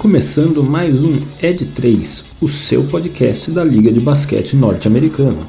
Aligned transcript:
começando 0.00 0.64
mais 0.64 1.04
um 1.04 1.16
Ed 1.42 1.74
3, 1.74 2.24
o 2.40 2.48
seu 2.48 2.88
podcast 2.88 3.50
da 3.50 3.62
Liga 3.62 3.92
de 3.92 4.00
Basquete 4.00 4.56
Norte-Americana. 4.56 5.42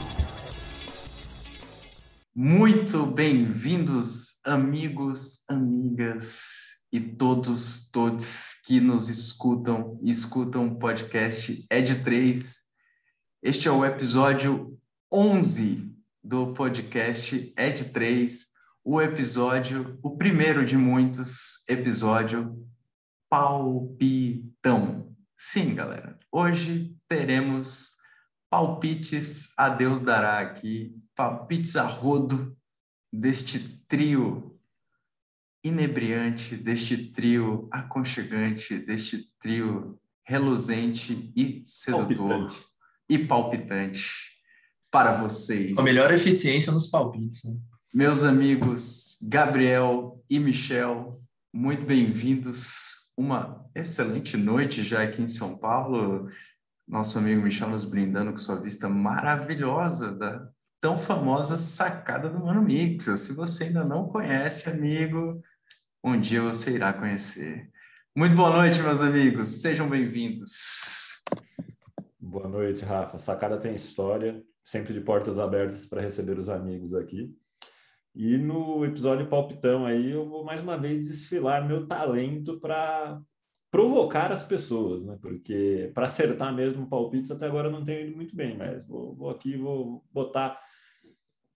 Muito 2.35 3.05
bem-vindos, 3.05 4.41
amigos, 4.43 5.45
amigas 5.47 6.41
e 6.91 6.99
todos, 6.99 7.89
todos 7.93 8.61
que 8.65 8.81
nos 8.81 9.07
escutam 9.07 9.97
e 10.03 10.11
escutam 10.11 10.67
o 10.67 10.75
podcast 10.77 11.65
Ed 11.71 12.03
3. 12.03 12.55
Este 13.41 13.69
é 13.69 13.71
o 13.71 13.85
episódio 13.85 14.77
11 15.09 15.95
do 16.21 16.47
podcast 16.47 17.53
Ed 17.57 17.85
3, 17.85 18.47
o 18.83 19.01
episódio, 19.01 19.97
o 20.03 20.17
primeiro 20.17 20.65
de 20.65 20.75
muitos, 20.75 21.63
episódio 21.69 22.69
palpitão. 23.31 25.15
Sim, 25.37 25.73
galera, 25.73 26.19
hoje 26.29 26.93
teremos 27.07 27.91
palpites 28.49 29.53
a 29.57 29.69
Deus 29.69 30.01
dará 30.01 30.39
aqui, 30.39 30.93
palpites 31.15 31.77
a 31.77 31.83
rodo 31.83 32.53
deste 33.11 33.57
trio 33.87 34.59
inebriante, 35.63 36.57
deste 36.57 37.09
trio 37.13 37.69
aconchegante, 37.71 38.77
deste 38.77 39.31
trio 39.39 39.97
reluzente 40.25 41.31
e 41.33 41.63
sedutor 41.65 42.27
palpitante. 42.27 42.65
e 43.09 43.17
palpitante 43.17 44.11
para 44.91 45.15
vocês. 45.21 45.77
A 45.77 45.83
melhor 45.83 46.13
eficiência 46.13 46.73
nos 46.73 46.89
palpites, 46.89 47.45
né? 47.45 47.57
Meus 47.93 48.25
amigos 48.25 49.17
Gabriel 49.23 50.21
e 50.29 50.37
Michel, 50.37 51.23
muito 51.53 51.85
bem-vindos 51.85 53.00
uma 53.17 53.65
excelente 53.75 54.37
noite 54.37 54.83
já 54.83 55.03
aqui 55.03 55.21
em 55.21 55.29
São 55.29 55.57
Paulo. 55.57 56.29
Nosso 56.87 57.17
amigo 57.17 57.41
Michel 57.41 57.69
nos 57.69 57.85
brindando 57.85 58.31
com 58.31 58.37
sua 58.37 58.59
vista 58.59 58.89
maravilhosa 58.89 60.11
da 60.11 60.49
tão 60.81 60.97
famosa 60.97 61.57
sacada 61.57 62.27
do 62.29 62.39
Mano 62.39 62.61
Mix. 62.61 63.05
Se 63.19 63.33
você 63.33 63.65
ainda 63.65 63.83
não 63.83 64.07
conhece, 64.07 64.69
amigo, 64.69 65.41
um 66.03 66.19
dia 66.19 66.41
você 66.41 66.71
irá 66.71 66.91
conhecer. 66.91 67.69
Muito 68.15 68.35
boa 68.35 68.49
noite, 68.49 68.81
meus 68.81 68.99
amigos. 68.99 69.61
Sejam 69.61 69.87
bem-vindos. 69.87 71.23
Boa 72.19 72.47
noite, 72.47 72.83
Rafa. 72.83 73.17
Sacada 73.19 73.57
tem 73.57 73.75
história, 73.75 74.43
sempre 74.63 74.93
de 74.93 75.01
portas 75.01 75.37
abertas 75.37 75.85
para 75.85 76.01
receber 76.01 76.37
os 76.37 76.49
amigos 76.49 76.95
aqui. 76.95 77.33
E 78.13 78.37
no 78.37 78.85
episódio 78.85 79.27
palpitão 79.27 79.85
aí 79.85 80.11
eu 80.11 80.27
vou 80.27 80.43
mais 80.43 80.61
uma 80.61 80.77
vez 80.77 81.01
desfilar 81.01 81.65
meu 81.65 81.87
talento 81.87 82.59
para 82.59 83.21
provocar 83.71 84.31
as 84.31 84.43
pessoas, 84.43 85.03
né? 85.03 85.17
Porque 85.21 85.89
para 85.93 86.05
acertar 86.05 86.53
mesmo 86.53 86.89
palpites 86.89 87.31
até 87.31 87.45
agora 87.45 87.69
não 87.69 87.83
tenho 87.83 88.07
ido 88.07 88.15
muito 88.15 88.35
bem, 88.35 88.57
mas 88.57 88.85
vou, 88.85 89.15
vou 89.15 89.29
aqui 89.29 89.55
vou 89.55 90.03
botar 90.11 90.57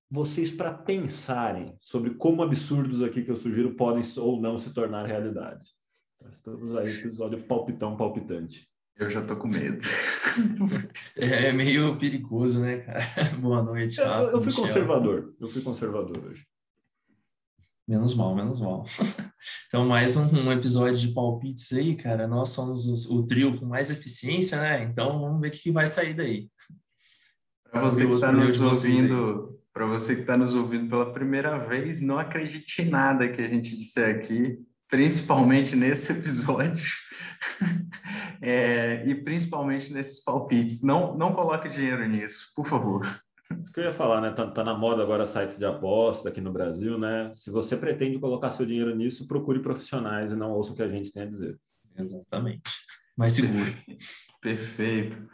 vocês 0.09 0.53
para 0.53 0.73
pensarem 0.73 1.75
sobre 1.81 2.13
como 2.15 2.41
absurdos 2.41 3.01
aqui 3.03 3.23
que 3.23 3.31
eu 3.31 3.35
sugiro 3.35 3.75
podem 3.75 4.03
ou 4.17 4.39
não 4.39 4.57
se 4.57 4.73
tornar 4.73 5.05
realidade. 5.05 5.71
Estamos 6.29 6.77
aí 6.77 6.93
no 7.01 7.07
episódio 7.07 7.43
palpitão 7.43 7.97
palpitante. 7.97 8.65
Eu 8.97 9.09
já 9.09 9.21
tô 9.21 9.35
com 9.35 9.47
medo. 9.47 9.79
É 11.15 11.51
meio 11.51 11.97
perigoso, 11.97 12.59
né, 12.59 12.79
cara? 12.79 12.99
Boa 13.39 13.61
noite. 13.61 14.01
Rafa, 14.01 14.23
eu, 14.23 14.31
eu 14.31 14.39
fui 14.39 14.47
Michel. 14.47 14.63
conservador. 14.63 15.35
Eu 15.39 15.47
fui 15.47 15.61
conservador 15.61 16.25
hoje. 16.25 16.45
Menos 17.87 18.15
mal, 18.15 18.35
menos 18.35 18.59
mal. 18.59 18.85
Então, 19.67 19.85
mais 19.85 20.17
um, 20.17 20.25
um, 20.25 20.51
episódio 20.51 20.97
de 20.97 21.13
palpites 21.13 21.71
aí, 21.71 21.95
cara. 21.95 22.27
Nós 22.27 22.49
somos 22.49 22.87
os, 22.87 23.09
o 23.09 23.25
trio 23.25 23.59
com 23.59 23.65
mais 23.65 23.91
eficiência, 23.91 24.59
né? 24.59 24.83
Então, 24.85 25.19
vamos 25.19 25.39
ver 25.39 25.49
o 25.49 25.51
que, 25.51 25.59
que 25.59 25.71
vai 25.71 25.85
sair 25.85 26.13
daí. 26.13 26.49
Para 27.69 27.81
você 27.81 28.07
que 28.07 28.13
está 28.13 28.31
nos 28.31 28.59
ouvindo, 28.59 29.59
para 29.71 29.85
você 29.85 30.15
que 30.15 30.21
está 30.21 30.35
nos 30.35 30.55
ouvindo 30.55 30.89
pela 30.89 31.13
primeira 31.13 31.59
vez, 31.59 32.01
não 32.01 32.17
acredite 32.17 32.81
em 32.81 32.89
nada 32.89 33.29
que 33.29 33.41
a 33.41 33.47
gente 33.47 33.77
disser 33.77 34.15
aqui 34.15 34.57
principalmente 34.95 35.75
nesse 35.75 36.13
episódio, 36.13 36.85
é, 38.41 39.03
e 39.05 39.13
principalmente 39.13 39.91
nesses 39.91 40.23
palpites. 40.23 40.81
Não, 40.81 41.17
não 41.17 41.33
coloque 41.33 41.67
dinheiro 41.67 42.07
nisso, 42.07 42.53
por 42.55 42.65
favor. 42.65 43.05
Isso 43.61 43.73
que 43.73 43.81
eu 43.81 43.83
ia 43.83 43.91
falar, 43.91 44.21
né? 44.21 44.31
Tá, 44.31 44.47
tá, 44.47 44.63
na 44.63 44.73
moda 44.73 45.03
agora 45.03 45.25
sites 45.25 45.59
de 45.59 45.65
aposta 45.65 46.29
aqui 46.29 46.39
no 46.39 46.51
Brasil, 46.53 46.97
né? 46.97 47.29
Se 47.33 47.51
você 47.51 47.75
pretende 47.75 48.17
colocar 48.17 48.51
seu 48.51 48.65
dinheiro 48.65 48.95
nisso, 48.95 49.27
procure 49.27 49.59
profissionais 49.59 50.31
e 50.31 50.35
não 50.35 50.51
ouça 50.51 50.71
o 50.71 50.75
que 50.75 50.81
a 50.81 50.87
gente 50.87 51.11
tem 51.11 51.23
a 51.23 51.27
dizer. 51.27 51.59
Exatamente. 51.97 52.61
Mais 53.17 53.33
seguro. 53.33 53.75
Perfeito. 54.41 55.27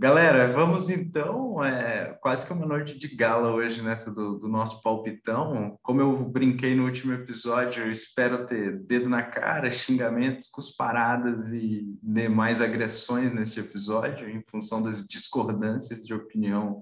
Galera, 0.00 0.52
vamos 0.52 0.88
então, 0.88 1.64
é, 1.64 2.16
quase 2.20 2.46
que 2.46 2.52
uma 2.52 2.64
noite 2.64 2.96
de 2.96 3.08
gala 3.16 3.50
hoje 3.50 3.82
nessa 3.82 4.14
do, 4.14 4.38
do, 4.38 4.46
nosso 4.46 4.80
palpitão. 4.80 5.76
Como 5.82 6.00
eu 6.00 6.24
brinquei 6.24 6.76
no 6.76 6.84
último 6.84 7.12
episódio, 7.12 7.82
eu 7.82 7.90
espero 7.90 8.46
ter 8.46 8.78
dedo 8.84 9.08
na 9.08 9.24
cara, 9.24 9.72
xingamentos, 9.72 10.46
cusparadas 10.46 11.52
e 11.52 11.98
demais 12.00 12.60
agressões 12.60 13.34
neste 13.34 13.58
episódio, 13.58 14.30
em 14.30 14.40
função 14.48 14.80
das 14.80 15.04
discordâncias 15.04 16.06
de 16.06 16.14
opinião 16.14 16.80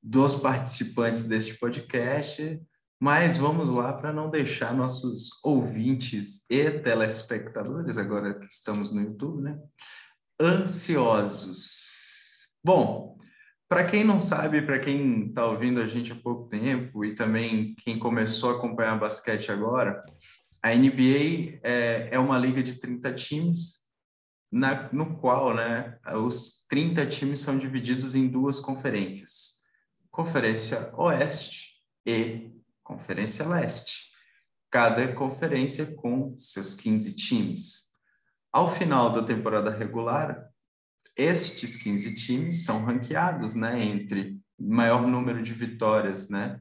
dos 0.00 0.36
participantes 0.36 1.24
deste 1.24 1.54
podcast. 1.54 2.62
Mas 3.00 3.36
vamos 3.36 3.68
lá 3.68 3.92
para 3.92 4.12
não 4.12 4.30
deixar 4.30 4.72
nossos 4.72 5.30
ouvintes 5.42 6.48
e 6.48 6.70
telespectadores, 6.70 7.98
agora 7.98 8.38
que 8.38 8.46
estamos 8.46 8.94
no 8.94 9.02
YouTube, 9.02 9.42
né? 9.42 9.58
Ansiosos 10.40 11.95
Bom, 12.66 13.16
para 13.68 13.88
quem 13.88 14.02
não 14.02 14.20
sabe, 14.20 14.60
para 14.60 14.80
quem 14.80 15.28
está 15.28 15.46
ouvindo 15.46 15.80
a 15.80 15.86
gente 15.86 16.10
há 16.10 16.16
pouco 16.16 16.48
tempo 16.48 17.04
e 17.04 17.14
também 17.14 17.76
quem 17.76 17.96
começou 17.96 18.50
a 18.50 18.56
acompanhar 18.56 18.98
basquete 18.98 19.52
agora, 19.52 20.04
a 20.60 20.74
NBA 20.74 21.60
é, 21.62 22.08
é 22.10 22.18
uma 22.18 22.36
liga 22.36 22.64
de 22.64 22.74
30 22.74 23.14
times, 23.14 23.82
na, 24.50 24.92
no 24.92 25.16
qual 25.16 25.54
né, 25.54 25.96
os 26.16 26.66
30 26.68 27.06
times 27.06 27.38
são 27.38 27.56
divididos 27.56 28.16
em 28.16 28.26
duas 28.26 28.58
conferências: 28.58 29.62
Conferência 30.10 30.92
Oeste 30.96 31.70
e 32.04 32.50
Conferência 32.82 33.46
Leste. 33.46 34.10
Cada 34.72 35.06
conferência 35.14 35.94
com 35.94 36.36
seus 36.36 36.74
15 36.74 37.14
times. 37.14 37.92
Ao 38.52 38.74
final 38.74 39.12
da 39.12 39.22
temporada 39.22 39.70
regular, 39.70 40.45
estes 41.16 41.76
15 41.76 42.14
times 42.14 42.64
são 42.64 42.84
ranqueados, 42.84 43.54
né, 43.54 43.82
entre 43.82 44.38
maior 44.58 45.06
número 45.06 45.42
de 45.42 45.52
vitórias, 45.52 46.28
né, 46.28 46.60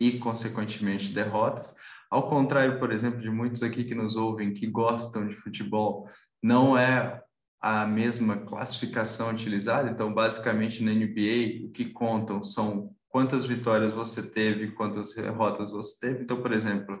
e 0.00 0.18
consequentemente 0.18 1.12
derrotas. 1.12 1.74
Ao 2.10 2.28
contrário, 2.28 2.78
por 2.78 2.92
exemplo, 2.92 3.20
de 3.20 3.30
muitos 3.30 3.62
aqui 3.62 3.84
que 3.84 3.94
nos 3.94 4.16
ouvem 4.16 4.52
que 4.52 4.66
gostam 4.66 5.26
de 5.26 5.34
futebol, 5.36 6.08
não 6.42 6.76
é 6.76 7.22
a 7.60 7.86
mesma 7.86 8.38
classificação 8.38 9.30
utilizada. 9.30 9.88
Então, 9.88 10.12
basicamente 10.12 10.82
na 10.82 10.92
NBA, 10.92 11.66
o 11.66 11.70
que 11.70 11.90
contam 11.90 12.42
são 12.42 12.92
quantas 13.08 13.44
vitórias 13.44 13.92
você 13.92 14.22
teve, 14.22 14.72
quantas 14.72 15.14
derrotas 15.14 15.70
você 15.70 16.08
teve. 16.08 16.24
Então, 16.24 16.42
por 16.42 16.52
exemplo, 16.52 17.00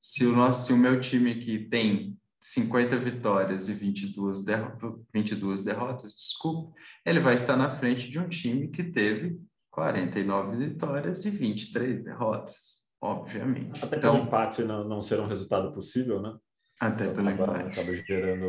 se 0.00 0.26
o 0.26 0.34
nosso, 0.34 0.66
se 0.66 0.72
o 0.72 0.76
meu 0.76 1.00
time 1.00 1.30
aqui 1.32 1.68
tem 1.70 2.18
50 2.40 2.96
vitórias 2.96 3.68
e 3.68 3.74
22, 3.74 4.44
derro 4.44 5.04
22 5.12 5.62
derrotas, 5.62 6.14
desculpa, 6.14 6.74
ele 7.04 7.20
vai 7.20 7.34
estar 7.34 7.56
na 7.56 7.76
frente 7.76 8.10
de 8.10 8.18
um 8.18 8.28
time 8.28 8.68
que 8.68 8.82
teve 8.82 9.38
49 9.70 10.56
vitórias 10.56 11.24
e 11.26 11.30
23 11.30 12.02
derrotas, 12.02 12.80
obviamente. 13.00 13.84
Até 13.84 13.98
então, 13.98 14.14
pelo 14.14 14.24
empate 14.26 14.62
não, 14.64 14.88
não 14.88 15.02
ser 15.02 15.20
um 15.20 15.26
resultado 15.26 15.72
possível, 15.72 16.20
né? 16.20 16.34
Até 16.80 17.04
então, 17.04 17.16
pelo 17.16 17.28
acaba, 17.28 17.60
empate. 17.60 17.80
Acaba 17.80 17.94
gerando 17.94 18.46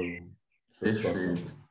essa 0.72 0.86
Perfeito. 0.86 1.38
situação. 1.38 1.62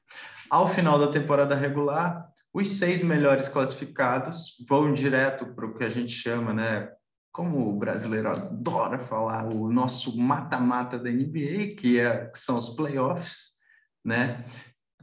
Ao 0.50 0.68
final 0.68 0.98
da 0.98 1.10
temporada 1.10 1.54
regular, 1.54 2.28
os 2.52 2.68
seis 2.70 3.02
melhores 3.02 3.48
classificados 3.48 4.64
vão 4.68 4.92
direto 4.92 5.46
para 5.54 5.66
o 5.66 5.74
que 5.74 5.84
a 5.84 5.88
gente 5.88 6.12
chama, 6.12 6.52
né, 6.52 6.92
como 7.32 7.68
o 7.68 7.78
brasileiro 7.78 8.30
adora 8.30 8.98
falar, 8.98 9.46
o 9.46 9.70
nosso 9.70 10.18
mata-mata 10.18 10.98
da 10.98 11.10
NBA, 11.10 11.76
que, 11.78 11.98
é, 11.98 12.26
que 12.26 12.38
são 12.38 12.58
os 12.58 12.70
playoffs, 12.70 13.56
né? 14.04 14.44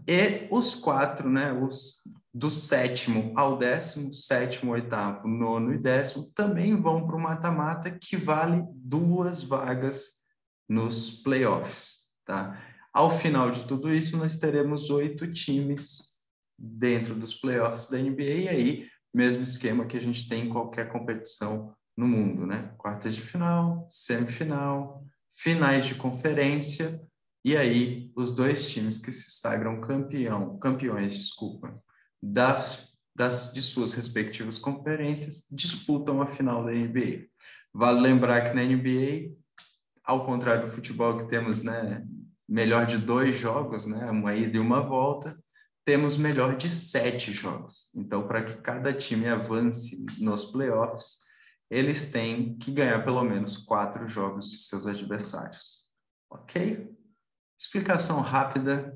E 0.07 0.47
os 0.51 0.75
quatro, 0.75 1.29
né? 1.29 1.51
Os 1.53 2.03
do 2.37 2.51
sétimo 2.51 3.33
ao 3.35 3.57
décimo, 3.57 4.13
sétimo, 4.13 4.71
oitavo, 4.73 5.27
nono 5.27 5.73
e 5.73 5.77
décimo, 5.77 6.31
também 6.35 6.79
vão 6.79 7.07
para 7.07 7.15
o 7.15 7.19
mata-mata, 7.19 7.89
que 7.89 8.15
vale 8.15 8.63
duas 8.75 9.41
vagas 9.41 10.17
nos 10.69 11.09
playoffs, 11.09 12.05
tá? 12.23 12.61
Ao 12.93 13.17
final 13.17 13.49
de 13.49 13.63
tudo 13.63 13.91
isso, 13.91 14.17
nós 14.17 14.37
teremos 14.37 14.91
oito 14.91 15.31
times 15.31 16.15
dentro 16.59 17.15
dos 17.15 17.33
playoffs 17.33 17.89
da 17.89 17.97
NBA, 17.97 18.21
e 18.21 18.49
aí, 18.49 18.87
mesmo 19.11 19.43
esquema 19.43 19.87
que 19.87 19.97
a 19.97 20.01
gente 20.01 20.29
tem 20.29 20.45
em 20.45 20.49
qualquer 20.49 20.91
competição 20.91 21.73
no 21.97 22.07
mundo, 22.07 22.45
né? 22.45 22.71
Quartas 22.77 23.15
de 23.15 23.21
final, 23.21 23.87
semifinal, 23.89 25.03
finais 25.31 25.85
de 25.85 25.95
conferência 25.95 27.01
E 27.43 27.55
aí, 27.55 28.11
os 28.15 28.35
dois 28.35 28.69
times 28.69 28.99
que 28.99 29.11
se 29.11 29.31
sagram 29.31 29.79
campeão, 29.79 30.59
campeões, 30.59 31.15
desculpa, 31.15 31.81
das, 32.21 32.91
das, 33.15 33.53
de 33.53 33.61
suas 33.61 33.93
respectivas 33.93 34.57
conferências, 34.59 35.47
disputam 35.51 36.21
a 36.21 36.27
final 36.27 36.65
da 36.65 36.71
NBA. 36.71 37.27
Vale 37.73 38.01
lembrar 38.01 38.49
que 38.49 38.55
na 38.55 38.63
NBA, 38.63 39.33
ao 40.03 40.25
contrário 40.25 40.65
do 40.67 40.73
futebol 40.73 41.19
que 41.19 41.29
temos, 41.29 41.63
né, 41.63 42.05
melhor 42.49 42.85
de 42.85 42.97
dois 42.97 43.37
jogos, 43.37 43.85
né, 43.85 44.11
uma 44.11 44.35
ida 44.35 44.57
e 44.57 44.59
uma 44.59 44.81
volta, 44.81 45.37
temos 45.85 46.17
melhor 46.17 46.57
de 46.57 46.69
sete 46.69 47.31
jogos. 47.31 47.89
Então, 47.95 48.27
para 48.27 48.43
que 48.43 48.61
cada 48.61 48.93
time 48.93 49.29
avance 49.29 50.05
nos 50.19 50.45
playoffs, 50.51 51.26
eles 51.69 52.11
têm 52.11 52.57
que 52.57 52.71
ganhar 52.71 53.03
pelo 53.03 53.23
menos 53.23 53.57
quatro 53.57 54.07
jogos 54.07 54.49
de 54.49 54.57
seus 54.57 54.87
adversários. 54.87 55.85
Ok? 56.29 56.89
Explicação 57.59 58.21
rápida 58.21 58.95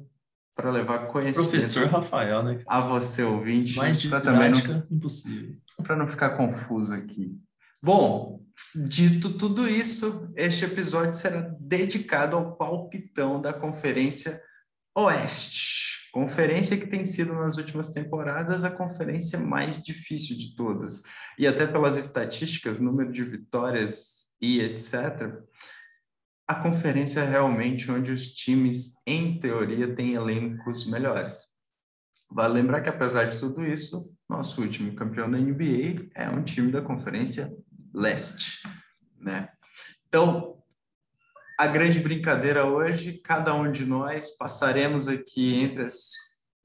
para 0.56 0.72
levar 0.72 1.08
conhecimento. 1.08 1.50
Professor 1.50 1.88
Rafael, 1.88 2.44
né? 2.44 2.64
A 2.68 2.82
você, 2.82 3.24
ouvinte. 3.24 3.76
Mais 3.76 4.00
de 4.00 4.10
prática, 4.10 4.86
não, 4.90 4.98
impossível. 4.98 5.58
Para 5.78 5.96
não 5.96 6.08
ficar 6.08 6.32
confuso 6.32 6.94
aqui. 6.94 7.38
Bom, 7.82 8.46
dito 8.76 9.38
tudo 9.38 9.68
isso, 9.68 10.32
este 10.36 10.66
episódio 10.66 11.16
será 11.16 11.42
dedicado 11.60 12.36
ao 12.36 12.56
palpitão 12.56 13.42
da 13.42 13.52
Conferência 13.52 14.42
Oeste. 14.96 15.91
Conferência 16.12 16.78
que 16.78 16.88
tem 16.88 17.06
sido 17.06 17.34
nas 17.34 17.58
últimas 17.58 17.92
temporadas 17.92 18.66
a 18.66 18.70
conferência 18.70 19.40
mais 19.40 19.82
difícil 19.82 20.38
de 20.38 20.56
todas. 20.56 21.04
E 21.38 21.48
até 21.48 21.66
pelas 21.66 21.96
estatísticas, 21.96 22.80
número 22.80 23.12
de 23.12 23.24
vitórias 23.24 24.36
e 24.42 24.60
etc. 24.60 25.42
A 26.46 26.56
conferência 26.56 27.22
é 27.22 27.30
realmente 27.30 27.90
onde 27.90 28.12
os 28.12 28.28
times, 28.34 28.96
em 29.08 29.40
teoria, 29.40 29.96
têm 29.96 30.16
elencos 30.16 30.86
melhores. 30.90 31.52
Vale 32.30 32.56
lembrar 32.56 32.82
que, 32.82 32.90
apesar 32.90 33.26
de 33.26 33.40
tudo 33.40 33.66
isso, 33.66 34.14
nosso 34.28 34.62
último 34.62 34.94
campeão 34.94 35.32
da 35.32 35.38
NBA 35.38 36.10
é 36.16 36.30
um 36.30 36.44
time 36.44 36.72
da 36.72 36.82
Conferência 36.82 37.50
Leste. 37.94 38.62
Né? 39.18 39.50
Então, 40.08 40.51
a 41.62 41.68
grande 41.68 42.00
brincadeira 42.00 42.66
hoje, 42.66 43.22
cada 43.24 43.54
um 43.54 43.72
de 43.72 43.86
nós 43.86 44.36
passaremos 44.36 45.08
aqui 45.08 45.62
entre 45.62 45.84
as 45.84 46.10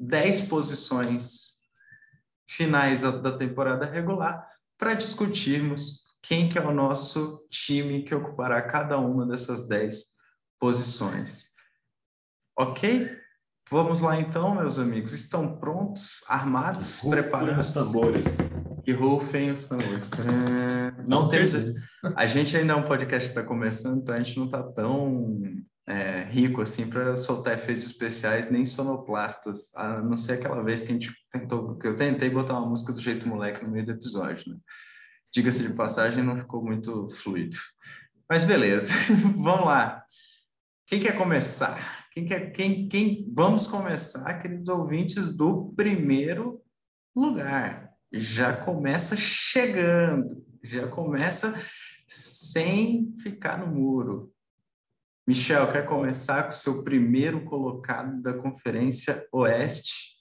10 0.00 0.48
posições 0.48 1.56
finais 2.48 3.02
da 3.02 3.36
temporada 3.36 3.84
regular 3.84 4.48
para 4.78 4.94
discutirmos 4.94 5.98
quem 6.22 6.48
que 6.48 6.56
é 6.56 6.62
o 6.62 6.72
nosso 6.72 7.46
time 7.50 8.04
que 8.04 8.14
ocupará 8.14 8.62
cada 8.62 8.96
uma 8.96 9.26
dessas 9.26 9.68
10 9.68 10.02
posições. 10.58 11.50
Ok? 12.58 13.14
Vamos 13.70 14.00
lá 14.00 14.18
então, 14.18 14.54
meus 14.54 14.78
amigos. 14.78 15.12
Estão 15.12 15.58
prontos, 15.58 16.24
armados, 16.26 17.02
rufem 17.02 17.20
preparados? 17.20 17.68
Os 17.68 17.74
tambores. 17.74 18.24
Que 18.86 18.92
rufem 18.92 19.50
os 19.50 19.66
tambores. 19.66 20.08
É, 20.12 21.02
não 21.08 21.24
temos. 21.24 21.52
A 22.14 22.24
gente 22.24 22.56
ainda 22.56 22.72
é 22.72 22.76
um 22.76 22.84
podcast 22.84 23.28
que 23.28 23.36
está 23.36 23.42
começando, 23.42 24.00
então 24.00 24.14
a 24.14 24.18
gente 24.20 24.38
não 24.38 24.44
está 24.44 24.62
tão 24.62 25.40
é, 25.88 26.22
rico 26.30 26.62
assim 26.62 26.88
para 26.88 27.16
soltar 27.16 27.58
efeitos 27.58 27.84
especiais, 27.84 28.48
nem 28.48 28.64
sonoplastas, 28.64 29.74
a 29.74 30.00
não 30.00 30.16
ser 30.16 30.34
aquela 30.34 30.62
vez 30.62 30.84
que 30.84 30.90
a 30.90 30.92
gente 30.92 31.12
tentou, 31.32 31.76
que 31.76 31.88
eu 31.88 31.96
tentei 31.96 32.30
botar 32.30 32.60
uma 32.60 32.68
música 32.68 32.92
do 32.92 33.00
jeito 33.00 33.26
moleque 33.26 33.64
no 33.64 33.72
meio 33.72 33.86
do 33.86 33.90
episódio, 33.90 34.48
né? 34.52 34.56
Diga-se 35.34 35.66
de 35.66 35.74
passagem, 35.74 36.22
não 36.22 36.36
ficou 36.36 36.64
muito 36.64 37.10
fluido. 37.10 37.56
Mas 38.30 38.44
beleza, 38.44 38.92
vamos 39.36 39.66
lá. 39.66 40.04
Quem 40.86 41.00
quer 41.00 41.18
começar? 41.18 42.06
Quem 42.12 42.24
quer, 42.24 42.52
quem, 42.52 42.88
quem, 42.88 43.32
vamos 43.34 43.66
começar, 43.66 44.32
queridos 44.40 44.68
ouvintes, 44.68 45.36
do 45.36 45.74
primeiro 45.74 46.62
lugar. 47.16 47.85
Já 48.20 48.56
começa 48.56 49.16
chegando, 49.16 50.44
já 50.62 50.88
começa 50.88 51.60
sem 52.08 53.14
ficar 53.22 53.58
no 53.58 53.66
muro. 53.66 54.32
Michel, 55.26 55.72
quer 55.72 55.86
começar 55.86 56.44
com 56.44 56.50
o 56.50 56.52
seu 56.52 56.84
primeiro 56.84 57.44
colocado 57.44 58.22
da 58.22 58.32
Conferência 58.32 59.26
Oeste? 59.32 60.16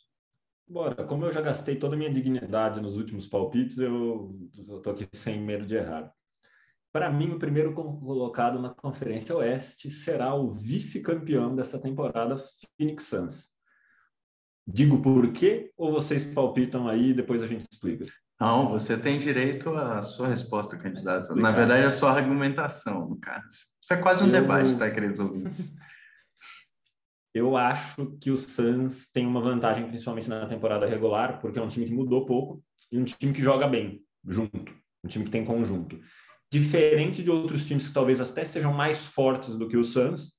Bora, 0.68 1.06
como 1.06 1.26
eu 1.26 1.32
já 1.32 1.42
gastei 1.42 1.76
toda 1.76 1.96
a 1.96 1.98
minha 1.98 2.12
dignidade 2.12 2.82
nos 2.82 2.98
últimos 2.98 3.28
palpites, 3.28 3.78
eu 3.78 4.36
estou 4.58 4.92
aqui 4.92 5.08
sem 5.14 5.40
medo 5.40 5.66
de 5.66 5.76
errar. 5.76 6.12
Para 6.92 7.12
mim, 7.12 7.32
o 7.32 7.40
primeiro 7.40 7.74
colocado 7.74 8.60
na 8.60 8.70
Conferência 8.70 9.36
Oeste 9.36 9.92
será 9.92 10.34
o 10.34 10.54
vice-campeão 10.54 11.56
dessa 11.56 11.78
temporada, 11.78 12.38
Phoenix 12.78 13.04
Suns. 13.04 13.55
Digo 14.68 15.02
por 15.02 15.32
quê 15.32 15.72
ou 15.78 15.92
vocês 15.92 16.24
palpitam 16.24 16.88
aí 16.88 17.10
e 17.10 17.14
depois 17.14 17.42
a 17.42 17.48
gente 17.48 17.66
explica? 17.72 18.06
Não, 18.40 18.70
você 18.70 18.98
tem 18.98 19.20
direito 19.20 19.70
à 19.76 20.02
sua 20.02 20.28
resposta, 20.28 20.78
candidato. 20.78 21.36
Na 21.36 21.52
verdade, 21.52 21.86
a 21.86 21.92
sua 21.92 22.12
argumentação, 22.12 23.08
no 23.08 23.18
caso. 23.18 23.48
Isso 23.82 23.94
é 23.94 23.98
quase 23.98 24.24
um 24.24 24.28
eu... 24.28 24.32
debate, 24.32 24.76
tá, 24.78 24.90
queridos 24.90 25.20
ouvintes? 25.20 25.74
Eu 27.34 27.58
acho 27.58 28.18
que 28.22 28.32
o 28.32 28.38
Suns 28.38 29.12
tem 29.12 29.28
uma 29.28 29.42
vantagem, 29.42 29.86
principalmente 29.90 30.30
na 30.30 30.46
temporada 30.46 30.86
regular, 30.86 31.42
porque 31.42 31.60
é 31.60 31.62
um 31.62 31.68
time 31.68 31.86
que 31.86 31.94
mudou 31.94 32.26
pouco 32.26 32.64
e 32.90 32.98
um 32.98 33.04
time 33.04 33.34
que 33.34 33.42
joga 33.42 33.68
bem, 33.68 34.02
junto. 34.26 34.74
Um 35.04 35.08
time 35.10 35.26
que 35.26 35.32
tem 35.32 35.44
conjunto 35.44 36.00
diferente 36.52 37.24
de 37.24 37.30
outros 37.30 37.68
times 37.68 37.88
que 37.88 37.94
talvez 37.94 38.22
até 38.22 38.46
sejam 38.46 38.74
mais 38.74 39.04
fortes 39.04 39.56
do 39.56 39.68
que 39.68 39.78
o 39.78 39.84
Suns, 39.84 40.35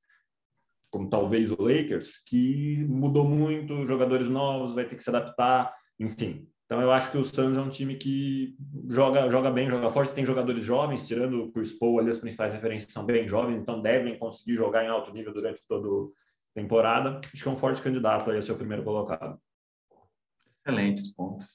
como 0.91 1.09
talvez 1.09 1.51
o 1.51 1.63
Lakers, 1.63 2.19
que 2.25 2.85
mudou 2.89 3.25
muito, 3.25 3.87
jogadores 3.87 4.29
novos, 4.29 4.75
vai 4.75 4.85
ter 4.85 4.97
que 4.97 5.03
se 5.03 5.11
adaptar, 5.11 5.73
enfim. 5.99 6.49
Então 6.67 6.81
eu 6.81 6.91
acho 6.91 7.13
que 7.13 7.19
o 7.19 7.25
Suns 7.25 7.57
é 7.57 7.61
um 7.61 7.71
time 7.71 7.95
que 7.95 8.57
joga, 8.89 9.31
joga 9.31 9.51
bem, 9.51 9.71
joga 9.71 9.89
forte, 9.89 10.13
tem 10.13 10.25
jogadores 10.25 10.65
jovens, 10.65 11.07
tirando 11.07 11.45
o 11.45 11.53
Chris 11.53 11.73
Paul, 11.73 12.01
ali 12.01 12.11
as 12.11 12.19
principais 12.19 12.53
referências 12.53 12.93
são 12.93 13.05
bem 13.05 13.29
jovens, 13.29 13.63
então 13.63 13.81
devem 13.81 14.19
conseguir 14.19 14.57
jogar 14.57 14.85
em 14.85 14.89
alto 14.89 15.13
nível 15.13 15.33
durante 15.33 15.61
toda 15.69 15.89
a 15.89 16.09
temporada. 16.55 17.21
Acho 17.33 17.43
que 17.43 17.49
é 17.49 17.53
um 17.53 17.57
forte 17.57 17.81
candidato 17.81 18.31
aí 18.31 18.39
a 18.39 18.43
ser 18.43 18.53
o 18.53 18.57
primeiro 18.57 18.83
colocado. 18.83 19.39
Excelentes 20.67 21.15
pontos. 21.15 21.47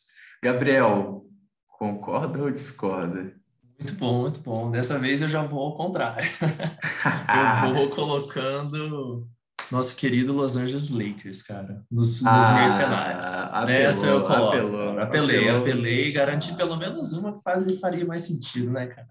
Gabriel, 0.41 1.25
concorda 1.67 2.41
ou 2.41 2.49
discorda? 2.49 3.35
Muito 3.81 3.95
bom, 3.95 4.21
muito 4.21 4.39
bom. 4.41 4.69
Dessa 4.69 4.99
vez 4.99 5.23
eu 5.23 5.29
já 5.29 5.41
vou 5.41 5.59
ao 5.59 5.75
contrário. 5.75 6.29
eu 7.65 7.73
vou 7.73 7.89
colocando 7.89 9.27
nosso 9.71 9.95
querido 9.95 10.33
Los 10.33 10.55
Angeles 10.55 10.91
Lakers, 10.91 11.41
cara, 11.41 11.83
nos, 11.89 12.21
nos 12.21 12.27
ah, 12.27 12.53
mercenários. 12.59 13.25
Apelou, 13.25 13.65
Nessa 13.65 14.05
eu 14.05 14.21
coloco. 14.21 14.55
Apelou, 14.55 14.99
apelei, 14.99 15.39
apelou. 15.39 15.61
apelei, 15.61 16.11
garanti 16.11 16.53
pelo 16.53 16.75
menos 16.77 17.13
uma 17.13 17.35
que 17.35 17.41
faz, 17.41 17.79
faria 17.79 18.05
mais 18.05 18.21
sentido, 18.21 18.69
né, 18.69 18.85
cara? 18.85 19.07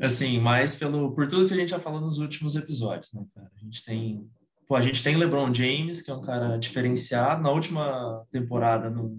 Assim, 0.00 0.40
mais 0.40 0.74
pelo, 0.74 1.12
por 1.12 1.28
tudo 1.28 1.46
que 1.46 1.52
a 1.52 1.56
gente 1.56 1.70
já 1.70 1.78
falou 1.78 2.00
nos 2.00 2.18
últimos 2.18 2.56
episódios, 2.56 3.12
né, 3.12 3.22
cara? 3.34 3.50
A 3.54 3.64
gente 3.64 3.84
tem, 3.84 4.26
pô, 4.66 4.76
a 4.76 4.80
gente 4.80 5.02
tem 5.02 5.16
LeBron 5.16 5.52
James, 5.52 6.00
que 6.00 6.10
é 6.10 6.14
um 6.14 6.22
cara 6.22 6.56
diferenciado. 6.56 7.42
Na 7.42 7.50
última 7.50 8.24
temporada 8.30 8.88
não, 8.88 9.14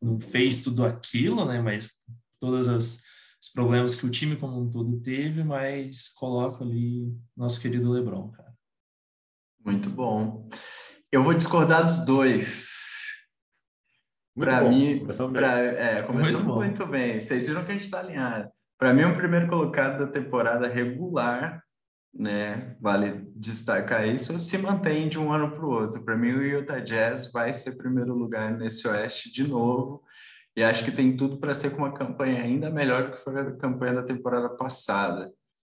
não 0.00 0.20
fez 0.20 0.62
tudo 0.62 0.84
aquilo, 0.84 1.44
né, 1.44 1.60
mas 1.60 1.90
todas 2.38 2.68
as 2.68 3.05
os 3.40 3.48
problemas 3.50 3.94
que 3.94 4.06
o 4.06 4.10
time 4.10 4.36
como 4.36 4.60
um 4.60 4.70
todo 4.70 5.00
teve, 5.00 5.44
mas 5.44 6.08
coloco 6.14 6.64
ali 6.64 7.14
nosso 7.36 7.60
querido 7.60 7.90
LeBron, 7.90 8.30
cara. 8.30 8.52
Muito 9.64 9.90
bom. 9.90 10.48
Eu 11.10 11.22
vou 11.22 11.34
discordar 11.34 11.84
dos 11.84 12.04
dois. 12.04 12.76
Para 14.36 14.68
mim, 14.68 14.98
começou, 15.00 15.30
pra, 15.30 15.58
é, 15.60 16.02
começou 16.02 16.40
muito, 16.40 16.54
muito, 16.54 16.86
bem. 16.86 17.20
Vocês 17.20 17.46
viram 17.48 17.64
que 17.64 17.70
a 17.70 17.74
gente 17.74 17.84
está 17.84 18.00
alinhado. 18.00 18.50
Para 18.78 18.92
mim, 18.92 19.04
o 19.04 19.16
primeiro 19.16 19.48
colocado 19.48 19.98
da 19.98 20.12
temporada 20.12 20.68
regular, 20.68 21.62
né? 22.12 22.76
Vale 22.80 23.30
destacar 23.34 24.06
isso, 24.06 24.38
se 24.38 24.58
mantém 24.58 25.08
de 25.08 25.18
um 25.18 25.32
ano 25.32 25.50
para 25.52 25.64
o 25.64 25.70
outro. 25.70 26.04
Para 26.04 26.16
mim, 26.16 26.32
o 26.32 26.42
Utah 26.42 26.80
Jazz 26.80 27.32
vai 27.32 27.52
ser 27.52 27.78
primeiro 27.78 28.14
lugar 28.14 28.52
nesse 28.52 28.86
Oeste 28.86 29.32
de 29.32 29.48
novo. 29.48 30.02
E 30.56 30.64
acho 30.64 30.84
que 30.84 30.90
tem 30.90 31.14
tudo 31.14 31.36
para 31.36 31.52
ser 31.52 31.70
com 31.70 31.78
uma 31.78 31.92
campanha 31.92 32.42
ainda 32.42 32.70
melhor 32.70 33.04
do 33.04 33.16
que 33.16 33.22
foi 33.22 33.38
a 33.38 33.56
campanha 33.56 33.94
da 33.94 34.02
temporada 34.02 34.48
passada. 34.48 35.30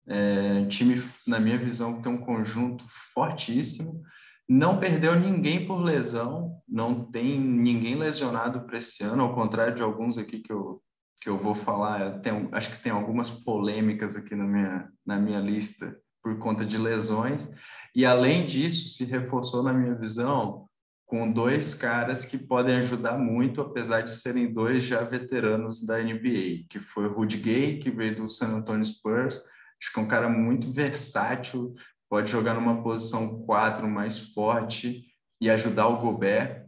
É, 0.07 0.67
time, 0.67 1.03
na 1.27 1.41
minha 1.41 1.57
visão, 1.57 2.03
tem 2.03 2.13
um 2.13 2.19
conjunto 2.19 2.85
fortíssimo. 3.15 4.03
Não 4.49 4.79
perdeu 4.79 5.19
ninguém 5.19 5.67
por 5.67 5.83
lesão, 5.83 6.61
não 6.69 7.05
tem 7.11 7.41
ninguém 7.41 7.97
lesionado 7.97 8.61
para 8.61 8.77
esse 8.77 9.03
ano, 9.03 9.23
ao 9.23 9.35
contrário 9.35 9.75
de 9.75 9.83
alguns 9.83 10.19
aqui 10.19 10.41
que 10.41 10.53
eu, 10.53 10.81
que 11.21 11.29
eu 11.29 11.39
vou 11.39 11.55
falar. 11.55 12.21
Tem, 12.21 12.49
acho 12.53 12.71
que 12.71 12.83
tem 12.83 12.93
algumas 12.93 13.31
polêmicas 13.31 14.15
aqui 14.15 14.37
na 14.37 14.45
minha, 14.45 14.89
na 15.05 15.17
minha 15.19 15.41
lista 15.41 15.97
por 16.23 16.39
conta 16.39 16.67
de 16.67 16.77
lesões. 16.77 17.51
E 17.95 18.05
além 18.05 18.47
disso, 18.47 18.89
se 18.91 19.05
reforçou, 19.05 19.63
na 19.63 19.73
minha 19.73 19.95
visão, 19.95 20.66
com 21.07 21.31
dois 21.31 21.73
caras 21.73 22.25
que 22.25 22.37
podem 22.37 22.77
ajudar 22.77 23.17
muito, 23.17 23.61
apesar 23.61 24.01
de 24.01 24.11
serem 24.11 24.53
dois 24.53 24.85
já 24.85 25.03
veteranos 25.03 25.87
da 25.87 26.03
NBA, 26.03 26.67
que 26.69 26.81
foi 26.81 27.07
o 27.07 27.13
Rudy 27.13 27.37
Gay, 27.39 27.79
que 27.79 27.91
veio 27.91 28.17
do 28.17 28.29
San 28.29 28.49
Antonio 28.49 28.85
Spurs, 28.85 29.37
acho 29.81 29.93
que 29.93 30.01
é 30.01 30.03
um 30.03 30.09
cara 30.09 30.29
muito 30.29 30.73
versátil, 30.73 31.75
pode 32.11 32.31
jogar 32.31 32.55
numa 32.55 32.83
posição 32.83 33.43
4 33.45 33.89
mais 33.89 34.19
forte 34.33 35.07
e 35.41 35.49
ajudar 35.49 35.87
o 35.87 35.99
Gobert. 35.99 36.67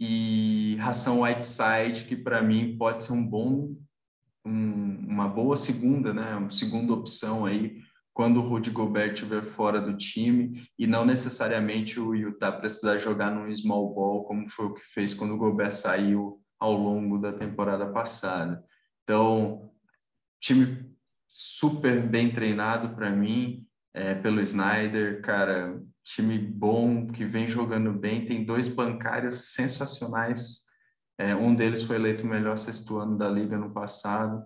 E 0.00 0.76
Ração 0.80 1.20
Whiteside, 1.20 2.06
que 2.08 2.16
para 2.16 2.42
mim 2.42 2.76
pode 2.76 3.04
ser 3.04 3.12
um 3.12 3.24
bom, 3.24 3.76
um, 4.44 5.06
uma 5.06 5.28
boa 5.28 5.56
segunda, 5.56 6.12
né? 6.12 6.34
Uma 6.34 6.50
segunda 6.50 6.92
opção 6.92 7.46
aí 7.46 7.83
quando 8.14 8.38
o 8.40 8.48
Rudy 8.48 8.70
Gobert 8.70 9.14
estiver 9.14 9.42
fora 9.42 9.80
do 9.80 9.96
time 9.96 10.62
e 10.78 10.86
não 10.86 11.04
necessariamente 11.04 11.98
o 11.98 12.14
Utah 12.14 12.52
precisar 12.52 12.98
jogar 12.98 13.32
num 13.32 13.54
small 13.54 13.92
ball 13.92 14.24
como 14.24 14.48
foi 14.48 14.66
o 14.66 14.74
que 14.74 14.82
fez 14.86 15.12
quando 15.12 15.34
o 15.34 15.36
Gobert 15.36 15.72
saiu 15.72 16.40
ao 16.58 16.72
longo 16.72 17.18
da 17.18 17.32
temporada 17.32 17.86
passada. 17.90 18.64
Então, 19.02 19.72
time 20.40 20.94
super 21.28 22.00
bem 22.08 22.32
treinado 22.32 22.94
para 22.94 23.10
mim, 23.10 23.66
é, 23.92 24.14
pelo 24.14 24.40
Snyder, 24.40 25.20
cara, 25.20 25.82
time 26.04 26.38
bom, 26.38 27.08
que 27.08 27.24
vem 27.24 27.48
jogando 27.48 27.92
bem, 27.92 28.24
tem 28.24 28.44
dois 28.44 28.68
bancários 28.68 29.52
sensacionais, 29.52 30.62
é, 31.18 31.34
um 31.34 31.54
deles 31.54 31.82
foi 31.82 31.96
eleito 31.96 32.22
o 32.22 32.28
melhor 32.28 32.56
sexto 32.58 32.98
ano 32.98 33.18
da 33.18 33.28
liga 33.28 33.58
no 33.58 33.72
passado, 33.72 34.44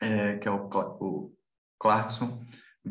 é, 0.00 0.38
que 0.38 0.48
é 0.48 0.50
o, 0.50 0.68
o 1.00 1.34
Clarkson, 1.78 2.40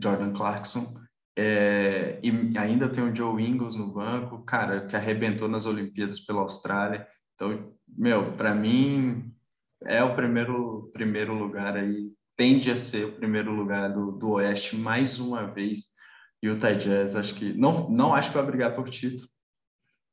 Jordan 0.01 0.33
Clarkson. 0.33 0.99
É, 1.37 2.19
e 2.21 2.57
ainda 2.57 2.89
tem 2.89 3.03
o 3.03 3.15
Joe 3.15 3.41
Ingles 3.41 3.75
no 3.75 3.93
banco, 3.93 4.43
cara, 4.43 4.87
que 4.87 4.95
arrebentou 4.95 5.47
nas 5.47 5.65
Olimpíadas 5.65 6.19
pela 6.19 6.41
Austrália. 6.41 7.07
Então, 7.35 7.73
meu, 7.87 8.33
para 8.35 8.53
mim 8.53 9.33
é 9.85 10.03
o 10.03 10.15
primeiro 10.15 10.89
primeiro 10.93 11.33
lugar 11.33 11.77
aí, 11.77 12.11
tende 12.35 12.69
a 12.69 12.75
ser 12.75 13.05
o 13.05 13.11
primeiro 13.13 13.53
lugar 13.53 13.93
do, 13.93 14.11
do 14.11 14.31
Oeste 14.31 14.75
mais 14.75 15.19
uma 15.19 15.45
vez. 15.45 15.97
Utah 16.43 16.73
Jazz, 16.73 17.15
acho 17.15 17.35
que 17.35 17.53
não 17.53 17.89
não 17.89 18.13
acho 18.13 18.29
que 18.29 18.37
vai 18.37 18.45
brigar 18.45 18.75
por 18.75 18.89
título, 18.89 19.29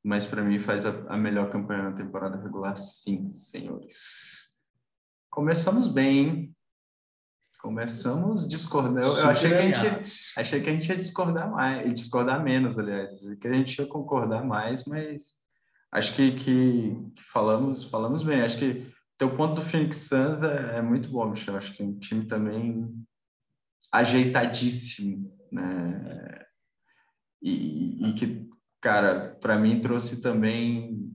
mas 0.04 0.26
para 0.26 0.42
mim 0.42 0.58
faz 0.60 0.86
a, 0.86 0.90
a 1.08 1.16
melhor 1.16 1.50
campanha 1.50 1.90
na 1.90 1.96
temporada 1.96 2.40
regular, 2.40 2.76
sim, 2.76 3.26
senhores. 3.28 4.54
Começamos 5.30 5.92
bem, 5.92 6.18
hein? 6.18 6.55
Começamos 7.66 8.48
discordando. 8.48 9.00
Eu, 9.00 9.26
achei, 9.28 9.50
que 9.50 9.56
a 9.56 9.62
gente, 9.62 10.32
achei 10.36 10.62
que 10.62 10.70
a 10.70 10.72
gente 10.72 10.88
ia 10.88 10.96
discordar 10.96 11.50
mais, 11.50 11.94
discordar 11.96 12.40
menos, 12.40 12.78
aliás. 12.78 13.10
Que 13.40 13.48
a 13.48 13.52
gente 13.52 13.80
ia 13.80 13.88
concordar 13.88 14.44
mais, 14.44 14.84
mas 14.84 15.34
acho 15.90 16.14
que, 16.14 16.36
que, 16.36 16.96
que 17.16 17.22
falamos, 17.24 17.82
falamos 17.90 18.22
bem. 18.22 18.40
Acho 18.40 18.56
que 18.56 18.88
teu 19.18 19.36
ponto 19.36 19.56
do 19.56 19.68
Phoenix 19.68 19.96
Suns 19.96 20.44
é, 20.44 20.76
é 20.76 20.80
muito 20.80 21.08
bom, 21.08 21.28
Michel. 21.28 21.56
Acho 21.56 21.74
que 21.74 21.82
é 21.82 21.86
um 21.86 21.98
time 21.98 22.26
também 22.26 22.88
ajeitadíssimo, 23.90 25.36
né? 25.50 26.46
E, 27.42 28.10
e 28.10 28.12
que, 28.12 28.48
cara, 28.80 29.36
para 29.40 29.58
mim 29.58 29.80
trouxe 29.80 30.22
também 30.22 31.12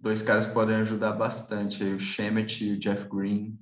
dois 0.00 0.22
caras 0.22 0.46
que 0.46 0.54
podem 0.54 0.76
ajudar 0.76 1.12
bastante, 1.12 1.84
o 1.84 2.00
Shemet 2.00 2.64
e 2.64 2.72
o 2.72 2.78
Jeff 2.78 3.06
Green 3.10 3.58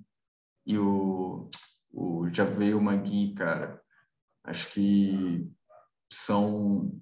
e 0.64 0.78
o 0.78 1.50
o 1.92 2.28
Javeio 2.32 2.80
Magui, 2.80 3.34
cara, 3.34 3.80
acho 4.44 4.72
que 4.72 5.48
são. 6.12 6.92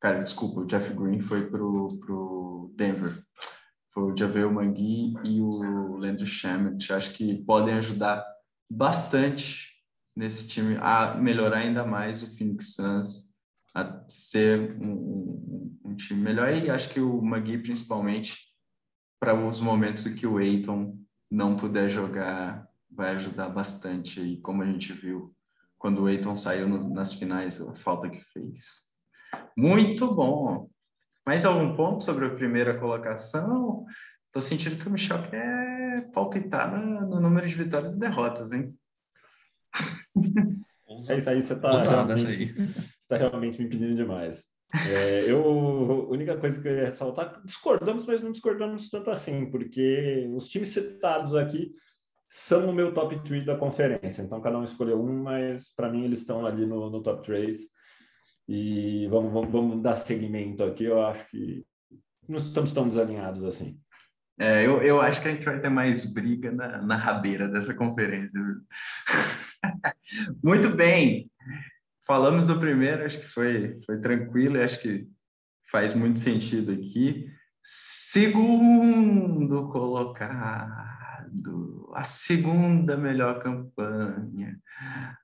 Cara, 0.00 0.22
desculpa, 0.22 0.60
o 0.60 0.66
Jeff 0.66 0.92
Green 0.94 1.20
foi 1.20 1.48
pro, 1.48 1.98
pro 1.98 2.72
Denver. 2.76 3.22
Foi 3.92 4.12
o 4.12 4.16
Javeio 4.16 4.52
Magui 4.52 5.14
e 5.24 5.40
o 5.40 5.96
Landry 5.96 6.26
Shamet. 6.26 6.92
Acho 6.92 7.12
que 7.14 7.42
podem 7.44 7.74
ajudar 7.74 8.24
bastante 8.70 9.74
nesse 10.14 10.46
time 10.46 10.76
a 10.80 11.14
melhorar 11.14 11.58
ainda 11.58 11.84
mais 11.84 12.22
o 12.22 12.36
Phoenix 12.36 12.74
Suns, 12.74 13.36
a 13.74 14.04
ser 14.08 14.76
um, 14.80 14.92
um, 14.92 15.78
um 15.84 15.94
time 15.94 16.20
melhor. 16.20 16.52
E 16.52 16.70
acho 16.70 16.88
que 16.90 17.00
o 17.00 17.22
Magui, 17.22 17.58
principalmente, 17.58 18.36
para 19.18 19.34
os 19.34 19.60
momentos 19.60 20.04
que 20.04 20.26
o 20.26 20.38
Aiton 20.38 20.98
não 21.30 21.56
puder 21.56 21.90
jogar 21.90 22.65
vai 22.90 23.10
ajudar 23.10 23.48
bastante 23.48 24.20
aí, 24.20 24.40
como 24.40 24.62
a 24.62 24.66
gente 24.66 24.92
viu 24.92 25.34
quando 25.78 26.02
o 26.02 26.08
Eiton 26.08 26.36
saiu 26.36 26.68
no, 26.68 26.88
nas 26.92 27.12
finais, 27.12 27.60
a 27.60 27.74
falta 27.74 28.08
que 28.08 28.20
fez. 28.32 28.86
Muito 29.56 30.12
bom! 30.14 30.68
Mais 31.24 31.44
algum 31.44 31.74
ponto 31.76 32.02
sobre 32.02 32.26
a 32.26 32.34
primeira 32.34 32.78
colocação? 32.78 33.84
Estou 34.26 34.40
sentindo 34.40 34.76
que 34.76 34.88
o 34.88 34.90
Michel 34.90 35.28
quer 35.28 36.10
palpitar 36.12 36.70
no, 36.70 37.08
no 37.08 37.20
número 37.20 37.48
de 37.48 37.54
vitórias 37.54 37.94
e 37.94 37.98
derrotas, 37.98 38.52
hein? 38.52 38.74
É 40.88 41.16
isso 41.16 41.30
aí, 41.30 41.42
você 41.42 41.52
está 41.54 41.78
realmente, 41.80 42.54
tá 43.08 43.16
realmente 43.16 43.62
me 43.62 43.68
pedindo 43.68 43.94
demais. 43.94 44.48
É, 44.88 45.30
eu, 45.30 45.42
a 45.42 46.08
única 46.08 46.36
coisa 46.36 46.60
que 46.60 46.68
eu 46.68 46.76
ia 46.76 46.84
ressaltar, 46.84 47.40
discordamos, 47.44 48.06
mas 48.06 48.22
não 48.22 48.32
discordamos 48.32 48.88
tanto 48.88 49.10
assim, 49.10 49.50
porque 49.50 50.28
os 50.34 50.48
times 50.48 50.68
citados 50.68 51.34
aqui 51.34 51.72
são 52.28 52.68
o 52.68 52.72
meu 52.72 52.92
top 52.92 53.22
3 53.24 53.44
da 53.44 53.56
conferência. 53.56 54.22
Então, 54.22 54.40
cada 54.40 54.58
um 54.58 54.64
escolheu 54.64 55.00
um, 55.00 55.22
mas 55.22 55.72
para 55.74 55.90
mim 55.90 56.04
eles 56.04 56.20
estão 56.20 56.44
ali 56.44 56.66
no, 56.66 56.90
no 56.90 57.02
top 57.02 57.22
3. 57.24 57.58
E 58.48 59.06
vamos, 59.08 59.32
vamos, 59.32 59.50
vamos, 59.50 59.82
dar 59.82 59.96
seguimento 59.96 60.62
aqui. 60.64 60.84
Eu 60.84 61.04
acho 61.04 61.28
que 61.28 61.64
não 62.28 62.38
estamos 62.38 62.72
tão 62.72 62.88
desalinhados 62.88 63.44
assim. 63.44 63.78
É, 64.38 64.66
eu, 64.66 64.82
eu 64.82 65.00
acho 65.00 65.22
que 65.22 65.28
a 65.28 65.32
gente 65.32 65.44
vai 65.44 65.60
ter 65.60 65.70
mais 65.70 66.12
briga 66.12 66.52
na, 66.52 66.82
na 66.82 66.96
rabeira 66.96 67.48
dessa 67.48 67.74
conferência. 67.74 68.40
Muito 70.42 70.68
bem. 70.70 71.30
Falamos 72.06 72.46
do 72.46 72.60
primeiro, 72.60 73.04
acho 73.04 73.18
que 73.18 73.26
foi, 73.26 73.80
foi 73.84 74.00
tranquilo, 74.00 74.62
acho 74.62 74.80
que 74.80 75.08
faz 75.68 75.92
muito 75.92 76.20
sentido 76.20 76.70
aqui. 76.70 77.28
Segundo 77.64 79.68
colocar 79.72 81.05
a 81.94 82.04
segunda 82.04 82.96
melhor 82.96 83.42
campanha, 83.42 84.58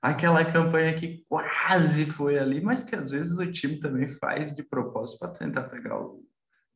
aquela 0.01 0.43
campanha 0.43 0.97
que 0.97 1.23
quase 1.27 2.05
foi 2.05 2.37
ali, 2.39 2.61
mas 2.61 2.83
que 2.83 2.95
às 2.95 3.11
vezes 3.11 3.37
o 3.37 3.51
time 3.51 3.79
também 3.79 4.07
faz 4.17 4.55
de 4.55 4.63
propósito 4.63 5.19
para 5.19 5.33
tentar 5.33 5.63
pegar 5.63 5.99
o, 5.99 6.23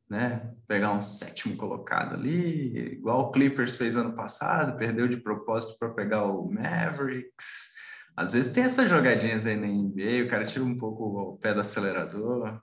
né, 0.08 0.52
pegar 0.66 0.92
um 0.92 1.02
sétimo 1.02 1.56
colocado 1.56 2.14
ali, 2.14 2.94
igual 2.94 3.22
o 3.22 3.30
Clippers 3.30 3.76
fez 3.76 3.96
ano 3.96 4.14
passado, 4.14 4.78
perdeu 4.78 5.08
de 5.08 5.16
propósito 5.16 5.78
para 5.78 5.90
pegar 5.90 6.24
o 6.24 6.50
Mavericks. 6.50 7.76
Às 8.16 8.32
vezes 8.32 8.52
tem 8.52 8.64
essas 8.64 8.88
jogadinhas 8.88 9.46
aí 9.46 9.56
na 9.56 9.66
NBA, 9.66 10.26
o 10.26 10.30
cara 10.30 10.44
tira 10.44 10.64
um 10.64 10.76
pouco 10.76 11.04
o 11.04 11.38
pé 11.38 11.54
do 11.54 11.60
acelerador. 11.60 12.60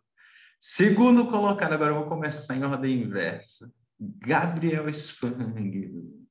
Segundo 0.60 1.28
colocado, 1.28 1.74
agora 1.74 1.92
eu 1.92 2.00
vou 2.00 2.10
começar 2.10 2.56
em 2.56 2.64
ordem 2.64 3.04
inversa. 3.04 3.72
Gabriel 4.00 4.90
Spang. 4.90 6.25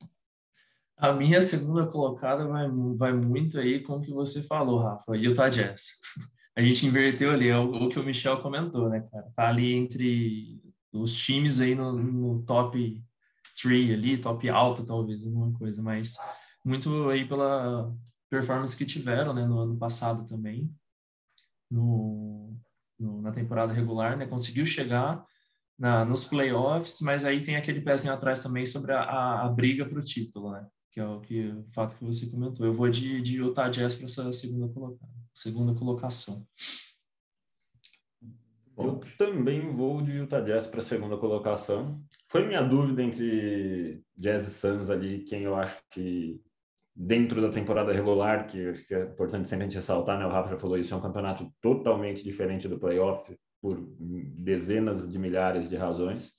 A 0.97 1.13
minha 1.13 1.41
segunda 1.41 1.87
colocada 1.87 2.47
vai, 2.47 2.69
vai 2.97 3.13
muito 3.13 3.59
aí 3.59 3.83
com 3.83 3.95
o 3.95 4.01
que 4.01 4.13
você 4.13 4.43
falou, 4.43 4.81
Rafa, 4.81 5.17
Utah 5.17 5.49
Jazz. 5.49 6.01
A 6.57 6.63
gente 6.63 6.87
inverteu 6.87 7.33
ali, 7.33 7.49
é 7.49 7.59
o, 7.59 7.87
o 7.87 7.89
que 7.89 7.99
o 7.99 8.05
Michel 8.05 8.41
comentou, 8.41 8.89
né, 8.89 9.01
cara? 9.11 9.29
Tá 9.35 9.49
ali 9.49 9.75
entre 9.75 10.63
os 10.93 11.13
times 11.13 11.61
aí 11.61 11.75
no, 11.75 11.93
no 11.93 12.43
top 12.45 13.03
3 13.61 13.93
ali, 13.93 14.17
top 14.17 14.49
alto 14.49 14.87
talvez, 14.87 15.27
alguma 15.27 15.53
coisa, 15.59 15.83
mas 15.83 16.17
muito 16.65 17.11
aí 17.11 17.27
pela 17.27 17.93
performance 18.31 18.77
que 18.77 18.87
tiveram, 18.87 19.35
né, 19.35 19.45
no 19.45 19.59
ano 19.59 19.77
passado 19.77 20.25
também, 20.25 20.73
no, 21.69 22.57
no 22.99 23.21
na 23.21 23.33
temporada 23.33 23.73
regular, 23.73 24.17
né, 24.17 24.27
conseguiu 24.27 24.65
chegar 24.65 25.25
na, 25.79 26.05
nos 26.05 26.25
playoffs, 26.25 27.01
mas 27.01 27.25
aí 27.25 27.43
tem 27.43 27.57
aquele 27.57 27.81
pezinho 27.81 28.15
atrás 28.15 28.41
também 28.41 28.65
sobre 28.65 28.93
a, 28.93 29.03
a, 29.03 29.47
a 29.47 29.49
briga 29.49 29.85
para 29.85 29.99
o 29.99 30.03
título, 30.03 30.53
né? 30.53 30.67
Que 30.95 31.01
é 31.01 31.05
o, 31.05 31.21
que, 31.21 31.49
o 31.49 31.65
fato 31.73 31.97
que 31.97 32.05
você 32.05 32.31
comentou. 32.31 32.65
Eu 32.65 32.73
vou 32.73 32.89
de, 32.89 33.21
de 33.21 33.39
Utah 33.39 33.69
Jazz 33.69 33.97
para 33.97 34.05
essa 34.05 34.33
segunda, 34.33 34.73
coloca, 34.73 35.05
segunda 35.33 35.75
colocação. 35.75 36.47
Eu 38.79 39.01
também 39.19 39.69
vou 39.75 40.01
de 40.01 40.13
Utah 40.13 40.41
Jazz 40.41 40.69
para 40.69 40.79
a 40.79 40.85
segunda 40.85 41.17
colocação. 41.17 42.01
Foi 42.29 42.47
minha 42.47 42.63
dúvida 42.63 43.03
entre 43.03 44.05
Jazz 44.17 44.47
e 44.47 44.51
Suns 44.53 44.89
ali, 44.89 45.25
quem 45.25 45.43
eu 45.43 45.57
acho 45.57 45.77
que 45.91 46.41
dentro 46.95 47.43
da 47.43 47.51
temporada 47.51 47.93
regular, 47.93 48.47
que 48.47 48.69
acho 48.69 48.87
que 48.87 48.95
é 48.95 49.03
importante 49.03 49.49
sempre 49.49 49.65
a 49.65 49.69
gente 49.69 49.77
ressaltar, 49.77 50.17
né? 50.17 50.25
O 50.25 50.31
Rafa 50.31 50.51
já 50.51 50.59
falou 50.59 50.79
isso, 50.79 50.95
é 50.95 50.97
um 50.97 51.03
campeonato 51.03 51.53
totalmente 51.61 52.23
diferente 52.23 52.69
do 52.69 52.79
playoff 52.79 53.37
por 53.61 53.85
dezenas 53.99 55.11
de 55.11 55.19
milhares 55.19 55.69
de 55.69 55.75
razões. 55.75 56.35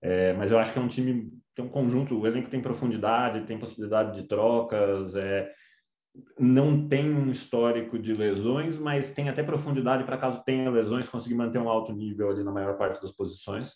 É, 0.00 0.32
mas 0.32 0.50
eu 0.50 0.58
acho 0.58 0.72
que 0.72 0.78
é 0.78 0.82
um 0.82 0.88
time 0.88 1.30
tem 1.56 1.64
um 1.64 1.68
conjunto, 1.70 2.20
o 2.20 2.26
elenco 2.26 2.50
tem 2.50 2.60
profundidade, 2.60 3.46
tem 3.46 3.58
possibilidade 3.58 4.20
de 4.20 4.28
trocas, 4.28 5.16
é, 5.16 5.50
não 6.38 6.86
tem 6.86 7.10
um 7.10 7.30
histórico 7.30 7.98
de 7.98 8.12
lesões, 8.12 8.78
mas 8.78 9.10
tem 9.10 9.30
até 9.30 9.42
profundidade 9.42 10.04
para 10.04 10.18
caso 10.18 10.44
tenha 10.44 10.70
lesões, 10.70 11.08
conseguir 11.08 11.34
manter 11.34 11.58
um 11.58 11.68
alto 11.68 11.92
nível 11.94 12.30
ali 12.30 12.44
na 12.44 12.52
maior 12.52 12.76
parte 12.76 13.00
das 13.00 13.10
posições. 13.10 13.72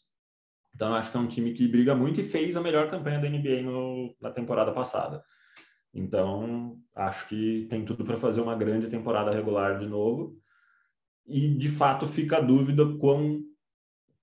Então, 0.74 0.94
acho 0.94 1.10
que 1.10 1.16
é 1.16 1.20
um 1.20 1.26
time 1.26 1.52
que 1.52 1.66
briga 1.66 1.94
muito 1.94 2.20
e 2.20 2.28
fez 2.28 2.54
a 2.54 2.60
melhor 2.60 2.90
campanha 2.90 3.18
da 3.18 3.28
NBA 3.28 3.62
no, 3.62 4.14
na 4.20 4.30
temporada 4.30 4.72
passada. 4.72 5.24
Então, 5.92 6.78
acho 6.94 7.28
que 7.28 7.66
tem 7.70 7.84
tudo 7.84 8.04
para 8.04 8.18
fazer 8.18 8.42
uma 8.42 8.54
grande 8.54 8.88
temporada 8.88 9.32
regular 9.32 9.78
de 9.78 9.86
novo. 9.86 10.38
e 11.26 11.48
de 11.48 11.70
fato 11.70 12.06
fica 12.06 12.38
a 12.38 12.40
dúvida 12.40 12.84
quão 12.98 13.42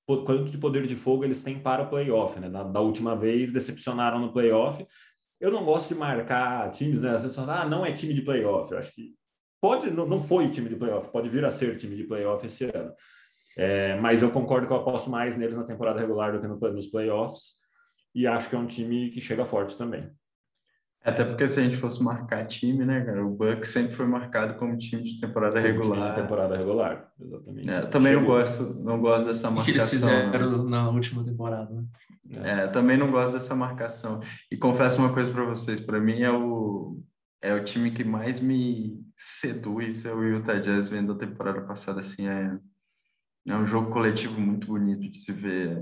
quanto 0.08 0.46
de 0.46 0.58
poder 0.58 0.88
de 0.88 0.96
fogo 0.96 1.26
eles 1.26 1.44
têm 1.44 1.60
para 1.60 1.84
o 1.84 1.90
playoff, 1.90 2.40
né? 2.40 2.50
Da, 2.50 2.64
da, 2.64 2.80
última 2.80 3.16
vez 3.16 3.52
decepcionaram 3.52 4.20
no 4.20 4.32
playoff. 4.32 4.86
Eu 5.40 5.52
não 5.52 5.66
gosto 5.66 5.90
de 5.90 5.96
marcar 5.96 6.72
times, 6.72 7.02
né? 7.02 7.12
Às 7.12 7.24
vezes 7.24 7.38
ah, 7.38 7.66
não 7.66 7.86
é 7.86 7.92
time 7.92 8.14
de 8.14 8.22
playoff. 8.22 8.72
Eu 8.72 8.78
acho 8.78 8.94
que 8.94 9.14
pode, 9.62 9.92
não, 9.92 10.08
não 10.08 10.24
foi 10.24 10.50
time 10.50 10.70
de 10.70 10.78
playoff, 10.78 11.12
pode 11.12 11.28
vir 11.28 11.44
a 11.44 11.52
ser 11.52 11.78
time 11.78 11.96
de 11.96 12.06
playoff 12.06 12.46
esse 12.46 12.66
ano. 12.66 12.94
É, 13.58 14.00
mas 14.00 14.22
eu 14.22 14.32
concordo 14.32 14.68
que 14.68 14.74
eu 14.74 14.78
aposto 14.78 15.10
mais 15.10 15.36
neles 15.36 15.58
na 15.58 15.64
temporada 15.64 16.00
regular 16.00 16.32
do 16.32 16.40
que 16.40 16.48
no, 16.48 16.58
nos 16.72 16.88
playoffs. 16.88 17.58
E 18.16 18.26
acho 18.26 18.50
que 18.50 18.56
é 18.56 18.60
um 18.60 18.68
time 18.68 19.10
que 19.10 19.20
chega 19.20 19.46
forte 19.46 19.78
também. 19.78 20.10
Até 21.04 21.24
porque 21.24 21.48
se 21.48 21.60
a 21.60 21.63
gente 21.63 21.77
fosse 21.77 22.04
marcar 22.04 22.46
time, 22.48 22.84
né, 22.84 23.04
cara, 23.06 23.25
o 23.25 23.30
Bucks 23.30 23.70
sempre 23.70 23.94
foi 23.96 24.06
marcado 24.06 24.56
como 24.56 24.77
time 24.77 25.04
de 25.04 25.22
temporada 25.22 25.62
como 25.62 25.74
regular. 25.74 26.10
de 26.10 26.22
temporada 26.22 26.58
regular, 26.58 27.12
exatamente. 27.20 27.70
É, 27.70 27.82
também 27.84 28.13
não 28.13 28.25
gosto, 28.25 28.74
não 28.74 29.00
gosto 29.00 29.25
dessa 29.25 29.50
marcação. 29.50 29.74
que 29.74 29.80
eles 29.80 29.89
fizeram 29.89 30.63
na 30.66 30.89
última 30.89 31.24
temporada. 31.24 31.74
Né? 31.74 32.63
É, 32.63 32.68
também 32.68 32.98
não 32.98 33.10
gosto 33.10 33.34
dessa 33.34 33.56
marcação. 33.56 34.22
E 34.51 34.58
confesso 34.58 35.00
uma 35.00 35.13
coisa 35.13 35.32
para 35.32 35.46
vocês, 35.46 35.80
para 35.80 36.00
mim 36.00 36.22
é 36.22 36.32
o 36.32 37.00
é 37.39 37.54
o 37.54 37.63
time 37.63 37.92
que 37.92 38.04
mais 38.04 38.39
me 38.39 39.00
seduz, 39.16 40.04
é 40.06 40.12
o 40.12 40.24
Utah 40.24 40.60
Jazz 40.60 40.89
vendo 40.89 41.13
a 41.13 41.18
temporada 41.18 41.62
passada 41.62 42.00
assim, 42.00 42.27
é 42.27 42.58
é 43.48 43.56
um 43.56 43.66
jogo 43.66 43.92
coletivo 43.92 44.39
muito 44.39 44.68
bonito 44.68 45.10
de 45.10 45.18
se 45.18 45.32
ver, 45.32 45.82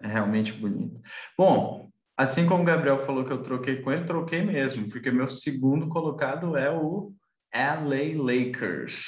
é 0.00 0.06
realmente 0.06 0.52
bonito. 0.52 1.00
Bom, 1.36 1.87
Assim 2.18 2.46
como 2.46 2.64
o 2.64 2.66
Gabriel 2.66 3.06
falou 3.06 3.24
que 3.24 3.30
eu 3.30 3.44
troquei 3.44 3.80
com 3.80 3.92
ele, 3.92 4.04
troquei 4.04 4.42
mesmo, 4.42 4.90
porque 4.90 5.08
meu 5.08 5.28
segundo 5.28 5.86
colocado 5.88 6.56
é 6.56 6.68
o 6.68 7.12
LA 7.54 8.20
Lakers. 8.20 9.04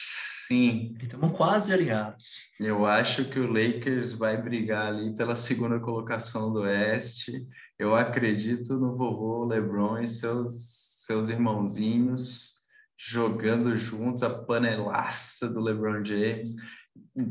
Sim. 0.47 0.95
Estamos 1.03 1.37
quase 1.37 1.73
alinhados. 1.73 2.53
Eu 2.61 2.87
acho 2.87 3.25
que 3.25 3.41
o 3.41 3.53
Lakers 3.53 4.13
vai 4.13 4.41
brigar 4.41 4.87
ali 4.87 5.13
pela 5.17 5.35
segunda 5.35 5.81
colocação 5.81 6.53
do 6.53 6.61
Oeste. 6.61 7.33
Eu 7.77 7.97
acredito 7.97 8.75
no 8.75 8.97
vovô 8.97 9.45
LeBron 9.45 9.99
e 9.99 10.07
seus, 10.07 11.05
seus 11.05 11.29
irmãozinhos 11.29 12.61
jogando 12.97 13.77
juntos 13.77 14.23
a 14.23 14.31
panelaça 14.45 15.49
do 15.53 15.61
LeBron 15.61 16.05
James 16.05 16.55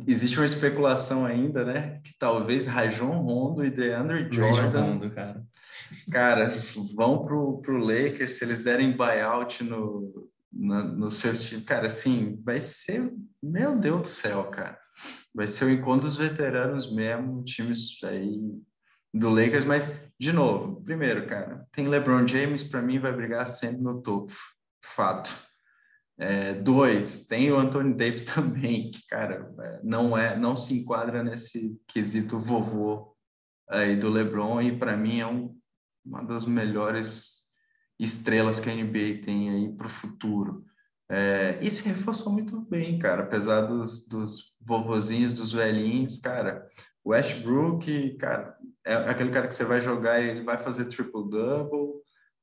existe 0.07 0.37
uma 0.37 0.45
especulação 0.45 1.25
ainda, 1.25 1.63
né? 1.63 1.99
Que 2.03 2.13
talvez 2.17 2.65
Rajon 2.65 3.21
Rondo 3.21 3.63
e 3.63 3.69
DeAndre 3.69 4.27
Jordan. 4.31 4.81
Rondo, 4.81 5.09
cara. 5.11 5.43
Cara, 6.11 6.53
vão 6.95 7.25
pro, 7.25 7.61
pro 7.61 7.77
Lakers 7.77 8.33
se 8.33 8.43
eles 8.43 8.63
derem 8.63 8.95
buyout 8.95 9.63
no, 9.63 10.29
no, 10.51 10.83
no 10.83 11.11
seu 11.11 11.33
time. 11.33 11.61
Cara, 11.61 11.87
assim, 11.87 12.39
vai 12.43 12.61
ser. 12.61 13.11
Meu 13.41 13.77
Deus 13.77 14.01
do 14.01 14.07
céu, 14.07 14.45
cara. 14.45 14.79
Vai 15.33 15.47
ser 15.47 15.65
o 15.65 15.69
encontro 15.69 16.07
dos 16.07 16.17
veteranos 16.17 16.93
mesmo, 16.93 17.43
times 17.43 18.03
aí 18.03 18.39
do 19.13 19.29
Lakers, 19.29 19.65
mas, 19.65 19.91
de 20.19 20.31
novo, 20.31 20.83
primeiro, 20.83 21.27
cara, 21.27 21.65
tem 21.71 21.87
LeBron 21.87 22.27
James, 22.27 22.67
para 22.67 22.81
mim, 22.81 22.99
vai 22.99 23.11
brigar 23.11 23.47
sempre 23.47 23.81
no 23.81 24.01
topo. 24.01 24.33
Fato. 24.83 25.49
É, 26.17 26.53
dois, 26.53 27.25
tem 27.25 27.51
o 27.51 27.57
Anthony 27.57 27.93
Davis 27.93 28.25
também, 28.25 28.91
que, 28.91 29.07
cara, 29.07 29.51
é, 29.61 29.79
não 29.83 30.17
é, 30.17 30.37
não 30.37 30.57
se 30.57 30.77
enquadra 30.77 31.23
nesse 31.23 31.79
quesito 31.87 32.39
vovô 32.39 33.15
aí 33.69 33.95
do 33.95 34.09
LeBron 34.09 34.61
e 34.61 34.77
para 34.77 34.97
mim 34.97 35.19
é 35.19 35.27
um, 35.27 35.55
uma 36.09 36.23
das 36.23 36.45
melhores 36.45 37.39
estrelas 37.99 38.59
que 38.59 38.69
a 38.69 38.73
NBA 38.73 39.23
tem 39.23 39.49
aí 39.49 39.71
para 39.77 39.87
o 39.87 39.89
futuro. 39.89 40.65
É, 41.11 41.57
e 41.61 41.69
se 41.69 41.87
reforçou 41.87 42.33
muito 42.33 42.61
bem, 42.61 42.99
cara, 42.99 43.23
apesar 43.23 43.61
dos, 43.61 44.07
dos 44.07 44.53
vovozinhos, 44.59 45.33
dos 45.33 45.51
velhinhos, 45.51 46.19
cara. 46.19 46.67
Westbrook, 47.05 48.17
cara, 48.17 48.55
é 48.85 48.95
aquele 48.95 49.31
cara 49.31 49.47
que 49.47 49.55
você 49.55 49.63
vai 49.63 49.81
jogar 49.81 50.19
e 50.19 50.29
ele 50.29 50.43
vai 50.43 50.61
fazer 50.63 50.85
triple-double, 50.85 51.99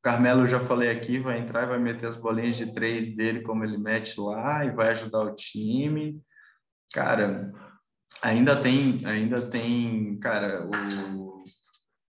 Carmelo, 0.07 0.43
eu 0.43 0.47
já 0.47 0.61
falei 0.61 0.89
aqui, 0.89 1.19
vai 1.19 1.41
entrar 1.41 1.65
e 1.65 1.67
vai 1.67 1.81
meter 1.81 2.07
as 2.07 2.15
bolinhas 2.15 2.57
de 2.57 2.73
três 2.73 3.17
dele, 3.17 3.41
como 3.41 3.65
ele 3.65 3.77
mete 3.77 4.21
lá, 4.21 4.65
e 4.65 4.71
vai 4.71 4.91
ajudar 4.91 5.23
o 5.23 5.35
time. 5.35 6.23
Cara, 6.93 7.53
ainda 8.23 8.55
tem, 8.55 9.01
ainda 9.05 9.51
tem, 9.51 10.17
cara, 10.21 10.65
o 10.65 11.26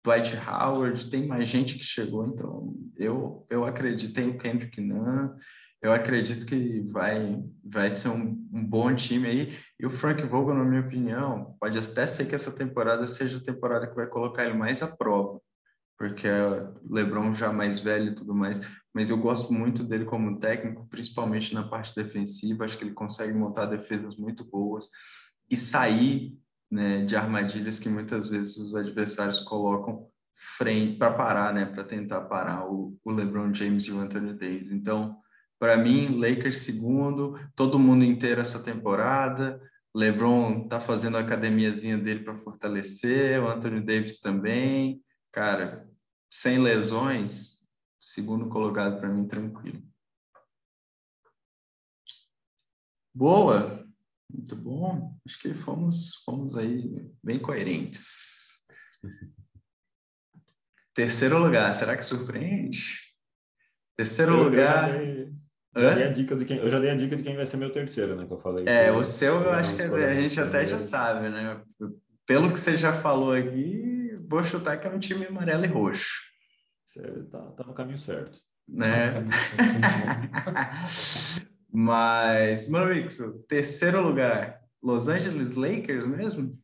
Dwight 0.04 0.36
Howard, 0.38 1.10
tem 1.10 1.28
mais 1.28 1.50
gente 1.50 1.78
que 1.78 1.84
chegou, 1.84 2.26
então 2.26 2.74
eu, 2.98 3.46
eu 3.50 3.66
acredito, 3.66 4.14
tem 4.14 4.30
o 4.30 4.38
Kendrick 4.38 4.80
Nunn, 4.82 5.30
eu 5.82 5.92
acredito 5.92 6.46
que 6.46 6.82
vai, 6.92 7.44
vai 7.64 7.90
ser 7.90 8.10
um, 8.10 8.48
um 8.54 8.66
bom 8.66 8.96
time 8.96 9.28
aí. 9.28 9.58
E 9.78 9.86
o 9.86 9.90
Frank 9.90 10.22
Vogel, 10.24 10.56
na 10.56 10.64
minha 10.64 10.82
opinião, 10.82 11.58
pode 11.60 11.78
até 11.78 12.08
ser 12.08 12.26
que 12.26 12.36
essa 12.36 12.52
temporada 12.52 13.06
seja 13.06 13.38
a 13.38 13.44
temporada 13.44 13.88
que 13.88 13.96
vai 13.96 14.08
colocar 14.08 14.46
ele 14.46 14.58
mais 14.58 14.82
à 14.82 14.88
prova 14.88 15.42
porque 16.04 16.28
é 16.28 16.68
LeBron 16.90 17.34
já 17.34 17.52
mais 17.52 17.80
velho 17.80 18.12
e 18.12 18.16
tudo 18.16 18.34
mais, 18.34 18.60
mas 18.94 19.10
eu 19.10 19.18
gosto 19.18 19.54
muito 19.54 19.86
dele 19.86 20.04
como 20.04 20.38
técnico, 20.38 20.86
principalmente 20.90 21.54
na 21.54 21.64
parte 21.64 21.96
defensiva, 21.96 22.66
acho 22.66 22.78
que 22.78 22.84
ele 22.84 22.94
consegue 22.94 23.34
montar 23.34 23.68
defesas 23.68 24.18
muito 24.18 24.44
boas 24.44 24.90
e 25.50 25.56
sair 25.56 26.38
né, 26.74 27.06
de 27.06 27.16
armadilhas 27.16 27.80
que 27.80 27.90
muitas 27.90 28.30
vezes 28.30 28.58
os 28.58 28.76
adversários 28.76 29.40
colocam 29.40 30.08
para 30.98 31.12
parar, 31.14 31.54
né, 31.54 31.66
para 31.66 31.84
tentar 31.84 32.22
parar 32.22 32.70
o, 32.70 32.98
o 33.04 33.12
LeBron 33.12 33.54
James 33.54 33.86
e 33.86 33.92
o 33.92 34.00
Anthony 34.00 34.34
Davis. 34.34 34.72
Então, 34.72 35.18
para 35.60 35.78
mim, 35.78 36.20
Lakers 36.20 36.60
segundo, 36.60 37.40
todo 37.56 37.80
mundo 37.80 38.04
inteiro 38.04 38.42
essa 38.42 38.62
temporada. 38.62 39.62
LeBron 39.96 40.68
tá 40.68 40.82
fazendo 40.82 41.18
a 41.18 41.22
academiazinha 41.22 41.98
dele 41.98 42.24
para 42.24 42.38
fortalecer, 42.40 43.42
o 43.42 43.48
Anthony 43.48 43.80
Davis 43.80 44.20
também 44.20 45.04
cara, 45.34 45.90
sem 46.30 46.60
lesões, 46.60 47.58
segundo 48.00 48.48
colocado 48.48 49.00
para 49.00 49.10
mim, 49.10 49.28
tranquilo. 49.28 49.82
Boa, 53.12 53.86
muito 54.32 54.56
bom. 54.56 55.16
Acho 55.26 55.40
que 55.40 55.54
fomos, 55.54 56.24
fomos 56.26 56.58
aí 56.58 57.12
bem 57.24 57.40
coerentes. 57.40 58.62
Terceiro 60.94 61.40
lugar, 61.40 61.74
será 61.74 61.98
que 61.98 62.06
surpreende? 62.06 63.00
Terceiro 63.98 64.34
eu, 64.34 64.44
lugar. 64.44 64.96
Eu 65.76 65.82
já, 65.82 65.96
dei, 65.96 66.04
a 66.04 66.12
dica 66.12 66.36
de 66.36 66.46
quem, 66.46 66.58
eu 66.58 66.70
já 66.70 66.80
dei 66.80 66.92
a 66.92 66.96
dica 66.96 67.16
de 67.16 67.24
quem 67.24 67.36
vai 67.36 67.46
ser 67.46 67.58
meu 67.58 67.72
terceiro, 67.72 68.16
né? 68.16 68.28
Que 68.28 68.34
eu 68.34 68.40
falei. 68.40 68.66
É, 68.68 68.92
o 68.92 69.04
seu 69.04 69.42
eu 69.42 69.52
acho 69.52 69.76
que 69.76 69.82
a 69.82 70.16
gente 70.16 70.40
até 70.40 70.68
já 70.68 70.80
sabe, 70.80 71.30
né? 71.30 71.62
Pelo 72.26 72.54
que 72.54 72.60
você 72.60 72.78
já 72.78 73.02
falou 73.02 73.34
aqui, 73.34 74.16
vou 74.28 74.44
chutar 74.44 74.78
que 74.78 74.88
é 74.88 74.90
um 74.90 75.00
time 75.00 75.26
amarelo 75.26 75.66
e 75.66 75.68
roxo. 75.68 76.22
Você 76.86 77.02
tá, 77.24 77.40
tá 77.52 77.64
no 77.64 77.74
caminho 77.74 77.98
certo. 77.98 78.40
Né? 78.68 79.14
Mas, 81.74 82.70
Mano 82.70 82.94
terceiro 83.48 84.02
lugar, 84.02 84.62
Los 84.82 85.08
Angeles 85.08 85.56
Lakers 85.56 86.06
mesmo? 86.06 86.58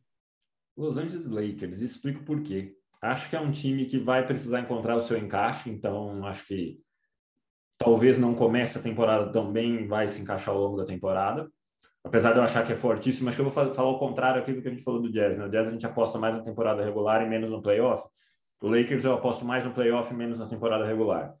Los 0.76 0.96
Angeles 0.96 1.28
Lakers, 1.28 1.80
explico 1.80 2.22
por 2.22 2.42
quê. 2.42 2.76
Acho 3.02 3.28
que 3.28 3.34
é 3.34 3.40
um 3.40 3.50
time 3.50 3.86
que 3.86 3.98
vai 3.98 4.26
precisar 4.26 4.60
encontrar 4.60 4.96
o 4.96 5.00
seu 5.00 5.18
encaixe, 5.18 5.68
então 5.68 6.24
acho 6.26 6.46
que 6.46 6.78
talvez 7.76 8.18
não 8.18 8.34
comece 8.34 8.78
a 8.78 8.82
temporada 8.82 9.32
tão 9.32 9.50
bem, 9.50 9.88
vai 9.88 10.06
se 10.06 10.20
encaixar 10.22 10.54
ao 10.54 10.60
longo 10.60 10.76
da 10.76 10.84
temporada 10.84 11.50
apesar 12.04 12.32
de 12.32 12.38
eu 12.38 12.42
achar 12.42 12.64
que 12.64 12.72
é 12.72 12.76
fortíssimo, 12.76 13.28
acho 13.28 13.36
que 13.36 13.42
eu 13.42 13.50
vou 13.50 13.74
falar 13.74 13.88
o 13.88 13.98
contrário 13.98 14.40
aqui 14.40 14.52
do 14.52 14.62
que 14.62 14.68
a 14.68 14.70
gente 14.70 14.82
falou 14.82 15.00
do 15.00 15.12
Jazz. 15.12 15.36
Né? 15.36 15.46
O 15.46 15.50
Jazz 15.50 15.68
a 15.68 15.72
gente 15.72 15.86
aposta 15.86 16.18
mais 16.18 16.34
na 16.34 16.42
temporada 16.42 16.84
regular 16.84 17.22
e 17.22 17.28
menos 17.28 17.50
no 17.50 17.62
playoff. 17.62 18.08
O 18.60 18.68
Lakers 18.68 19.04
eu 19.04 19.14
aposto 19.14 19.44
mais 19.44 19.64
no 19.64 19.72
playoff 19.72 20.12
e 20.12 20.16
menos 20.16 20.38
na 20.38 20.46
temporada 20.46 20.84
regular. 20.84 21.34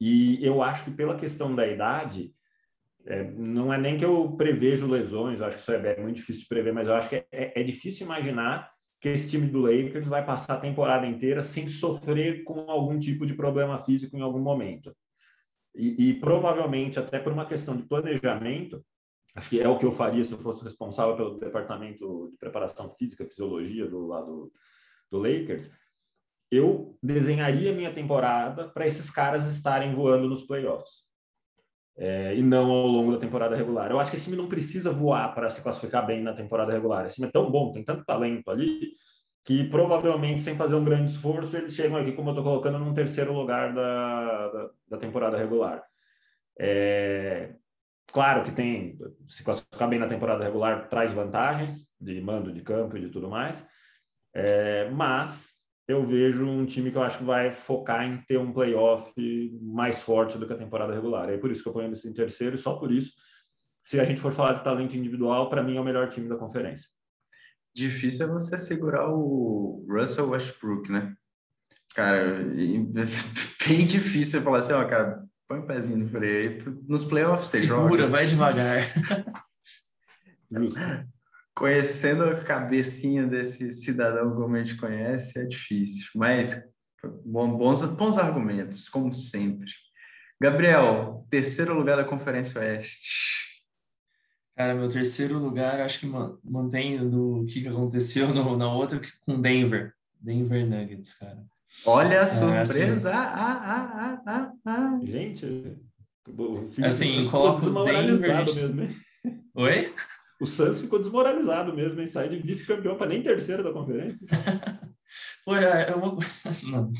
E 0.00 0.44
eu 0.44 0.62
acho 0.62 0.84
que 0.84 0.90
pela 0.90 1.16
questão 1.16 1.54
da 1.54 1.66
idade, 1.66 2.34
é, 3.06 3.22
não 3.22 3.72
é 3.72 3.78
nem 3.78 3.96
que 3.96 4.04
eu 4.04 4.32
prevejo 4.36 4.86
lesões, 4.86 5.40
acho 5.40 5.56
que 5.56 5.62
isso 5.62 5.72
é, 5.72 5.92
é 5.92 6.00
muito 6.00 6.16
difícil 6.16 6.42
de 6.42 6.48
prever, 6.48 6.72
mas 6.72 6.88
eu 6.88 6.94
acho 6.94 7.08
que 7.08 7.16
é, 7.16 7.26
é, 7.30 7.60
é 7.60 7.62
difícil 7.62 8.04
imaginar 8.04 8.70
que 9.00 9.08
esse 9.08 9.30
time 9.30 9.46
do 9.46 9.60
Lakers 9.60 10.06
vai 10.06 10.24
passar 10.24 10.54
a 10.54 10.60
temporada 10.60 11.06
inteira 11.06 11.42
sem 11.42 11.68
sofrer 11.68 12.42
com 12.42 12.68
algum 12.70 12.98
tipo 12.98 13.24
de 13.24 13.34
problema 13.34 13.82
físico 13.82 14.16
em 14.16 14.22
algum 14.22 14.40
momento. 14.40 14.94
E, 15.74 16.08
e 16.08 16.14
provavelmente, 16.14 16.98
até 16.98 17.18
por 17.18 17.32
uma 17.32 17.46
questão 17.46 17.76
de 17.76 17.84
planejamento, 17.84 18.84
acho 19.34 19.50
que 19.50 19.60
é 19.60 19.68
o 19.68 19.78
que 19.78 19.84
eu 19.84 19.92
faria 19.92 20.24
se 20.24 20.32
eu 20.32 20.38
fosse 20.38 20.64
responsável 20.64 21.14
pelo 21.14 21.38
departamento 21.38 22.30
de 22.32 22.38
preparação 22.38 22.90
física, 22.90 23.26
fisiologia 23.26 23.86
do 23.86 24.06
lado 24.06 24.50
do 25.10 25.18
Lakers, 25.18 25.72
eu 26.50 26.98
desenharia 27.02 27.72
minha 27.72 27.92
temporada 27.92 28.68
para 28.68 28.86
esses 28.86 29.10
caras 29.10 29.46
estarem 29.46 29.94
voando 29.94 30.28
nos 30.28 30.44
playoffs. 30.44 31.05
É, 31.98 32.34
e 32.34 32.42
não 32.42 32.70
ao 32.70 32.86
longo 32.86 33.12
da 33.12 33.18
temporada 33.18 33.56
regular. 33.56 33.90
Eu 33.90 33.98
acho 33.98 34.10
que 34.10 34.16
esse 34.16 34.26
time 34.26 34.36
não 34.36 34.48
precisa 34.48 34.92
voar 34.92 35.34
para 35.34 35.48
se 35.48 35.62
classificar 35.62 36.06
bem 36.06 36.22
na 36.22 36.34
temporada 36.34 36.72
regular. 36.72 37.06
Esse 37.06 37.16
time 37.16 37.28
é 37.28 37.30
tão 37.30 37.50
bom, 37.50 37.72
tem 37.72 37.82
tanto 37.82 38.04
talento 38.04 38.50
ali, 38.50 38.92
que 39.44 39.64
provavelmente, 39.64 40.42
sem 40.42 40.56
fazer 40.56 40.74
um 40.74 40.84
grande 40.84 41.10
esforço, 41.10 41.56
eles 41.56 41.74
chegam 41.74 41.96
aqui, 41.96 42.12
como 42.12 42.28
eu 42.28 42.32
estou 42.32 42.44
colocando, 42.44 42.78
num 42.78 42.92
terceiro 42.92 43.32
lugar 43.32 43.72
da, 43.72 44.48
da, 44.48 44.70
da 44.90 44.98
temporada 44.98 45.38
regular. 45.38 45.82
É, 46.58 47.54
Claro 48.12 48.44
que 48.44 48.50
tem, 48.50 48.98
se 49.28 49.42
classificar 49.42 49.88
bem 49.88 49.98
na 49.98 50.06
temporada 50.06 50.42
regular, 50.42 50.88
traz 50.88 51.12
vantagens 51.12 51.86
de 52.00 52.20
mando 52.20 52.52
de 52.52 52.62
campo 52.62 52.96
e 52.96 53.00
de 53.00 53.08
tudo 53.08 53.28
mais, 53.28 53.68
é, 54.34 54.88
mas 54.90 55.55
eu 55.88 56.04
vejo 56.04 56.44
um 56.44 56.66
time 56.66 56.90
que 56.90 56.96
eu 56.96 57.02
acho 57.02 57.18
que 57.18 57.24
vai 57.24 57.52
focar 57.52 58.04
em 58.04 58.16
ter 58.22 58.38
um 58.38 58.52
playoff 58.52 59.12
mais 59.62 60.02
forte 60.02 60.36
do 60.36 60.46
que 60.46 60.52
a 60.52 60.58
temporada 60.58 60.92
regular. 60.92 61.28
É 61.28 61.38
por 61.38 61.50
isso 61.50 61.62
que 61.62 61.68
eu 61.68 61.72
ponho 61.72 61.86
eles 61.86 62.04
em 62.04 62.12
terceiro 62.12 62.56
e 62.56 62.58
só 62.58 62.74
por 62.74 62.90
isso, 62.90 63.12
se 63.80 64.00
a 64.00 64.04
gente 64.04 64.20
for 64.20 64.32
falar 64.32 64.54
de 64.54 64.64
talento 64.64 64.96
individual, 64.96 65.48
para 65.48 65.62
mim 65.62 65.76
é 65.76 65.80
o 65.80 65.84
melhor 65.84 66.08
time 66.08 66.28
da 66.28 66.36
conferência. 66.36 66.88
Difícil 67.74 68.26
é 68.26 68.28
você 68.28 68.58
segurar 68.58 69.08
o 69.08 69.86
Russell 69.88 70.30
Westbrook, 70.30 70.90
né? 70.90 71.14
Cara, 71.94 72.42
bem 73.66 73.86
difícil 73.86 74.42
falar 74.42 74.58
assim, 74.58 74.72
ó, 74.72 74.84
cara, 74.86 75.22
põe 75.46 75.60
um 75.60 75.66
pezinho 75.66 75.98
no 75.98 76.08
freio. 76.08 76.82
Nos 76.88 77.04
playoffs 77.04 77.48
você 77.48 77.58
Segura, 77.58 78.02
joga. 78.02 78.06
vai 78.08 78.24
devagar. 78.24 78.82
Conhecendo 81.56 82.24
a 82.24 82.44
cabecinha 82.44 83.26
desse 83.26 83.72
cidadão 83.72 84.34
como 84.34 84.56
a 84.56 84.62
gente 84.62 84.76
conhece, 84.76 85.38
é 85.38 85.44
difícil. 85.44 86.06
Mas 86.14 86.62
bons, 87.24 87.82
bons 87.82 88.18
argumentos, 88.18 88.88
como 88.88 89.14
sempre. 89.14 89.70
Gabriel, 90.40 91.26
terceiro 91.30 91.72
lugar 91.74 91.96
da 91.96 92.04
Conferência 92.04 92.60
Oeste. 92.60 93.56
Cara, 94.54 94.74
meu 94.74 94.88
terceiro 94.88 95.38
lugar, 95.38 95.80
acho 95.80 96.00
que 96.00 96.06
mantém 96.44 97.08
do 97.08 97.46
que 97.46 97.66
aconteceu 97.66 98.28
no, 98.28 98.56
na 98.56 98.72
outra 98.72 99.00
com 99.24 99.40
Denver. 99.40 99.94
Denver 100.20 100.66
Nuggets, 100.66 101.18
cara. 101.18 101.42
Olha 101.84 102.20
a 102.20 102.24
é, 102.24 102.26
surpresa! 102.26 103.10
assim, 103.10 103.18
ah, 103.18 104.22
ah, 104.22 104.22
ah, 104.26 104.52
ah, 104.64 105.00
Gente, 105.02 105.76
assim, 106.84 107.28
coloca 107.28 107.66
o 107.66 107.84
Denver... 107.84 108.54
mesmo, 108.54 108.82
hein? 108.82 108.90
Oi? 109.54 109.94
O 110.40 110.46
Santos 110.46 110.80
ficou 110.80 110.98
desmoralizado 110.98 111.74
mesmo, 111.74 112.00
em 112.00 112.06
sair 112.06 112.28
de 112.28 112.46
vice-campeão 112.46 112.96
para 112.96 113.08
nem 113.08 113.22
terceiro 113.22 113.62
da 113.62 113.72
conferência. 113.72 114.26
Foi, 115.44 115.62
é, 115.62 115.92
vou... 115.92 116.18
Não. 116.68 116.92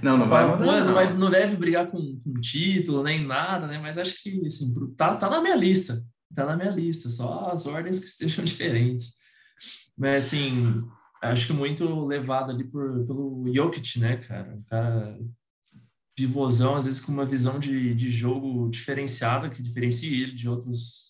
Não, 0.00 0.16
não 0.16 0.28
vai, 0.28 0.46
não, 0.46 0.84
não. 0.84 0.94
Vai, 0.94 1.12
não 1.12 1.28
deve 1.28 1.56
brigar 1.56 1.90
com, 1.90 1.98
com 2.20 2.40
título 2.40 3.02
nem 3.02 3.24
nada, 3.24 3.66
né? 3.66 3.78
Mas 3.78 3.98
acho 3.98 4.22
que 4.22 4.46
assim, 4.46 4.72
tá, 4.96 5.16
tá 5.16 5.28
na 5.28 5.40
minha 5.40 5.56
lista. 5.56 6.00
Tá 6.34 6.46
na 6.46 6.56
minha 6.56 6.70
lista, 6.70 7.10
só 7.10 7.50
as 7.50 7.66
ordens 7.66 7.98
que 7.98 8.06
estejam 8.06 8.44
diferentes. 8.46 9.14
Mas 9.98 10.26
assim, 10.26 10.84
acho 11.20 11.48
que 11.48 11.52
muito 11.52 12.06
levado 12.06 12.52
ali 12.52 12.64
por, 12.64 13.06
pelo 13.06 13.44
Jokic, 13.52 13.98
né, 13.98 14.16
cara? 14.18 14.54
Um 14.54 14.62
cara 14.62 15.18
pivôzão, 16.14 16.76
às 16.76 16.86
vezes 16.86 17.00
com 17.00 17.12
uma 17.12 17.26
visão 17.26 17.58
de, 17.58 17.94
de 17.94 18.10
jogo 18.10 18.70
diferenciada, 18.70 19.50
que 19.50 19.62
diferencia 19.62 20.10
ele 20.10 20.32
de 20.32 20.48
outros 20.48 21.05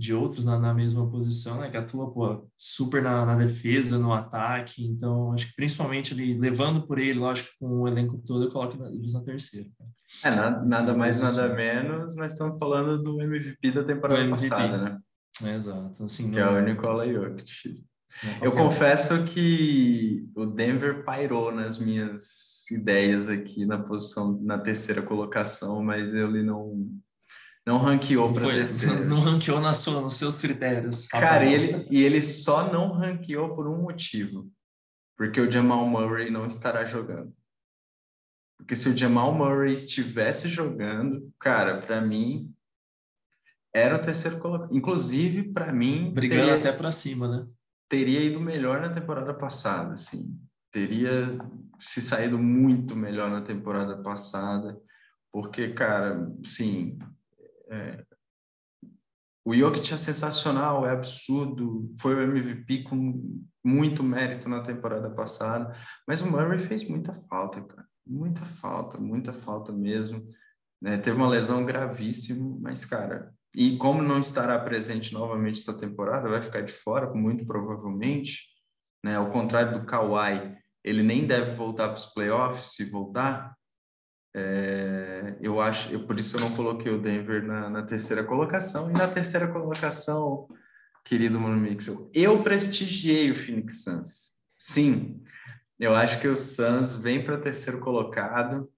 de 0.00 0.14
outros 0.14 0.46
na, 0.46 0.58
na 0.58 0.72
mesma 0.72 1.06
posição, 1.10 1.60
né? 1.60 1.68
Que 1.68 1.76
atua 1.76 2.10
pô, 2.10 2.50
super 2.56 3.02
na, 3.02 3.26
na, 3.26 3.36
defesa, 3.36 3.98
no 3.98 4.14
ataque. 4.14 4.82
Então, 4.86 5.34
acho 5.34 5.48
que 5.48 5.54
principalmente 5.54 6.14
ali, 6.14 6.38
levando 6.38 6.86
por 6.86 6.98
ele, 6.98 7.18
lógico, 7.18 7.50
com 7.60 7.82
o 7.82 7.86
elenco 7.86 8.16
todo, 8.26 8.44
eu 8.44 8.50
coloco 8.50 8.82
eles 8.86 9.12
na 9.12 9.22
terceira. 9.22 9.68
É, 10.24 10.30
nada, 10.30 10.64
nada 10.64 10.94
mais, 10.94 11.20
nada 11.20 11.54
menos, 11.54 12.16
nós 12.16 12.32
estamos 12.32 12.58
falando 12.58 13.02
do 13.02 13.20
MVP 13.20 13.72
da 13.72 13.84
temporada 13.84 14.22
MVP. 14.22 14.48
passada, 14.48 14.78
né? 14.78 15.54
exato. 15.54 16.02
Assim, 16.02 16.30
que 16.30 16.36
não... 16.36 16.48
é 16.48 16.62
o 16.62 16.64
Nikola 16.64 17.06
Jokic. 17.06 17.84
Eu 18.40 18.52
confesso 18.52 19.22
que 19.24 20.26
o 20.34 20.46
Denver 20.46 21.04
pairou 21.04 21.52
nas 21.52 21.78
minhas 21.78 22.64
ideias 22.70 23.28
aqui 23.28 23.66
na 23.66 23.78
posição, 23.78 24.40
na 24.40 24.58
terceira 24.58 25.02
colocação, 25.02 25.82
mas 25.82 26.14
ele 26.14 26.42
não 26.42 26.88
não 27.70 27.78
ranqueou 27.78 28.32
para 28.32 28.48
terceiro. 28.48 29.04
Não 29.04 29.20
ranqueou 29.20 29.60
na 29.60 29.72
sua, 29.72 30.00
nos 30.00 30.16
seus 30.16 30.40
critérios. 30.40 31.06
Cara, 31.06 31.44
e 31.44 31.54
ele, 31.54 31.86
e 31.88 32.02
ele 32.02 32.20
só 32.20 32.70
não 32.72 32.90
ranqueou 32.90 33.54
por 33.54 33.68
um 33.68 33.80
motivo. 33.80 34.50
Porque 35.16 35.40
o 35.40 35.48
Jamal 35.48 35.86
Murray 35.86 36.30
não 36.30 36.46
estará 36.46 36.84
jogando. 36.84 37.32
Porque 38.58 38.74
se 38.74 38.88
o 38.88 38.96
Jamal 38.96 39.32
Murray 39.32 39.72
estivesse 39.72 40.48
jogando, 40.48 41.32
cara, 41.38 41.80
para 41.80 42.00
mim 42.00 42.52
era 43.72 43.94
o 43.94 44.02
terceiro 44.02 44.40
colocado. 44.40 44.74
Inclusive, 44.76 45.52
para 45.52 45.72
mim. 45.72 46.12
Brigando 46.12 46.46
teria, 46.46 46.56
até 46.56 46.72
para 46.72 46.90
cima, 46.90 47.28
né? 47.28 47.46
Teria 47.88 48.20
ido 48.20 48.40
melhor 48.40 48.80
na 48.80 48.92
temporada 48.92 49.32
passada, 49.32 49.94
assim. 49.94 50.36
Teria 50.72 51.38
se 51.78 52.00
saído 52.00 52.36
muito 52.36 52.96
melhor 52.96 53.30
na 53.30 53.42
temporada 53.42 53.96
passada. 54.02 54.76
Porque, 55.32 55.68
cara, 55.68 56.28
sim, 56.44 56.98
é, 57.70 58.04
o 59.44 59.54
Jokic 59.54 59.92
é 59.92 59.96
sensacional, 59.96 60.86
é 60.86 60.90
absurdo, 60.90 61.94
foi 62.00 62.14
o 62.14 62.22
MVP 62.22 62.84
com 62.84 63.42
muito 63.64 64.02
mérito 64.02 64.48
na 64.48 64.62
temporada 64.62 65.10
passada, 65.10 65.74
mas 66.06 66.20
o 66.20 66.30
Murray 66.30 66.58
fez 66.58 66.88
muita 66.88 67.14
falta, 67.28 67.62
cara, 67.62 67.86
muita 68.06 68.44
falta, 68.44 68.98
muita 68.98 69.32
falta 69.32 69.72
mesmo. 69.72 70.26
Né? 70.80 70.98
Teve 70.98 71.16
uma 71.16 71.28
lesão 71.28 71.64
gravíssima, 71.64 72.58
mas, 72.60 72.84
cara, 72.84 73.32
e 73.54 73.76
como 73.76 74.02
não 74.02 74.20
estará 74.20 74.58
presente 74.58 75.12
novamente 75.12 75.60
essa 75.60 75.78
temporada, 75.78 76.28
vai 76.28 76.42
ficar 76.42 76.60
de 76.62 76.72
fora, 76.72 77.12
muito 77.12 77.44
provavelmente, 77.44 78.44
né? 79.04 79.16
Ao 79.16 79.30
contrário 79.30 79.78
do 79.78 79.86
Kawhi, 79.86 80.56
ele 80.84 81.02
nem 81.02 81.26
deve 81.26 81.54
voltar 81.56 81.88
para 81.88 81.96
os 81.96 82.06
playoffs, 82.06 82.74
se 82.74 82.90
voltar, 82.90 83.54
é, 84.34 85.36
eu 85.40 85.60
acho, 85.60 85.92
eu, 85.92 86.06
por 86.06 86.18
isso 86.18 86.36
eu 86.36 86.40
não 86.40 86.54
coloquei 86.54 86.92
o 86.92 87.00
Denver 87.00 87.44
na, 87.44 87.68
na, 87.68 87.82
terceira 87.82 88.22
colocação. 88.22 88.90
E 88.90 88.92
na 88.92 89.08
terceira 89.08 89.48
colocação, 89.48 90.46
querido 91.04 91.40
Mano 91.40 91.56
Mixel, 91.56 92.10
eu 92.14 92.42
prestigiei 92.42 93.30
o 93.30 93.36
Phoenix 93.36 93.82
Suns. 93.82 94.30
Sim, 94.56 95.22
eu 95.78 95.94
acho 95.94 96.20
que 96.20 96.28
o 96.28 96.36
Suns 96.36 97.00
vem 97.00 97.24
para 97.24 97.40
terceiro 97.40 97.80
colocado. 97.80 98.70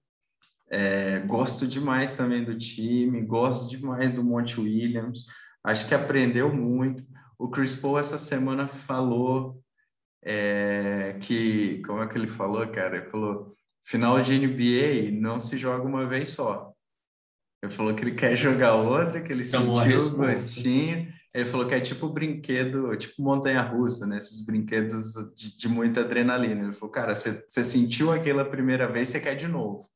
É, 0.71 1.19
gosto 1.19 1.67
demais 1.67 2.13
também 2.13 2.43
do 2.43 2.57
time, 2.57 3.21
gosto 3.21 3.69
demais 3.69 4.13
do 4.13 4.23
Monte 4.23 4.59
Williams. 4.59 5.25
Acho 5.63 5.87
que 5.87 5.93
aprendeu 5.93 6.51
muito. 6.53 7.03
O 7.37 7.49
Chris 7.49 7.75
Paul 7.75 7.99
essa 7.99 8.17
semana 8.17 8.67
falou 8.67 9.61
é, 10.23 11.17
que, 11.21 11.81
como 11.85 12.01
é 12.01 12.07
que 12.07 12.17
ele 12.17 12.27
falou, 12.27 12.65
cara? 12.69 12.97
Ele 12.97 13.09
falou 13.09 13.53
final 13.83 14.21
de 14.21 14.37
NBA 14.37 15.11
não 15.19 15.41
se 15.41 15.57
joga 15.57 15.83
uma 15.83 16.07
vez 16.07 16.29
só. 16.29 16.73
Ele 17.63 17.71
falou 17.71 17.95
que 17.95 18.03
ele 18.03 18.15
quer 18.15 18.35
jogar 18.35 18.75
outra, 18.75 19.21
que 19.21 19.31
ele 19.31 19.47
então, 19.47 19.73
sentiu 19.75 19.97
o 19.97 20.17
gostinho. 20.17 21.13
Ele 21.33 21.45
falou 21.45 21.65
que 21.65 21.73
é 21.73 21.79
tipo 21.79 22.09
brinquedo, 22.09 22.95
tipo 22.97 23.23
montanha-russa, 23.23 24.05
né? 24.05 24.17
Esses 24.17 24.45
brinquedos 24.45 25.13
de, 25.35 25.57
de, 25.57 25.69
muita 25.69 26.01
adrenalina. 26.01 26.65
Ele 26.65 26.73
falou, 26.73 26.91
cara, 26.91 27.15
você, 27.15 27.63
sentiu 27.63 28.11
aquela 28.11 28.45
primeira 28.45 28.87
vez, 28.87 29.09
você 29.09 29.19
quer 29.19 29.35
de 29.35 29.47
novo. 29.47 29.89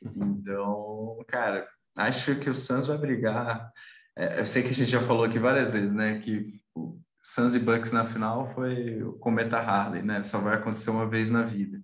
Então, 0.00 1.22
cara, 1.26 1.68
acho 1.96 2.36
que 2.36 2.48
o 2.48 2.54
Suns 2.54 2.86
vai 2.86 2.96
brigar. 2.96 3.70
É, 4.16 4.40
eu 4.40 4.46
sei 4.46 4.62
que 4.62 4.70
a 4.70 4.74
gente 4.74 4.90
já 4.90 5.02
falou 5.02 5.24
aqui 5.24 5.38
várias 5.38 5.72
vezes, 5.72 5.92
né? 5.92 6.20
Que 6.20 6.46
o 6.74 6.98
Suns 7.22 7.54
e 7.54 7.58
Bucks 7.58 7.92
na 7.92 8.06
final 8.06 8.54
foi 8.54 9.02
o 9.02 9.12
cometa 9.14 9.58
Harley, 9.58 10.02
né? 10.02 10.22
Só 10.24 10.38
vai 10.38 10.54
acontecer 10.54 10.90
uma 10.90 11.08
vez 11.08 11.30
na 11.30 11.42
vida. 11.42 11.82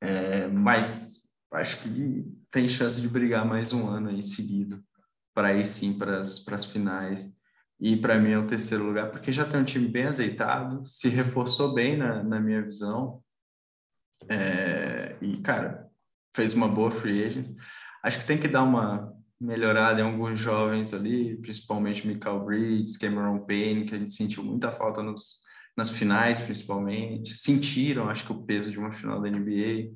É, 0.00 0.46
mas 0.48 1.28
acho 1.52 1.82
que 1.82 2.24
tem 2.50 2.68
chance 2.68 3.00
de 3.00 3.08
brigar 3.08 3.46
mais 3.46 3.72
um 3.72 3.88
ano 3.88 4.10
aí 4.10 4.22
seguido 4.22 4.82
para 5.34 5.54
ir 5.54 5.64
sim 5.66 5.96
para 5.96 6.20
as 6.20 6.64
finais. 6.70 7.34
E 7.78 7.96
para 7.96 8.18
mim 8.18 8.30
é 8.30 8.38
o 8.38 8.46
terceiro 8.46 8.84
lugar, 8.84 9.10
porque 9.10 9.32
já 9.32 9.44
tem 9.44 9.60
um 9.60 9.64
time 9.64 9.86
bem 9.86 10.06
azeitado, 10.06 10.84
se 10.86 11.08
reforçou 11.08 11.74
bem 11.74 11.96
na, 11.96 12.22
na 12.22 12.40
minha 12.40 12.62
visão. 12.62 13.22
É, 14.30 15.16
e, 15.20 15.36
cara, 15.42 15.86
fez 16.34 16.54
uma 16.54 16.68
boa 16.68 16.90
free 16.90 17.24
agent. 17.24 17.54
Acho 18.02 18.18
que 18.18 18.26
tem 18.26 18.38
que 18.38 18.48
dar 18.48 18.62
uma 18.62 19.12
melhorada 19.38 20.00
em 20.00 20.04
alguns 20.04 20.40
jovens 20.40 20.94
ali, 20.94 21.36
principalmente 21.36 22.06
Michael 22.06 22.44
Bridges, 22.44 22.96
Cameron 22.96 23.40
Payne, 23.40 23.84
que 23.84 23.94
a 23.94 23.98
gente 23.98 24.14
sentiu 24.14 24.42
muita 24.42 24.72
falta 24.72 25.02
nos, 25.02 25.42
nas 25.76 25.90
finais, 25.90 26.40
principalmente. 26.40 27.34
Sentiram, 27.34 28.08
acho 28.08 28.24
que, 28.24 28.32
o 28.32 28.42
peso 28.42 28.70
de 28.70 28.78
uma 28.78 28.92
final 28.92 29.20
da 29.20 29.30
NBA, 29.30 29.92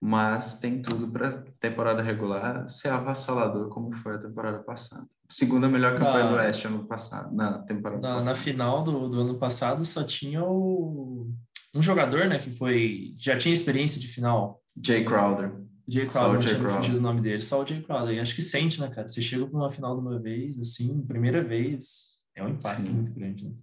mas 0.00 0.58
tem 0.58 0.82
tudo 0.82 1.06
para 1.06 1.44
temporada 1.60 2.02
regular 2.02 2.68
ser 2.68 2.88
avassalador, 2.88 3.68
como 3.68 3.92
foi 3.92 4.16
a 4.16 4.18
temporada 4.18 4.58
passada. 4.58 5.06
Segunda 5.30 5.68
melhor 5.68 5.96
campanha 5.96 6.28
do 6.28 6.34
Oeste 6.34 6.66
ano 6.66 6.84
passado, 6.86 7.34
na 7.34 7.58
temporada 7.60 8.02
na, 8.02 8.14
passada. 8.16 8.30
Na 8.30 8.36
final 8.36 8.82
do, 8.82 9.08
do 9.08 9.20
ano 9.20 9.38
passado 9.38 9.84
só 9.84 10.02
tinha 10.02 10.44
o, 10.44 11.30
um 11.74 11.80
jogador, 11.80 12.26
né, 12.26 12.38
que 12.38 12.50
foi 12.50 13.14
já 13.16 13.38
tinha 13.38 13.54
experiência 13.54 14.00
de 14.00 14.08
final. 14.08 14.60
Jay 14.84 15.04
Crowder. 15.04 15.52
Jay 15.88 16.06
Crowder, 16.06 16.32
não 16.34 16.40
tinha 16.40 16.54
Crowder. 16.56 16.76
fugido 16.76 16.98
o 16.98 17.00
nome 17.00 17.20
dele, 17.20 17.40
só 17.40 17.62
o 17.62 17.66
Jay 17.66 17.80
Crowder. 17.80 18.16
E 18.16 18.20
acho 18.20 18.34
que 18.34 18.42
sente, 18.42 18.80
né, 18.80 18.88
cara? 18.88 19.08
Você 19.08 19.22
chega 19.22 19.46
para 19.46 19.56
uma 19.56 19.70
final 19.70 19.94
de 19.94 20.00
uma 20.00 20.18
vez, 20.18 20.58
assim, 20.58 21.00
primeira 21.06 21.42
vez, 21.42 22.20
é 22.34 22.42
um 22.42 22.48
impacto 22.48 22.82
Sim. 22.82 22.88
muito 22.88 23.12
grande, 23.12 23.44
né? 23.44 23.54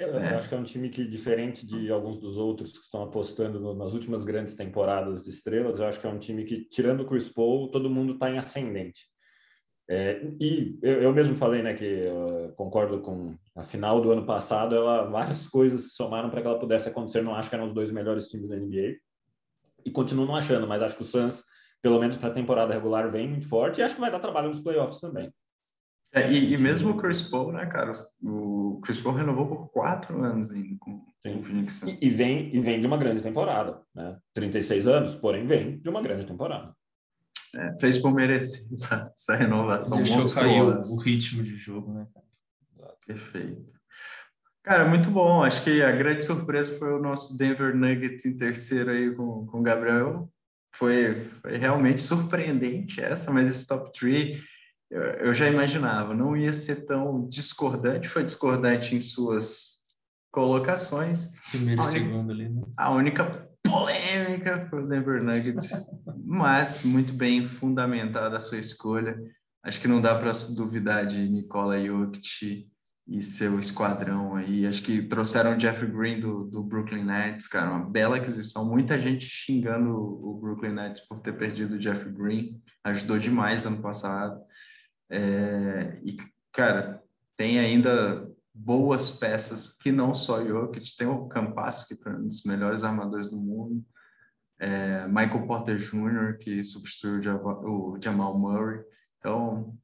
Eu, 0.00 0.18
é. 0.18 0.34
acho 0.34 0.48
que 0.48 0.54
é 0.54 0.58
um 0.58 0.64
time 0.64 0.88
que, 0.88 1.06
diferente 1.06 1.64
de 1.64 1.90
alguns 1.90 2.18
dos 2.18 2.36
outros 2.36 2.72
que 2.72 2.84
estão 2.84 3.02
apostando 3.04 3.60
no, 3.60 3.74
nas 3.74 3.92
últimas 3.92 4.24
grandes 4.24 4.56
temporadas 4.56 5.22
de 5.22 5.30
estrelas, 5.30 5.78
eu 5.78 5.86
acho 5.86 6.00
que 6.00 6.06
é 6.06 6.10
um 6.10 6.18
time 6.18 6.44
que, 6.44 6.64
tirando 6.64 7.02
o 7.02 7.06
Chris 7.06 7.28
Paul, 7.28 7.70
todo 7.70 7.90
mundo 7.90 8.14
está 8.14 8.28
em 8.30 8.38
ascendente. 8.38 9.06
É, 9.88 10.20
e 10.40 10.78
eu, 10.82 11.02
eu, 11.02 11.12
mesmo 11.12 11.36
falei, 11.36 11.62
né, 11.62 11.74
que 11.74 12.04
concordo 12.56 13.00
com 13.00 13.36
a 13.54 13.62
final 13.62 14.00
do 14.00 14.10
ano 14.10 14.24
passado, 14.24 14.74
ela, 14.74 15.04
várias 15.04 15.46
coisas 15.46 15.84
se 15.84 15.90
somaram 15.90 16.30
para 16.30 16.40
que 16.40 16.46
ela 16.46 16.58
pudesse 16.58 16.88
acontecer. 16.88 17.22
Não 17.22 17.34
acho 17.34 17.48
que 17.48 17.54
eram 17.54 17.66
os 17.66 17.74
dois 17.74 17.92
melhores 17.92 18.26
times 18.28 18.48
da 18.48 18.56
NBA 18.56 18.96
e 19.84 19.90
continuo 19.90 20.26
não 20.26 20.34
achando, 20.34 20.66
mas 20.66 20.82
acho 20.82 20.96
que 20.96 21.02
o 21.02 21.06
Suns, 21.06 21.44
pelo 21.82 22.00
menos 22.00 22.16
para 22.16 22.30
a 22.30 22.32
temporada 22.32 22.72
regular, 22.72 23.10
vem 23.12 23.28
muito 23.28 23.46
forte 23.46 23.80
e 23.80 23.82
acho 23.82 23.94
que 23.94 24.00
vai 24.00 24.10
dar 24.10 24.18
trabalho 24.18 24.48
nos 24.48 24.60
playoffs 24.60 25.00
também. 25.00 25.30
É, 26.14 26.30
e, 26.30 26.54
e, 26.54 26.58
mesmo 26.58 26.90
o 26.90 26.96
Chris 26.96 27.22
Paul, 27.22 27.50
né, 27.50 27.66
cara? 27.66 27.90
O 28.22 28.80
Chris 28.84 29.00
Paul 29.00 29.16
renovou 29.16 29.48
por 29.48 29.68
quatro 29.72 30.22
anos 30.22 30.52
ainda 30.52 30.76
com, 30.78 31.04
com 31.22 31.36
o 31.36 31.42
Phoenix 31.42 31.74
Suns. 31.74 32.00
E, 32.00 32.06
e, 32.06 32.10
vem, 32.10 32.54
e 32.54 32.60
vem 32.60 32.80
de 32.80 32.86
uma 32.86 32.96
grande 32.96 33.20
temporada, 33.20 33.82
né? 33.92 34.16
36 34.32 34.86
anos, 34.86 35.16
porém 35.16 35.44
vem 35.44 35.80
de 35.80 35.88
uma 35.88 36.00
grande 36.00 36.24
temporada. 36.24 36.72
É, 37.56 37.76
fez 37.80 37.98
por 37.98 38.14
merecer 38.14 38.64
essa, 38.72 39.12
essa 39.12 39.34
renovação 39.34 39.98
Deixou 39.98 40.30
cair 40.32 40.62
o, 40.62 40.76
o, 40.76 41.00
ritmo 41.00 41.42
de 41.42 41.56
jogo, 41.56 41.92
né, 41.92 42.06
cara? 42.14 42.94
Perfeito. 43.04 43.74
Cara, 44.62 44.88
muito 44.88 45.10
bom. 45.10 45.42
Acho 45.42 45.64
que 45.64 45.82
a 45.82 45.90
grande 45.90 46.24
surpresa 46.24 46.78
foi 46.78 46.92
o 46.92 47.02
nosso 47.02 47.36
Denver 47.36 47.76
Nuggets 47.76 48.24
em 48.24 48.36
terceiro 48.36 48.90
aí 48.90 49.12
com, 49.14 49.46
com 49.46 49.58
o 49.58 49.62
Gabriel. 49.62 50.30
Foi, 50.76 51.28
foi 51.42 51.56
realmente 51.56 52.02
surpreendente 52.02 53.00
essa, 53.00 53.32
mas 53.32 53.50
esse 53.50 53.66
top 53.66 53.92
3 53.98 54.53
eu, 54.94 55.02
eu 55.02 55.34
já 55.34 55.48
imaginava, 55.48 56.14
não 56.14 56.36
ia 56.36 56.52
ser 56.52 56.86
tão 56.86 57.28
discordante, 57.28 58.08
foi 58.08 58.22
discordante 58.22 58.94
em 58.94 59.00
suas 59.00 59.74
colocações. 60.30 61.32
Primeiro 61.50 61.80
e 61.80 61.84
segundo 61.84 62.30
ali, 62.30 62.48
né? 62.48 62.62
A 62.76 62.92
única 62.92 63.48
polêmica 63.64 64.68
foi 64.70 64.84
o 64.84 64.86
Denver 64.86 65.20
Nuggets, 65.20 65.68
mas 66.24 66.84
muito 66.84 67.12
bem 67.12 67.48
fundamentada 67.48 68.36
a 68.36 68.40
sua 68.40 68.58
escolha. 68.58 69.20
Acho 69.64 69.80
que 69.80 69.88
não 69.88 70.00
dá 70.00 70.16
para 70.16 70.30
duvidar 70.54 71.04
de 71.08 71.28
Nikola 71.28 71.84
Jokic 71.84 72.68
e 73.08 73.20
seu 73.20 73.58
esquadrão 73.58 74.36
aí. 74.36 74.64
Acho 74.64 74.82
que 74.82 75.02
trouxeram 75.02 75.54
o 75.54 75.58
Jeff 75.58 75.84
Green 75.86 76.20
do, 76.20 76.44
do 76.44 76.62
Brooklyn 76.62 77.04
Nets, 77.04 77.48
cara, 77.48 77.72
uma 77.72 77.90
bela 77.90 78.16
aquisição. 78.16 78.64
Muita 78.64 79.00
gente 79.00 79.26
xingando 79.26 79.90
o 79.90 80.38
Brooklyn 80.40 80.72
Nets 80.72 81.00
por 81.08 81.18
ter 81.18 81.36
perdido 81.36 81.74
o 81.74 81.78
Jeff 81.80 82.08
Green, 82.10 82.62
ajudou 82.84 83.18
demais 83.18 83.66
ano 83.66 83.82
passado. 83.82 84.40
É, 85.10 86.00
e, 86.02 86.16
cara, 86.52 87.02
tem 87.36 87.58
ainda 87.58 88.28
boas 88.54 89.10
peças 89.10 89.76
que 89.76 89.90
não 89.90 90.14
só 90.14 90.44
Jokic, 90.44 90.96
tem 90.96 91.06
o 91.06 91.26
Campasso, 91.26 91.88
que 91.88 92.08
é 92.08 92.12
um 92.12 92.28
dos 92.28 92.44
melhores 92.44 92.84
armadores 92.84 93.30
do 93.30 93.36
mundo, 93.36 93.84
é, 94.58 95.06
Michael 95.08 95.46
Porter 95.46 95.76
Jr., 95.76 96.38
que 96.38 96.62
substituiu 96.62 97.20
o 97.64 97.98
Jamal 98.00 98.38
Murray. 98.38 98.80
Então, 99.18 99.76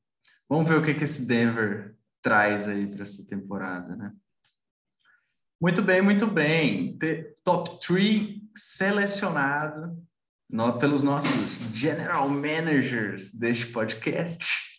vamos 0.48 0.68
ver 0.68 0.78
o 0.78 0.84
que, 0.84 0.94
que 0.94 1.04
esse 1.04 1.26
Denver 1.26 1.96
traz 2.22 2.68
aí 2.68 2.86
para 2.86 3.02
essa 3.02 3.26
temporada, 3.26 3.96
né? 3.96 4.12
Muito 5.60 5.82
bem, 5.82 6.00
muito 6.00 6.26
bem. 6.26 6.96
Top 7.44 7.86
3 7.86 8.40
selecionado 8.54 10.02
pelos 10.78 11.02
nossos 11.02 11.58
general 11.74 12.28
managers 12.28 13.34
deste 13.34 13.66
podcast. 13.66 14.69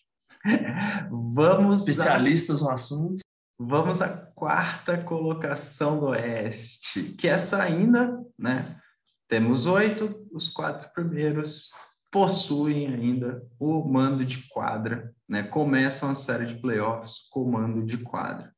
Vamos 1.10 1.88
especialistas 1.88 2.62
a, 2.62 2.66
no 2.66 2.72
assunto. 2.72 3.22
Vamos 3.60 4.02
à 4.02 4.10
quarta 4.10 4.98
colocação 4.98 6.00
do 6.00 6.08
Oeste, 6.08 7.04
que 7.14 7.28
essa 7.28 7.62
ainda, 7.62 8.20
né? 8.38 8.66
Temos 9.28 9.66
oito, 9.68 10.28
os 10.32 10.50
quatro 10.50 10.92
primeiros 10.94 11.70
possuem 12.12 12.88
ainda 12.88 13.48
o 13.60 13.84
mando 13.88 14.26
de 14.26 14.48
quadra, 14.50 15.14
né? 15.30 15.44
Começam 15.44 16.10
a 16.10 16.16
série 16.16 16.46
de 16.46 16.60
playoffs 16.60 17.20
com 17.30 17.50
mando 17.50 17.86
de 17.86 17.98
quadra. 17.98 18.54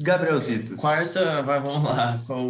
Gabrielzito. 0.00 0.76
Quarta, 0.76 1.42
vai, 1.42 1.60
vamos 1.60 1.82
lá. 1.82 2.12
Seu, 2.12 2.46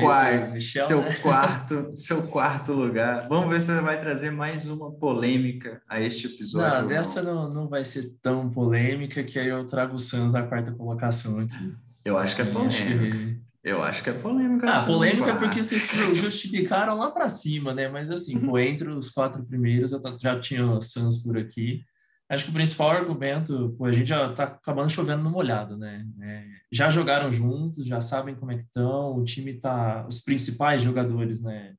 quarto, 0.00 0.52
Michel, 0.52 0.86
seu, 0.86 1.02
né? 1.02 1.14
quarto, 1.22 1.90
seu 1.94 2.22
quarto 2.24 2.72
lugar. 2.72 3.28
Vamos 3.28 3.48
ver 3.48 3.60
se 3.60 3.68
você 3.68 3.80
vai 3.80 4.00
trazer 4.00 4.32
mais 4.32 4.68
uma 4.68 4.90
polêmica 4.90 5.80
a 5.88 6.00
este 6.00 6.26
episódio. 6.26 6.80
Não, 6.80 6.86
dessa 6.88 7.22
não, 7.22 7.48
não 7.48 7.68
vai 7.68 7.84
ser 7.84 8.16
tão 8.20 8.50
polêmica 8.50 9.22
que 9.22 9.38
aí 9.38 9.46
eu 9.46 9.64
trago 9.68 9.94
o 9.94 10.00
Suns 10.00 10.32
na 10.32 10.42
quarta 10.42 10.72
colocação 10.72 11.38
aqui. 11.38 11.72
Eu 12.04 12.18
acho 12.18 12.34
que 12.34 12.42
é 12.42 12.46
polêmica. 12.46 13.40
Eu 13.62 13.82
acho 13.84 14.02
que 14.02 14.10
é 14.10 14.14
polêmica. 14.14 14.70
Ah, 14.70 14.84
polêmica 14.84 15.36
porque 15.36 15.62
vocês 15.62 16.16
justificaram 16.16 16.98
lá 16.98 17.10
para 17.10 17.28
cima, 17.28 17.72
né? 17.72 17.88
Mas 17.88 18.10
assim, 18.10 18.36
uhum. 18.36 18.58
entre 18.58 18.88
os 18.88 19.10
quatro 19.10 19.44
primeiros, 19.44 19.92
eu 19.92 20.02
já 20.18 20.40
tinha 20.40 20.66
o 20.66 20.80
Suns 20.80 21.22
por 21.22 21.38
aqui. 21.38 21.84
Acho 22.30 22.44
que 22.44 22.50
o 22.50 22.54
principal 22.54 22.90
argumento, 22.90 23.74
pô, 23.76 23.86
a 23.86 23.92
gente 23.92 24.06
já 24.06 24.30
está 24.30 24.44
acabando 24.44 24.88
chovendo 24.88 25.24
no 25.24 25.30
molhado, 25.30 25.76
né? 25.76 26.06
É, 26.22 26.46
já 26.70 26.88
jogaram 26.88 27.32
juntos, 27.32 27.84
já 27.84 28.00
sabem 28.00 28.36
como 28.36 28.52
é 28.52 28.56
que 28.56 28.62
estão, 28.62 29.16
o 29.16 29.24
time 29.24 29.54
tá, 29.54 30.06
os 30.06 30.22
principais 30.22 30.80
jogadores, 30.80 31.42
né? 31.42 31.74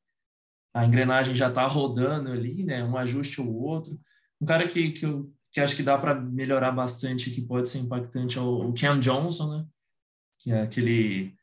A 0.74 0.86
engrenagem 0.86 1.34
já 1.34 1.48
está 1.48 1.66
rodando 1.68 2.30
ali, 2.34 2.66
né? 2.66 2.84
Um 2.84 2.98
ajuste 2.98 3.40
ou 3.40 3.50
outro. 3.50 3.98
Um 4.42 4.46
cara 4.46 4.68
que, 4.68 4.92
que, 4.92 5.06
eu, 5.06 5.32
que 5.54 5.62
acho 5.62 5.74
que 5.74 5.84
dá 5.84 5.98
para 5.98 6.20
melhorar 6.20 6.74
bastante, 6.74 7.32
que 7.32 7.42
pode 7.42 7.70
ser 7.70 7.80
impactante, 7.80 8.38
é 8.38 8.42
o 8.42 8.74
Cam 8.74 9.00
Johnson, 9.00 9.58
né? 9.58 9.66
Que 10.38 10.52
é 10.52 10.64
aquele 10.64 11.34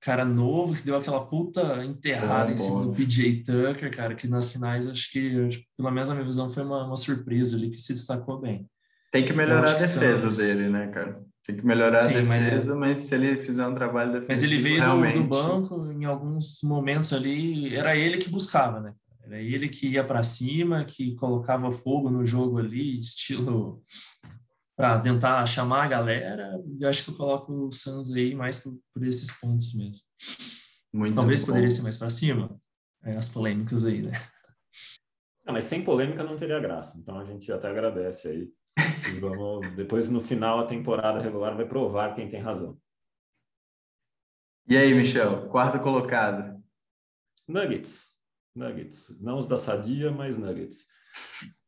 cara 0.00 0.24
novo 0.24 0.74
que 0.74 0.84
deu 0.84 0.96
aquela 0.96 1.24
puta 1.26 1.84
enterrada 1.84 2.52
em 2.52 2.56
cima 2.56 2.86
do 2.86 2.92
PJ 2.92 3.42
Tucker, 3.44 3.94
cara, 3.94 4.14
que 4.14 4.28
nas 4.28 4.52
finais 4.52 4.88
acho 4.88 5.10
que, 5.10 5.48
pelo 5.76 5.90
menos 5.90 6.08
na 6.08 6.14
minha 6.14 6.26
visão, 6.26 6.50
foi 6.50 6.64
uma, 6.64 6.86
uma 6.86 6.96
surpresa 6.96 7.56
ali 7.56 7.70
que 7.70 7.78
se 7.78 7.92
destacou 7.92 8.40
bem. 8.40 8.68
Tem 9.10 9.24
que 9.24 9.32
melhorar 9.32 9.70
a 9.70 9.74
defesa 9.74 10.30
dele, 10.30 10.68
né, 10.68 10.88
cara? 10.88 11.20
Tem 11.46 11.56
que 11.56 11.64
melhorar 11.64 12.02
Sim, 12.02 12.18
a 12.18 12.20
defesa, 12.20 12.74
mas, 12.74 12.98
mas, 12.98 12.98
se 12.98 13.14
ele 13.14 13.42
fizer 13.42 13.66
um 13.66 13.74
trabalho 13.74 14.12
defensivo, 14.12 14.28
Mas 14.28 14.42
ele 14.42 14.58
veio 14.58 14.80
realmente... 14.80 15.16
do, 15.16 15.22
do, 15.22 15.28
banco, 15.28 15.90
em 15.90 16.04
alguns 16.04 16.58
momentos 16.62 17.12
ali, 17.14 17.74
era 17.74 17.96
ele 17.96 18.18
que 18.18 18.28
buscava, 18.28 18.80
né? 18.80 18.92
Era 19.24 19.40
ele 19.40 19.68
que 19.68 19.88
ia 19.88 20.04
para 20.04 20.22
cima, 20.22 20.84
que 20.84 21.14
colocava 21.14 21.72
fogo 21.72 22.10
no 22.10 22.24
jogo 22.24 22.58
ali, 22.58 22.98
estilo 22.98 23.82
para 24.78 25.00
tentar 25.00 25.44
chamar 25.44 25.86
a 25.86 25.88
galera, 25.88 26.62
eu 26.78 26.88
acho 26.88 27.04
que 27.04 27.10
eu 27.10 27.16
coloco 27.16 27.52
o 27.52 27.72
Suns 27.72 28.14
aí 28.14 28.32
mais 28.32 28.60
por, 28.60 28.78
por 28.94 29.04
esses 29.04 29.28
pontos 29.40 29.74
mesmo. 29.74 30.04
Muito 30.92 31.16
Talvez 31.16 31.40
bom. 31.40 31.46
poderia 31.48 31.68
ser 31.68 31.82
mais 31.82 31.96
para 31.96 32.08
cima, 32.08 32.56
é, 33.02 33.16
as 33.16 33.28
polêmicas 33.28 33.84
aí, 33.84 34.02
né? 34.02 34.12
Não, 35.44 35.52
mas 35.52 35.64
sem 35.64 35.82
polêmica 35.82 36.22
não 36.22 36.36
teria 36.36 36.60
graça, 36.60 36.96
então 36.96 37.18
a 37.18 37.24
gente 37.24 37.50
até 37.50 37.68
agradece 37.68 38.28
aí. 38.28 38.52
Vamos, 39.20 39.74
depois, 39.74 40.10
no 40.10 40.20
final, 40.20 40.60
a 40.60 40.66
temporada 40.66 41.20
regular 41.20 41.56
vai 41.56 41.66
provar 41.66 42.14
quem 42.14 42.28
tem 42.28 42.40
razão. 42.40 42.78
E 44.68 44.76
aí, 44.76 44.94
Michel, 44.94 45.48
quarto 45.48 45.82
colocado? 45.82 46.62
Nuggets. 47.48 48.16
Nuggets. 48.54 49.20
Não 49.20 49.38
os 49.38 49.48
da 49.48 49.56
Sadia, 49.56 50.12
mas 50.12 50.38
Nuggets. 50.38 50.86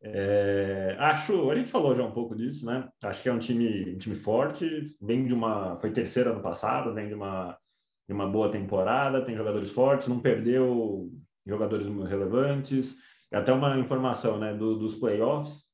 É, 0.02 0.96
acho, 0.98 1.50
a 1.50 1.54
gente 1.54 1.70
falou 1.70 1.94
já 1.94 2.02
um 2.02 2.12
pouco 2.12 2.34
disso, 2.34 2.64
né? 2.64 2.88
Acho 3.02 3.22
que 3.22 3.28
é 3.28 3.32
um 3.32 3.38
time, 3.38 3.94
um 3.94 3.98
time 3.98 4.16
forte, 4.16 4.96
vem 5.00 5.26
de 5.26 5.34
uma, 5.34 5.76
foi 5.78 5.92
terceiro 5.92 6.30
ano 6.30 6.42
passado, 6.42 6.94
vem 6.94 7.08
de 7.08 7.14
uma, 7.14 7.56
de 8.08 8.14
uma 8.14 8.26
boa 8.26 8.50
temporada, 8.50 9.22
tem 9.22 9.36
jogadores 9.36 9.70
fortes, 9.70 10.08
não 10.08 10.20
perdeu 10.20 11.10
jogadores 11.46 11.86
relevantes. 12.08 12.96
Até 13.32 13.52
uma 13.52 13.78
informação, 13.78 14.38
né, 14.38 14.54
do, 14.54 14.76
dos 14.78 14.94
playoffs, 14.94 15.64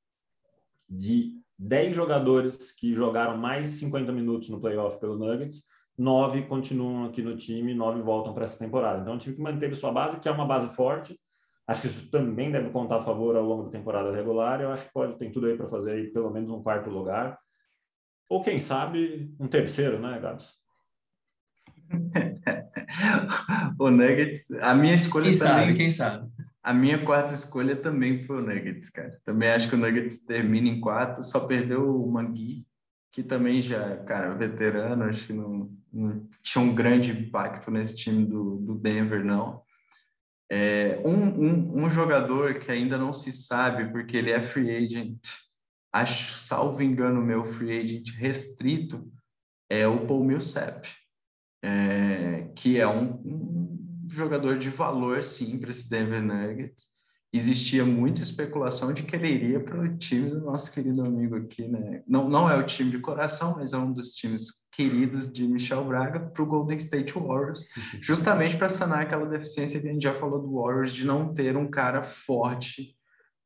de 0.88 1.34
10 1.58 1.94
jogadores 1.94 2.72
que 2.72 2.92
jogaram 2.92 3.36
mais 3.36 3.64
de 3.66 3.72
50 3.72 4.12
minutos 4.12 4.48
no 4.48 4.60
playoff 4.60 4.98
pelo 5.00 5.16
Nuggets, 5.16 5.62
nove 5.96 6.42
continuam 6.42 7.06
aqui 7.06 7.22
no 7.22 7.36
time, 7.36 7.74
nove 7.74 8.02
voltam 8.02 8.34
para 8.34 8.44
essa 8.44 8.58
temporada. 8.58 9.00
Então, 9.00 9.14
é 9.14 9.16
um 9.16 9.18
time 9.18 9.36
que 9.36 9.42
manteve 9.42 9.74
sua 9.74 9.90
base, 9.90 10.20
que 10.20 10.28
é 10.28 10.32
uma 10.32 10.44
base 10.44 10.68
forte, 10.74 11.18
Acho 11.68 11.80
que 11.80 11.86
isso 11.88 12.10
também 12.10 12.52
deve 12.52 12.70
contar 12.70 12.96
a 12.96 13.04
favor 13.04 13.34
ao 13.34 13.44
longo 13.44 13.64
da 13.64 13.70
temporada 13.70 14.14
regular. 14.14 14.60
Eu 14.60 14.70
acho 14.70 14.86
que 14.86 14.92
pode 14.92 15.18
ter 15.18 15.30
tudo 15.32 15.46
aí 15.46 15.56
para 15.56 15.68
fazer 15.68 15.92
aí 15.92 16.06
pelo 16.12 16.30
menos 16.30 16.48
um 16.50 16.62
quarto 16.62 16.88
lugar. 16.90 17.36
Ou 18.28 18.42
quem 18.42 18.60
sabe 18.60 19.34
um 19.38 19.48
terceiro, 19.48 19.98
né, 19.98 20.18
Gabs? 20.20 20.54
o 23.78 23.90
Nuggets, 23.90 24.50
a 24.60 24.74
minha 24.74 24.94
escolha 24.94 25.30
quem 25.30 25.38
também. 25.38 25.66
Sabe, 25.66 25.74
quem 25.74 25.90
sabe? 25.90 26.30
A 26.62 26.74
minha 26.74 27.04
quarta 27.04 27.32
escolha 27.32 27.76
também 27.76 28.24
foi 28.24 28.38
o 28.38 28.42
Nuggets, 28.44 28.90
cara. 28.90 29.20
Também 29.24 29.48
acho 29.50 29.68
que 29.68 29.74
o 29.74 29.78
Nuggets 29.78 30.24
termina 30.24 30.68
em 30.68 30.80
quarto, 30.80 31.22
só 31.22 31.46
perdeu 31.46 32.02
o 32.02 32.10
Mangui, 32.10 32.66
que 33.12 33.22
também 33.22 33.62
já, 33.62 33.96
cara, 33.98 34.34
veterano, 34.34 35.04
acho 35.04 35.26
que 35.28 35.32
não, 35.32 35.70
não 35.92 36.28
tinha 36.42 36.62
um 36.62 36.74
grande 36.74 37.12
impacto 37.12 37.70
nesse 37.70 37.96
time 37.96 38.24
do, 38.24 38.56
do 38.56 38.74
Denver, 38.74 39.24
não. 39.24 39.62
É, 40.50 41.00
um, 41.04 41.24
um, 41.24 41.84
um, 41.84 41.90
jogador 41.90 42.60
que 42.60 42.70
ainda 42.70 42.96
não 42.96 43.12
se 43.12 43.32
sabe, 43.32 43.90
porque 43.90 44.16
ele 44.16 44.30
é 44.30 44.40
free 44.40 44.70
agent, 44.70 45.18
acho, 45.92 46.38
salvo 46.40 46.82
engano 46.82 47.20
meu, 47.20 47.44
free 47.44 47.78
agent 47.78 48.10
restrito, 48.16 49.10
é 49.68 49.86
o 49.88 50.06
Paul 50.06 50.24
Millsap, 50.24 50.88
é, 51.62 52.48
que 52.54 52.78
é 52.78 52.86
um, 52.86 53.14
um, 53.24 54.06
jogador 54.08 54.58
de 54.58 54.70
valor, 54.70 55.24
sim, 55.24 55.58
para 55.58 55.72
esse 55.72 55.90
Denver 55.90 56.22
Nuggets, 56.22 56.95
existia 57.36 57.84
muita 57.84 58.22
especulação 58.22 58.92
de 58.92 59.02
que 59.02 59.14
ele 59.14 59.28
iria 59.28 59.60
para 59.60 59.80
o 59.80 59.96
time 59.96 60.30
do 60.30 60.40
nosso 60.40 60.72
querido 60.72 61.04
amigo 61.04 61.36
aqui, 61.36 61.66
né? 61.66 62.02
Não, 62.06 62.28
não 62.28 62.50
é 62.50 62.56
o 62.56 62.66
time 62.66 62.90
de 62.90 62.98
coração, 62.98 63.56
mas 63.56 63.72
é 63.72 63.78
um 63.78 63.92
dos 63.92 64.12
times 64.12 64.66
queridos 64.72 65.32
de 65.32 65.46
Michel 65.48 65.84
Braga 65.84 66.20
para 66.20 66.42
o 66.42 66.46
Golden 66.46 66.76
State 66.76 67.14
Warriors, 67.14 67.66
justamente 68.00 68.56
para 68.56 68.68
sanar 68.68 69.00
aquela 69.00 69.26
deficiência 69.26 69.80
que 69.80 69.88
a 69.88 69.92
gente 69.92 70.02
já 70.02 70.14
falou 70.14 70.40
do 70.40 70.54
Warriors 70.54 70.92
de 70.92 71.06
não 71.06 71.34
ter 71.34 71.56
um 71.56 71.68
cara 71.68 72.02
forte 72.04 72.94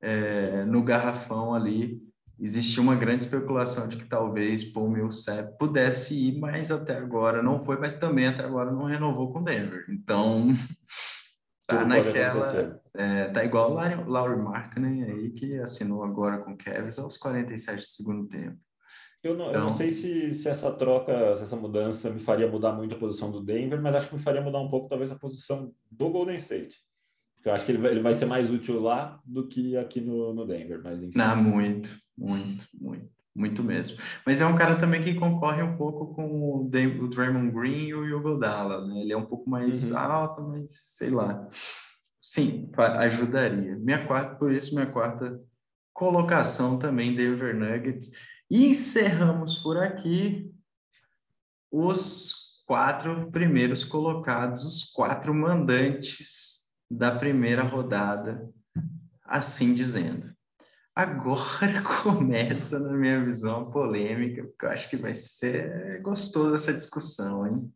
é, 0.00 0.64
no 0.64 0.82
garrafão 0.82 1.54
ali. 1.54 2.00
Existia 2.38 2.82
uma 2.82 2.96
grande 2.96 3.26
especulação 3.26 3.86
de 3.86 3.98
que 3.98 4.08
talvez 4.08 4.64
Paul 4.64 4.90
Millsap 4.90 5.58
pudesse 5.58 6.14
ir, 6.14 6.38
mas 6.38 6.70
até 6.70 6.96
agora 6.96 7.42
não 7.42 7.62
foi, 7.62 7.78
mas 7.78 7.94
também 7.94 8.26
até 8.26 8.42
agora 8.42 8.72
não 8.72 8.84
renovou 8.84 9.30
com 9.30 9.42
Denver. 9.42 9.84
Então 9.90 10.48
Tá 11.70 11.84
naquela. 11.84 12.80
É, 12.94 13.28
tá 13.28 13.44
igual 13.44 13.72
o 13.72 14.10
Laurie 14.10 14.36
Markkinen 14.36 15.04
aí, 15.04 15.30
que 15.30 15.58
assinou 15.58 16.02
agora 16.02 16.38
com 16.38 16.52
o 16.52 16.56
Cavs 16.56 16.98
aos 16.98 17.16
47 17.16 17.78
do 17.78 17.84
segundo 17.84 18.28
tempo. 18.28 18.58
Eu 19.22 19.36
não, 19.36 19.50
então, 19.50 19.54
eu 19.54 19.60
não 19.60 19.66
então 19.66 19.76
sei 19.76 19.90
se, 19.90 20.34
se 20.34 20.48
essa 20.48 20.72
troca, 20.72 21.36
se 21.36 21.42
essa 21.42 21.56
mudança 21.56 22.08
me 22.10 22.20
faria 22.20 22.48
mudar 22.48 22.72
muito 22.72 22.94
a 22.94 22.98
posição 22.98 23.30
do 23.30 23.42
Denver, 23.42 23.80
mas 23.80 23.94
acho 23.94 24.08
que 24.08 24.14
me 24.14 24.22
faria 24.22 24.40
mudar 24.40 24.60
um 24.60 24.70
pouco, 24.70 24.88
talvez, 24.88 25.12
a 25.12 25.18
posição 25.18 25.72
do 25.90 26.08
Golden 26.08 26.36
State. 26.38 26.76
Porque 27.36 27.48
eu 27.48 27.52
acho 27.52 27.64
que 27.64 27.72
ele 27.72 27.78
vai, 27.78 27.90
ele 27.90 28.00
vai 28.00 28.14
ser 28.14 28.24
mais 28.26 28.50
útil 28.50 28.80
lá 28.80 29.20
do 29.24 29.46
que 29.46 29.76
aqui 29.76 30.00
no, 30.00 30.34
no 30.34 30.46
Denver. 30.46 30.80
Mas, 30.82 31.02
enfim. 31.02 31.18
Não, 31.18 31.36
muito, 31.36 31.90
muito, 32.16 32.66
muito 32.74 33.19
muito 33.40 33.62
mesmo. 33.62 33.96
Mas 34.26 34.40
é 34.40 34.46
um 34.46 34.56
cara 34.56 34.76
também 34.76 35.02
que 35.02 35.14
concorre 35.14 35.62
um 35.62 35.76
pouco 35.76 36.14
com 36.14 36.26
o, 36.26 36.64
o 36.64 37.08
Draymond 37.08 37.50
Green 37.50 37.88
e 37.88 37.94
o 37.94 38.18
Hugo 38.18 38.38
Dalla, 38.38 38.86
né? 38.86 39.00
Ele 39.00 39.12
é 39.12 39.16
um 39.16 39.24
pouco 39.24 39.48
mais 39.48 39.90
uhum. 39.90 39.98
alto, 39.98 40.42
mas 40.42 40.70
sei 40.72 41.08
lá. 41.08 41.48
Sim, 42.20 42.70
ajudaria. 42.76 43.76
Minha 43.76 44.06
quarta, 44.06 44.36
por 44.36 44.52
isso 44.52 44.74
minha 44.74 44.92
quarta 44.92 45.40
colocação 45.94 46.78
também 46.78 47.16
Denver 47.16 47.56
Nuggets. 47.56 48.10
E 48.50 48.66
encerramos 48.66 49.56
por 49.56 49.78
aqui 49.78 50.52
os 51.72 52.62
quatro 52.66 53.30
primeiros 53.30 53.84
colocados, 53.84 54.64
os 54.64 54.92
quatro 54.92 55.32
mandantes 55.34 56.60
da 56.90 57.16
primeira 57.16 57.62
rodada, 57.62 58.48
assim 59.24 59.72
dizendo. 59.72 60.30
Agora 60.94 61.82
começa, 62.02 62.78
na 62.78 62.92
minha 62.92 63.24
visão, 63.24 63.62
a 63.62 63.70
polêmica, 63.70 64.44
porque 64.44 64.66
eu 64.66 64.70
acho 64.70 64.90
que 64.90 64.96
vai 64.96 65.14
ser 65.14 66.00
gostoso 66.02 66.54
essa 66.54 66.72
discussão, 66.72 67.46
hein? 67.46 67.72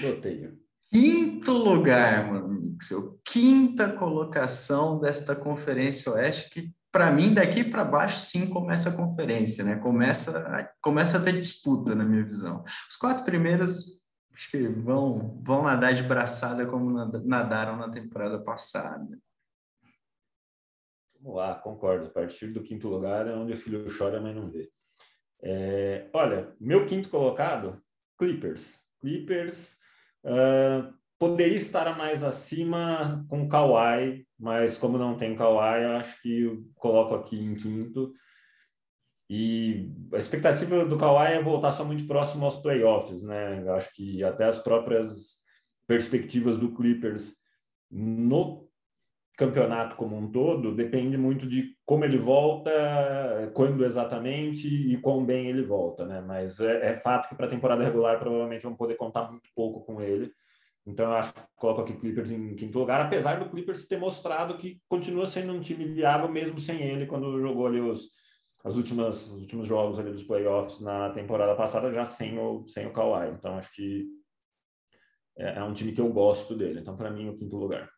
Roteiro. 0.00 0.56
Quinto 0.90 1.52
lugar, 1.52 2.32
mano, 2.32 2.48
Mixel. 2.48 3.18
Quinta 3.24 3.92
colocação 3.92 4.98
desta 4.98 5.36
Conferência 5.36 6.12
Oeste, 6.12 6.48
que 6.50 6.72
para 6.90 7.12
mim, 7.12 7.34
daqui 7.34 7.62
para 7.62 7.84
baixo, 7.84 8.18
sim, 8.20 8.48
começa 8.48 8.88
a 8.88 8.96
conferência, 8.96 9.62
né? 9.62 9.76
Começa, 9.76 10.72
começa 10.80 11.18
a 11.18 11.22
ter 11.22 11.32
disputa, 11.32 11.94
na 11.94 12.04
minha 12.04 12.24
visão. 12.24 12.64
Os 12.88 12.96
quatro 12.96 13.24
primeiros, 13.24 14.02
acho 14.34 14.50
que 14.50 14.66
vão, 14.66 15.40
vão 15.44 15.64
nadar 15.64 15.94
de 15.94 16.02
braçada 16.02 16.66
como 16.66 16.90
nadaram 17.24 17.76
na 17.76 17.90
temporada 17.90 18.38
passada. 18.38 19.06
Vamos 21.20 21.36
lá, 21.36 21.54
concordo. 21.54 22.06
A 22.06 22.10
partir 22.10 22.48
do 22.48 22.62
quinto 22.62 22.88
lugar 22.88 23.26
é 23.26 23.34
onde 23.34 23.52
o 23.52 23.56
filho 23.56 23.84
chora, 23.96 24.20
mas 24.20 24.34
não 24.34 24.50
vê. 24.50 24.70
É, 25.42 26.08
olha, 26.12 26.54
meu 26.60 26.86
quinto 26.86 27.08
colocado, 27.08 27.80
Clippers. 28.18 28.80
Clippers 29.00 29.76
uh, 30.24 30.92
poderia 31.18 31.56
estar 31.56 31.96
mais 31.96 32.22
acima 32.24 33.24
com 33.28 33.48
Kawhi, 33.48 34.26
mas 34.38 34.76
como 34.76 34.98
não 34.98 35.16
tem 35.16 35.36
Kawhi, 35.36 35.82
eu 35.82 35.92
acho 35.96 36.20
que 36.22 36.42
eu 36.42 36.64
coloco 36.74 37.14
aqui 37.14 37.38
em 37.38 37.54
quinto. 37.54 38.12
E 39.30 39.92
a 40.12 40.16
expectativa 40.16 40.84
do 40.84 40.96
Kawhi 40.96 41.34
é 41.34 41.42
voltar 41.42 41.72
só 41.72 41.84
muito 41.84 42.06
próximo 42.06 42.44
aos 42.44 42.56
playoffs, 42.56 43.22
né? 43.22 43.62
Eu 43.62 43.74
acho 43.74 43.92
que 43.94 44.24
até 44.24 44.44
as 44.44 44.58
próprias 44.58 45.38
perspectivas 45.86 46.56
do 46.56 46.74
Clippers 46.74 47.34
no 47.90 48.67
campeonato 49.38 49.94
como 49.94 50.16
um 50.16 50.28
todo 50.30 50.74
depende 50.74 51.16
muito 51.16 51.46
de 51.46 51.76
como 51.86 52.04
ele 52.04 52.18
volta, 52.18 52.72
quando 53.54 53.84
exatamente 53.84 54.66
e 54.66 54.96
quão 54.98 55.24
bem 55.24 55.46
ele 55.46 55.62
volta, 55.62 56.04
né? 56.04 56.20
Mas 56.20 56.58
é, 56.58 56.90
é 56.90 56.96
fato 56.96 57.28
que 57.28 57.36
para 57.36 57.46
a 57.46 57.48
temporada 57.48 57.84
regular 57.84 58.18
provavelmente 58.18 58.64
vão 58.64 58.74
poder 58.74 58.96
contar 58.96 59.30
muito 59.30 59.48
pouco 59.54 59.84
com 59.86 60.02
ele. 60.02 60.32
Então 60.84 61.06
eu 61.06 61.12
acho 61.12 61.32
que 61.32 61.40
coloco 61.54 61.82
aqui 61.82 61.92
Clippers 61.92 62.32
em 62.32 62.56
quinto 62.56 62.78
lugar, 62.80 63.00
apesar 63.00 63.38
do 63.38 63.48
Clippers 63.48 63.86
ter 63.86 63.96
mostrado 63.96 64.58
que 64.58 64.80
continua 64.88 65.26
sendo 65.26 65.52
um 65.52 65.60
time 65.60 65.84
viável 65.84 66.28
mesmo 66.28 66.58
sem 66.58 66.82
ele 66.82 67.06
quando 67.06 67.40
jogou 67.40 67.68
ali 67.68 67.80
os 67.80 68.08
as 68.64 68.74
últimas 68.74 69.28
os 69.28 69.42
últimos 69.42 69.68
jogos 69.68 70.00
ali 70.00 70.10
dos 70.10 70.24
playoffs 70.24 70.80
na 70.80 71.10
temporada 71.10 71.54
passada 71.54 71.92
já 71.92 72.04
sem 72.04 72.36
o 72.40 72.66
sem 72.66 72.86
o 72.88 72.92
Kawhi. 72.92 73.30
Então 73.30 73.56
acho 73.56 73.72
que 73.72 74.04
é, 75.38 75.58
é 75.58 75.62
um 75.62 75.72
time 75.72 75.92
que 75.92 76.00
eu 76.00 76.08
gosto 76.12 76.56
dele. 76.56 76.80
Então 76.80 76.96
para 76.96 77.10
mim 77.10 77.28
o 77.28 77.36
quinto 77.36 77.56
lugar. 77.56 77.88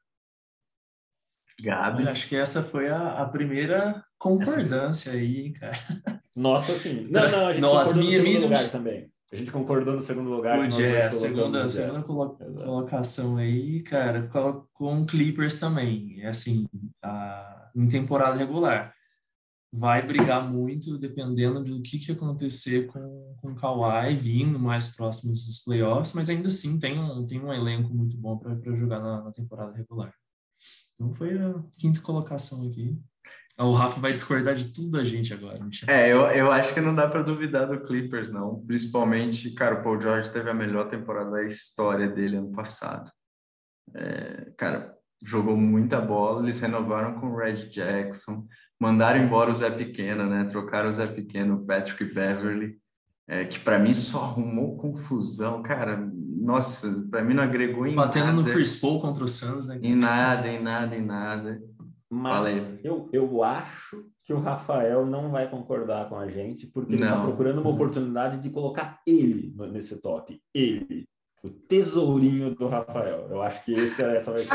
Gabi. 1.62 2.08
Acho 2.08 2.28
que 2.28 2.36
essa 2.36 2.62
foi 2.62 2.88
a, 2.88 3.22
a 3.22 3.26
primeira 3.26 4.04
concordância 4.18 5.10
essa... 5.10 5.18
aí, 5.18 5.52
cara. 5.52 6.20
Nossa, 6.36 6.74
sim. 6.74 7.08
Não, 7.10 7.30
não, 7.30 7.46
a 7.46 7.52
gente 7.52 7.62
Nossa, 7.62 7.90
concordou 7.90 8.04
minha, 8.04 8.18
no 8.18 8.24
segundo 8.24 8.38
minha... 8.38 8.40
lugar 8.40 8.70
também. 8.70 9.10
A 9.32 9.36
gente 9.36 9.52
concordou 9.52 9.94
no 9.94 10.00
segundo 10.00 10.28
lugar. 10.28 10.58
O 10.58 10.80
é, 10.80 11.06
a 11.06 11.10
segunda, 11.10 11.68
segunda 11.68 12.02
colocação 12.02 13.36
aí, 13.36 13.80
cara, 13.82 14.28
com 14.72 15.06
Clippers 15.06 15.60
também. 15.60 16.20
É 16.20 16.28
assim, 16.28 16.66
a, 17.02 17.70
em 17.76 17.86
temporada 17.88 18.36
regular. 18.36 18.92
Vai 19.72 20.04
brigar 20.04 20.50
muito 20.50 20.98
dependendo 20.98 21.62
do 21.62 21.80
que, 21.80 22.00
que 22.00 22.10
acontecer 22.10 22.88
com, 22.88 23.36
com 23.40 23.52
o 23.52 23.54
Kawhi 23.54 24.16
vindo 24.16 24.58
mais 24.58 24.88
próximo 24.96 25.32
dos 25.32 25.62
playoffs, 25.64 26.12
mas 26.12 26.28
ainda 26.28 26.48
assim 26.48 26.76
tem 26.76 26.98
um, 26.98 27.24
tem 27.24 27.40
um 27.40 27.52
elenco 27.52 27.94
muito 27.94 28.16
bom 28.16 28.36
para 28.36 28.56
jogar 28.56 28.98
na, 28.98 29.22
na 29.22 29.30
temporada 29.30 29.72
regular. 29.76 30.12
Então 30.94 31.12
foi 31.12 31.38
a 31.38 31.54
quinta 31.78 32.00
colocação 32.00 32.66
aqui. 32.68 32.98
O 33.58 33.72
Rafa 33.72 34.00
vai 34.00 34.12
discordar 34.12 34.54
de 34.54 34.72
tudo 34.72 34.98
a 34.98 35.04
gente 35.04 35.34
agora, 35.34 35.62
Michel. 35.62 35.88
É, 35.90 36.10
eu, 36.10 36.22
eu 36.28 36.50
acho 36.50 36.72
que 36.72 36.80
não 36.80 36.94
dá 36.94 37.06
para 37.06 37.22
duvidar 37.22 37.68
do 37.68 37.80
Clippers, 37.80 38.30
não. 38.30 38.64
Principalmente, 38.64 39.50
cara, 39.50 39.80
o 39.80 39.82
Paul 39.82 40.00
George 40.00 40.32
teve 40.32 40.48
a 40.48 40.54
melhor 40.54 40.88
temporada 40.88 41.30
da 41.30 41.44
história 41.44 42.08
dele 42.08 42.36
ano 42.36 42.52
passado. 42.52 43.10
É, 43.94 44.50
cara, 44.56 44.96
jogou 45.22 45.56
muita 45.58 46.00
bola, 46.00 46.42
eles 46.42 46.58
renovaram 46.58 47.20
com 47.20 47.26
o 47.26 47.36
Red 47.36 47.68
Jackson, 47.68 48.46
mandaram 48.80 49.22
embora 49.22 49.50
o 49.50 49.54
Zé 49.54 49.68
Pequeno, 49.68 50.24
né? 50.24 50.44
Trocaram 50.44 50.88
o 50.88 50.94
Zé 50.94 51.06
Pequeno, 51.06 51.66
Patrick 51.66 52.02
Beverly, 52.14 52.79
é, 53.30 53.44
que 53.44 53.60
para 53.60 53.78
mim 53.78 53.94
só 53.94 54.24
arrumou 54.24 54.76
confusão, 54.76 55.62
cara 55.62 56.10
nossa, 56.40 57.06
para 57.08 57.22
mim 57.22 57.34
não 57.34 57.44
agregou 57.44 57.86
em 57.86 57.94
Batendo 57.94 58.26
nada. 58.26 58.42
no 58.42 58.50
Chris 58.50 58.80
Paul 58.80 59.00
contra 59.00 59.22
o 59.22 59.28
Suns, 59.28 59.68
né? 59.68 59.78
Em 59.82 59.94
nada, 59.94 60.48
em 60.48 60.60
nada, 60.60 60.96
em 60.96 61.04
nada. 61.04 61.62
Mas 62.10 62.82
eu, 62.82 63.08
eu 63.12 63.44
acho 63.44 64.04
que 64.24 64.32
o 64.32 64.40
Rafael 64.40 65.06
não 65.06 65.30
vai 65.30 65.48
concordar 65.48 66.08
com 66.08 66.16
a 66.16 66.28
gente, 66.28 66.66
porque 66.66 66.94
ele 66.94 67.04
está 67.04 67.20
procurando 67.20 67.60
uma 67.60 67.70
oportunidade 67.70 68.40
de 68.40 68.50
colocar 68.50 69.00
ele 69.06 69.54
nesse 69.70 70.00
top. 70.00 70.42
Ele. 70.52 71.06
O 71.44 71.50
tesourinho 71.50 72.54
do 72.54 72.66
Rafael. 72.66 73.28
Eu 73.30 73.42
acho 73.42 73.64
que 73.64 73.72
esse, 73.72 74.02
essa 74.02 74.32
vai 74.32 74.40
ser 74.40 74.54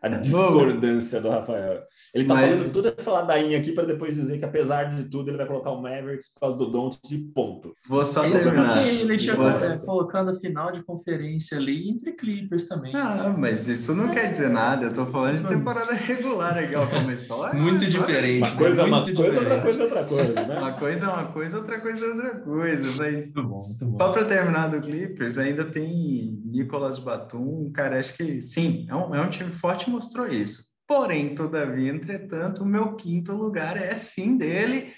a 0.00 0.08
discordância 0.08 1.20
do 1.20 1.28
Rafael. 1.28 1.82
Ele 2.14 2.24
tá 2.24 2.34
Mas... 2.34 2.54
falando 2.54 2.72
toda 2.72 2.94
essa 2.96 3.10
ladainha 3.10 3.58
aqui 3.58 3.72
para 3.72 3.84
depois 3.84 4.14
dizer 4.14 4.38
que, 4.38 4.44
apesar 4.44 4.84
de 4.84 5.04
tudo, 5.04 5.30
ele 5.30 5.36
vai 5.36 5.46
colocar 5.46 5.70
o 5.70 5.82
Mavericks 5.82 6.32
por 6.32 6.40
causa 6.40 6.56
do 6.56 6.70
Don't 6.70 6.98
de 7.06 7.18
ponto. 7.18 7.74
Vou 7.88 8.04
só 8.04 8.24
é 8.24 8.30
terminar. 8.30 8.86
ele 8.86 9.16
tinha 9.16 9.34
é, 9.34 9.76
colocando 9.78 10.30
a 10.30 10.34
final 10.34 10.72
de 10.72 10.82
conferência 10.82 11.58
ali 11.58 11.90
entre 11.90 12.12
Clippers 12.12 12.66
também. 12.66 12.94
Ah, 12.94 13.34
mas 13.36 13.68
isso 13.68 13.94
não 13.94 14.10
é. 14.10 14.14
quer 14.14 14.30
dizer 14.30 14.48
nada. 14.48 14.86
Eu 14.86 14.94
tô 14.94 15.06
falando 15.06 15.42
de 15.42 15.48
temporada 15.48 15.92
regular 15.92 16.54
legal. 16.54 16.86
Começou. 16.88 17.52
muito 17.54 17.84
diferente. 17.86 18.48
Uma 18.48 18.56
coisa 18.56 18.82
é 18.82 18.84
uma 18.84 19.04
coisa, 19.04 19.22
outra 19.22 19.60
coisa 19.60 19.80
é 19.80 19.84
outra 19.84 20.04
coisa, 20.04 20.46
né? 20.46 20.58
Uma 20.58 20.72
coisa 20.72 21.06
é 21.06 21.08
uma 21.08 21.24
coisa, 21.26 21.58
outra 21.58 21.80
coisa 21.80 22.04
é 22.04 22.08
outra 22.08 22.30
coisa. 22.40 22.92
Mas 22.98 23.24
muito 23.24 23.42
bom, 23.42 23.66
muito 23.66 23.86
bom. 23.86 23.98
só 23.98 24.12
para 24.12 24.24
terminar 24.24 24.68
do 24.68 24.80
Clippers, 24.80 25.38
ainda 25.38 25.64
tem 25.64 26.40
Nicolas 26.44 26.98
Batum, 26.98 27.70
cara, 27.72 27.98
acho 27.98 28.16
que 28.16 28.40
sim, 28.40 28.86
é 28.88 28.94
um, 28.94 29.14
é 29.14 29.20
um 29.20 29.30
time 29.30 29.52
forte 29.52 29.87
mostrou 29.88 30.28
isso. 30.28 30.68
Porém, 30.86 31.34
todavia, 31.34 31.90
entretanto, 31.90 32.62
o 32.62 32.66
meu 32.66 32.94
quinto 32.96 33.34
lugar 33.34 33.76
é 33.76 33.94
sim 33.94 34.36
dele, 34.36 34.92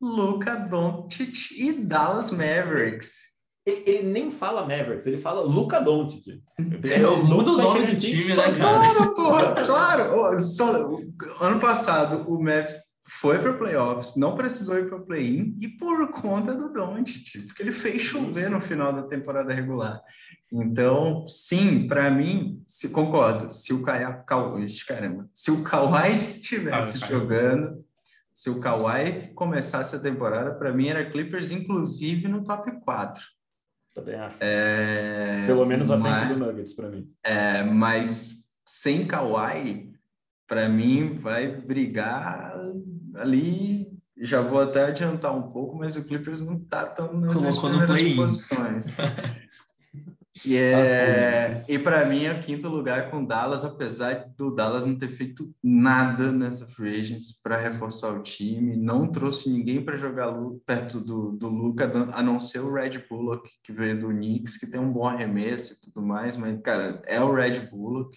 Luca 0.00 0.54
Doncic 0.56 1.52
e 1.56 1.72
Dallas 1.72 2.30
Mavericks. 2.30 3.30
Ele, 3.66 3.82
ele, 3.86 4.08
nem 4.08 4.30
fala 4.30 4.62
Mavericks, 4.62 5.06
ele 5.06 5.18
fala 5.18 5.42
Luca 5.42 5.80
Doncic. 5.80 6.42
É, 6.58 6.98
muda 7.00 7.52
o 7.52 7.56
nome 7.56 7.86
do 7.86 7.98
time, 7.98 8.34
né, 8.34 8.34
cara? 8.34 8.54
Claro, 8.54 9.14
porra, 9.14 9.54
claro. 9.64 10.40
Só, 10.40 10.98
ano 11.40 11.60
passado, 11.60 12.28
o 12.28 12.42
Mavericks 12.42 12.89
foi 13.12 13.40
para 13.40 13.52
playoffs, 13.54 14.14
não 14.16 14.36
precisou 14.36 14.78
ir 14.78 14.88
para 14.88 15.00
play-in 15.00 15.56
e 15.60 15.66
por 15.66 16.08
conta 16.12 16.54
do 16.54 16.72
Doncic, 16.72 17.44
porque 17.46 17.60
ele 17.60 17.72
fez 17.72 18.02
chover 18.02 18.48
no 18.48 18.60
final 18.60 18.92
da 18.92 19.02
temporada 19.02 19.52
regular. 19.52 20.00
Então, 20.52 21.26
sim, 21.26 21.88
para 21.88 22.08
mim, 22.08 22.62
se 22.66 22.90
concordo, 22.90 23.52
se 23.52 23.74
o 23.74 23.82
Kawhi, 23.82 24.66
caramba, 24.86 25.28
se 25.34 25.50
o 25.50 25.64
Kawhi 25.64 26.16
estivesse 26.16 27.02
ah, 27.02 27.06
jogando, 27.08 27.84
se 28.32 28.48
o 28.48 28.60
Kawhi 28.60 29.32
começasse 29.34 29.96
a 29.96 30.00
temporada, 30.00 30.54
para 30.54 30.72
mim 30.72 30.86
era 30.86 31.10
Clippers 31.10 31.50
inclusive 31.50 32.28
no 32.28 32.44
top 32.44 32.70
4. 32.80 33.22
Também 33.92 34.14
acho. 34.14 34.36
É, 34.38 35.46
Pelo 35.46 35.66
menos 35.66 35.90
à 35.90 35.98
frente 35.98 36.28
do 36.28 36.38
Nuggets 36.38 36.74
para 36.74 36.88
mim. 36.88 37.12
É, 37.24 37.64
mas 37.64 38.52
sem 38.64 39.04
Kawhi, 39.04 39.92
para 40.46 40.68
mim 40.68 41.18
vai 41.18 41.48
brigar 41.48 42.54
ali, 43.16 43.90
já 44.18 44.40
vou 44.40 44.60
até 44.60 44.84
adiantar 44.84 45.36
um 45.36 45.50
pouco, 45.50 45.76
mas 45.76 45.96
o 45.96 46.06
Clippers 46.06 46.40
não 46.40 46.56
está 46.56 46.86
tão 46.86 47.12
nas 47.18 47.34
Colocou 47.34 47.70
primeiras 47.70 48.16
posições. 48.16 48.96
E, 50.46 50.56
é, 50.56 51.54
e 51.68 51.78
para 51.78 52.06
mim 52.06 52.24
é 52.24 52.32
o 52.32 52.40
quinto 52.40 52.68
lugar 52.68 53.10
com 53.10 53.24
Dallas, 53.24 53.64
apesar 53.64 54.26
do 54.38 54.54
Dallas 54.54 54.86
não 54.86 54.96
ter 54.96 55.08
feito 55.08 55.52
nada 55.62 56.32
nessa 56.32 56.66
free 56.66 57.00
agents 57.00 57.38
para 57.42 57.60
reforçar 57.60 58.12
o 58.14 58.22
time, 58.22 58.76
não 58.76 59.10
trouxe 59.10 59.50
ninguém 59.50 59.84
para 59.84 59.98
jogar 59.98 60.32
perto 60.64 61.00
do, 61.00 61.32
do 61.32 61.48
Luca, 61.48 61.90
a 62.12 62.22
não 62.22 62.40
ser 62.40 62.60
o 62.60 62.72
Red 62.72 63.04
Bullock, 63.08 63.50
que 63.62 63.72
veio 63.72 64.00
do 64.00 64.08
Knicks, 64.08 64.56
que 64.56 64.70
tem 64.70 64.80
um 64.80 64.92
bom 64.92 65.06
arremesso 65.06 65.74
e 65.74 65.80
tudo 65.82 66.06
mais, 66.06 66.36
mas, 66.36 66.58
cara, 66.62 67.02
é 67.06 67.20
o 67.20 67.34
Red 67.34 67.68
Bullock. 67.70 68.16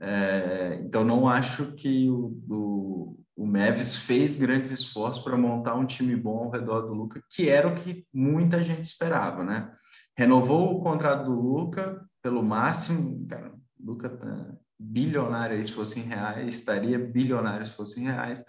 É, 0.00 0.80
então, 0.82 1.04
não 1.04 1.28
acho 1.28 1.72
que 1.72 2.10
o, 2.10 2.36
o, 2.50 3.23
o 3.36 3.46
Mavis 3.46 3.96
fez 3.96 4.36
grandes 4.36 4.70
esforços 4.70 5.22
para 5.22 5.36
montar 5.36 5.74
um 5.74 5.86
time 5.86 6.14
bom 6.14 6.44
ao 6.44 6.50
redor 6.50 6.82
do 6.82 6.94
Luca, 6.94 7.22
que 7.30 7.48
era 7.48 7.66
o 7.66 7.74
que 7.74 8.06
muita 8.12 8.62
gente 8.62 8.84
esperava, 8.84 9.42
né? 9.42 9.72
Renovou 10.16 10.76
o 10.76 10.82
contrato 10.82 11.24
do 11.24 11.40
Luca 11.40 12.04
pelo 12.22 12.42
máximo, 12.42 13.26
cara, 13.26 13.52
o 13.78 13.86
Luca 13.86 14.08
tá 14.08 14.54
bilionário 14.78 15.56
aí 15.56 15.64
se 15.64 15.72
fosse 15.72 16.00
em 16.00 16.04
reais, 16.04 16.54
estaria 16.54 16.98
bilionário 16.98 17.66
se 17.66 17.72
fosse 17.72 18.00
em 18.00 18.04
reais, 18.04 18.44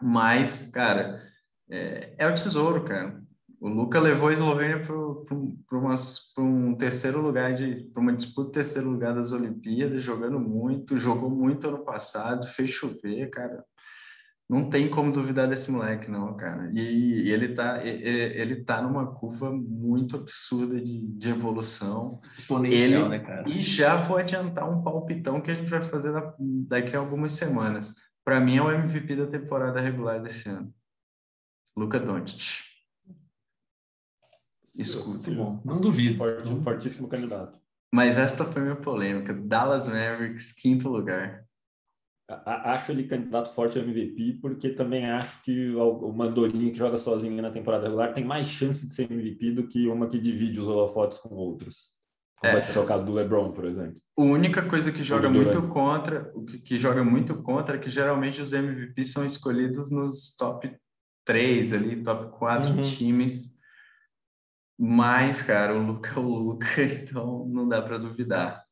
mas, 0.00 0.70
cara, 0.72 1.22
é, 1.68 2.14
é 2.18 2.26
o 2.28 2.34
tesouro, 2.34 2.84
cara. 2.84 3.20
O 3.60 3.68
Luca 3.68 4.00
levou 4.00 4.28
a 4.28 4.32
Eslovênia 4.32 4.82
para 4.82 6.42
um 6.42 6.74
terceiro 6.74 7.20
lugar 7.20 7.54
de 7.54 7.90
para 7.92 8.00
uma 8.00 8.16
disputa 8.16 8.52
terceiro 8.52 8.88
lugar 8.88 9.14
das 9.14 9.32
Olimpíadas, 9.32 10.02
jogando 10.02 10.40
muito, 10.40 10.96
jogou 10.96 11.28
muito 11.28 11.68
ano 11.68 11.84
passado, 11.84 12.46
fez 12.46 12.70
chover, 12.70 13.28
cara 13.28 13.62
não 14.50 14.68
tem 14.68 14.90
como 14.90 15.12
duvidar 15.12 15.48
desse 15.48 15.70
moleque, 15.70 16.10
não, 16.10 16.36
cara. 16.36 16.72
E, 16.74 16.80
e 16.80 17.30
ele 17.30 17.54
tá, 17.54 17.86
ele 17.86 18.64
tá 18.64 18.82
numa 18.82 19.06
curva 19.14 19.52
muito 19.52 20.16
absurda 20.16 20.74
de, 20.74 21.06
de 21.06 21.30
evolução. 21.30 22.20
Exponencial, 22.36 23.02
ele, 23.02 23.08
né, 23.10 23.18
cara? 23.20 23.48
E 23.48 23.62
já 23.62 23.94
vou 23.94 24.16
adiantar 24.16 24.68
um 24.68 24.82
palpitão 24.82 25.40
que 25.40 25.52
a 25.52 25.54
gente 25.54 25.70
vai 25.70 25.88
fazer 25.88 26.10
na, 26.10 26.34
daqui 26.66 26.96
a 26.96 26.98
algumas 26.98 27.32
semanas. 27.34 27.94
Para 28.24 28.40
mim 28.40 28.56
é 28.56 28.62
o 28.62 28.72
MVP 28.72 29.14
da 29.14 29.28
temporada 29.28 29.80
regular 29.80 30.20
desse 30.20 30.48
ano. 30.48 30.74
Luca 31.76 32.00
Doncic. 32.00 32.64
Escuta. 34.76 35.30
Bom, 35.30 35.62
não 35.64 35.80
duvido. 35.80 36.18
Forte, 36.18 36.52
um 36.52 36.60
fortíssimo 36.60 37.06
candidato. 37.06 37.56
Mas 37.94 38.18
esta 38.18 38.44
foi 38.44 38.62
minha 38.62 38.74
polêmica. 38.74 39.32
Dallas 39.32 39.86
Mavericks, 39.86 40.50
quinto 40.50 40.88
lugar 40.88 41.48
acho 42.44 42.92
ele 42.92 43.04
candidato 43.04 43.52
forte 43.52 43.78
ao 43.78 43.84
MVP, 43.84 44.38
porque 44.40 44.70
também 44.70 45.06
acho 45.06 45.42
que 45.42 45.74
o 45.74 46.12
Mandorinho 46.12 46.72
que 46.72 46.78
joga 46.78 46.96
sozinho 46.96 47.40
na 47.40 47.50
temporada 47.50 47.84
regular 47.84 48.12
tem 48.12 48.24
mais 48.24 48.48
chance 48.48 48.86
de 48.86 48.92
ser 48.92 49.10
MVP 49.10 49.52
do 49.52 49.66
que 49.66 49.88
uma 49.88 50.06
que 50.06 50.18
divide 50.18 50.60
os 50.60 50.68
holofotes 50.68 51.18
com 51.18 51.34
outros. 51.34 51.98
Como 52.40 52.56
é. 52.56 52.60
vai 52.60 52.70
ser 52.70 52.78
o 52.78 52.86
caso 52.86 53.04
do 53.04 53.12
LeBron, 53.12 53.52
por 53.52 53.66
exemplo. 53.66 54.00
A 54.16 54.22
única 54.22 54.62
coisa 54.62 54.90
que 54.90 55.04
joga 55.04 55.28
muito 55.28 55.60
contra, 55.68 56.32
o 56.34 56.44
que, 56.44 56.58
que, 56.58 56.78
joga 56.78 57.04
muito 57.04 57.42
contra 57.42 57.76
é 57.76 57.78
que 57.78 57.90
geralmente 57.90 58.40
os 58.40 58.52
MVPs 58.52 59.12
são 59.12 59.26
escolhidos 59.26 59.90
nos 59.90 60.34
top 60.36 60.74
3 61.26 61.72
ali, 61.74 62.02
top 62.02 62.38
4 62.38 62.70
uhum. 62.70 62.82
times. 62.82 63.58
Mas, 64.78 65.42
cara, 65.42 65.74
o 65.74 65.86
Luca 65.86 66.12
é 66.16 66.18
o 66.18 66.22
Luca, 66.22 66.66
então 66.82 67.46
não 67.46 67.68
dá 67.68 67.82
para 67.82 67.98
duvidar. 67.98 68.64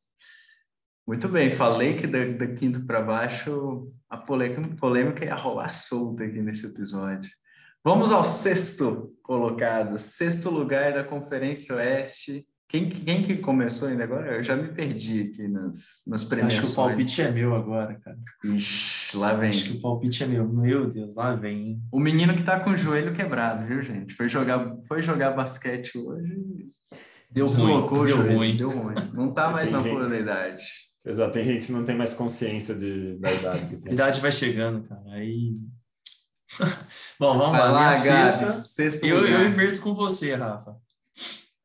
Muito 1.09 1.27
bem, 1.27 1.49
falei 1.49 1.95
que 1.95 2.05
da, 2.05 2.23
da 2.23 2.45
quinto 2.45 2.85
para 2.85 3.01
baixo 3.01 3.91
a 4.07 4.15
polêmica, 4.15 4.61
polêmica 4.75 5.25
ia 5.25 5.33
rolar 5.33 5.67
solta 5.69 6.23
aqui 6.23 6.39
nesse 6.39 6.67
episódio. 6.67 7.27
Vamos 7.83 8.11
ao 8.11 8.23
sexto 8.23 9.11
colocado, 9.23 9.97
sexto 9.97 10.51
lugar 10.51 10.93
da 10.93 11.03
Conferência 11.03 11.73
Oeste. 11.77 12.45
Quem, 12.67 12.91
quem 12.91 13.23
que 13.23 13.37
começou 13.37 13.87
ainda 13.87 14.03
agora? 14.03 14.35
Eu 14.35 14.43
já 14.43 14.55
me 14.55 14.67
perdi 14.67 15.31
aqui 15.33 15.47
nas, 15.47 16.03
nas 16.05 16.23
premiações. 16.23 16.63
Acho 16.63 16.75
que 16.75 16.79
o 16.79 16.83
palpite 16.85 17.21
é 17.23 17.31
meu 17.31 17.55
agora, 17.55 17.95
cara. 17.95 18.17
Ixi, 18.43 19.17
lá 19.17 19.33
vem. 19.33 19.49
Acho 19.49 19.63
que 19.63 19.77
o 19.77 19.81
palpite 19.81 20.23
é 20.23 20.27
meu. 20.27 20.47
Meu 20.47 20.91
Deus, 20.91 21.15
lá 21.15 21.33
vem. 21.33 21.81
O 21.91 21.99
menino 21.99 22.35
que 22.35 22.43
tá 22.43 22.59
com 22.59 22.69
o 22.69 22.77
joelho 22.77 23.15
quebrado, 23.15 23.65
viu, 23.65 23.81
gente? 23.81 24.13
Foi 24.13 24.29
jogar, 24.29 24.75
foi 24.87 25.01
jogar 25.01 25.31
basquete 25.31 25.97
hoje. 25.97 26.69
Deu 27.31 27.47
ruim, 27.47 28.05
deu 28.05 28.35
ruim. 28.35 28.55
Deu 28.55 28.69
ruim. 28.69 28.95
Não 29.11 29.33
tá 29.33 29.49
mais 29.49 29.71
na 29.71 29.81
flor 29.81 30.07
da 30.07 30.19
idade. 30.19 30.88
Exato, 31.05 31.33
tem 31.33 31.45
gente 31.45 31.65
que 31.65 31.71
não 31.71 31.85
tem 31.85 31.95
mais 31.95 32.13
consciência 32.13 32.75
de, 32.75 33.17
da 33.17 33.31
idade. 33.31 33.67
Que 33.67 33.77
tem. 33.77 33.91
A 33.91 33.93
idade 33.93 34.19
vai 34.19 34.31
chegando, 34.31 34.87
cara. 34.87 35.11
Aí. 35.11 35.57
Bom, 37.19 37.37
vamos 37.37 37.51
vai 37.51 37.71
lá. 37.71 37.71
lá 37.71 37.93
sexta, 37.93 39.05
eu, 39.05 39.25
eu 39.25 39.45
inverto 39.45 39.81
com 39.81 39.93
você, 39.93 40.35
Rafa. 40.35 40.75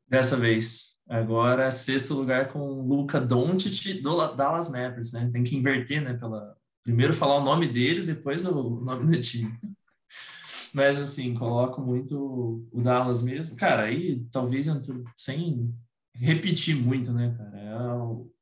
Dessa 0.08 0.36
vez. 0.36 0.94
Agora, 1.08 1.70
sexto 1.70 2.14
lugar 2.14 2.48
com 2.48 2.82
Luca 2.82 3.20
Doncic 3.20 4.00
do 4.00 4.34
Dallas 4.34 4.70
Mavericks, 4.70 5.12
né? 5.12 5.28
Tem 5.32 5.44
que 5.44 5.56
inverter, 5.56 6.02
né? 6.02 6.14
Pela... 6.14 6.56
Primeiro 6.82 7.12
falar 7.12 7.36
o 7.36 7.44
nome 7.44 7.66
dele, 7.66 8.06
depois 8.06 8.46
o 8.46 8.80
nome 8.80 9.10
do 9.10 9.20
time. 9.20 9.52
Mas, 10.72 11.00
assim, 11.00 11.34
coloco 11.34 11.80
muito 11.80 12.66
o 12.72 12.82
Dallas 12.82 13.22
mesmo. 13.22 13.54
Cara, 13.56 13.84
aí 13.84 14.24
talvez 14.32 14.66
sem 15.14 15.72
repetir 16.14 16.74
muito, 16.74 17.12
né, 17.12 17.34
cara? 17.36 17.60
É 17.60 17.76
o 17.76 18.33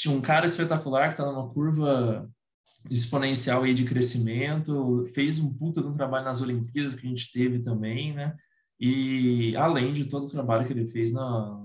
tinha 0.00 0.16
um 0.16 0.20
cara 0.20 0.46
espetacular 0.46 1.08
que 1.08 1.20
está 1.20 1.26
numa 1.26 1.52
curva 1.52 2.26
exponencial 2.88 3.62
aí 3.62 3.74
de 3.74 3.84
crescimento, 3.84 5.04
fez 5.12 5.38
um 5.38 5.52
puta 5.52 5.82
de 5.82 5.88
um 5.88 5.94
trabalho 5.94 6.24
nas 6.24 6.40
Olimpíadas 6.40 6.94
que 6.94 7.06
a 7.06 7.10
gente 7.10 7.30
teve 7.30 7.58
também, 7.58 8.14
né? 8.14 8.34
E 8.80 9.54
além 9.56 9.92
de 9.92 10.06
todo 10.06 10.24
o 10.24 10.30
trabalho 10.30 10.66
que 10.66 10.72
ele 10.72 10.86
fez 10.86 11.12
na, 11.12 11.60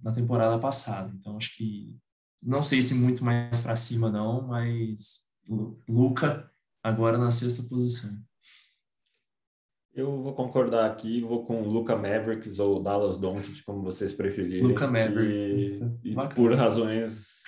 na 0.00 0.12
temporada 0.12 0.56
passada. 0.60 1.12
Então, 1.18 1.36
acho 1.36 1.56
que 1.56 1.98
não 2.40 2.62
sei 2.62 2.80
se 2.80 2.94
muito 2.94 3.24
mais 3.24 3.60
para 3.60 3.74
cima 3.74 4.08
não, 4.08 4.46
mas 4.46 5.22
Luca 5.88 6.48
agora 6.80 7.18
na 7.18 7.32
sexta 7.32 7.64
posição. 7.64 8.16
Eu 9.92 10.22
vou 10.22 10.32
concordar 10.32 10.88
aqui, 10.88 11.20
vou 11.22 11.44
com 11.44 11.62
Luca 11.62 11.96
Mavericks 11.96 12.60
ou 12.60 12.80
Dallas 12.80 13.16
Doncic, 13.16 13.64
como 13.64 13.82
vocês 13.82 14.12
preferirem. 14.12 14.62
Luca 14.62 14.86
Mavericks. 14.86 15.44
E, 16.04 16.12
e 16.12 16.34
por 16.36 16.54
razões 16.54 17.39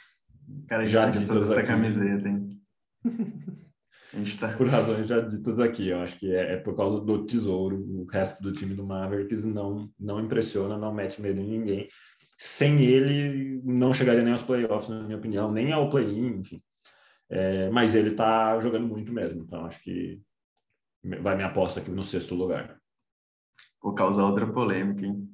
Cara, 0.68 0.86
já 0.86 1.09
ditas 1.09 1.44
essa 1.44 1.61
aqui. 1.61 1.68
camiseta, 1.68 2.28
hein? 2.28 2.61
A 4.14 4.18
gente 4.18 4.38
tá... 4.38 4.55
Por 4.55 4.68
razões 4.68 5.09
já 5.09 5.20
ditas 5.20 5.59
aqui, 5.59 5.88
eu 5.88 6.00
acho 6.00 6.18
que 6.18 6.34
é, 6.34 6.53
é, 6.53 6.57
por 6.57 6.76
causa 6.76 7.00
do 7.00 7.24
tesouro. 7.24 7.78
O 7.78 8.05
resto 8.05 8.42
do 8.42 8.53
time 8.53 8.74
do 8.74 8.84
Mavericks 8.84 9.44
não, 9.44 9.90
não 9.98 10.20
impressiona, 10.20 10.76
não 10.76 10.92
mete 10.92 11.20
medo 11.20 11.40
em 11.40 11.48
ninguém. 11.48 11.88
Sem 12.36 12.82
ele, 12.82 13.62
não 13.64 13.94
chegaria 13.94 14.22
nem 14.22 14.32
aos 14.32 14.42
playoffs, 14.42 14.90
na 14.90 15.03
minha 15.03 15.16
opinião, 15.16 15.50
nem 15.50 15.72
ao 15.72 15.88
play-in, 15.88 16.40
enfim. 16.40 16.62
É, 17.30 17.70
mas 17.70 17.94
ele 17.94 18.11
tá 18.11 18.59
jogando 18.61 18.86
muito 18.86 19.11
mesmo, 19.11 19.42
então 19.42 19.64
acho 19.64 19.82
que 19.82 20.20
vai 21.20 21.34
minha 21.34 21.48
aposta 21.48 21.80
aqui 21.80 21.90
no 21.90 22.05
sexto 22.05 22.34
lugar. 22.34 22.78
Vou 23.82 23.94
causar 23.94 24.26
outra 24.26 24.46
polêmica, 24.46 25.07
hein? 25.07 25.28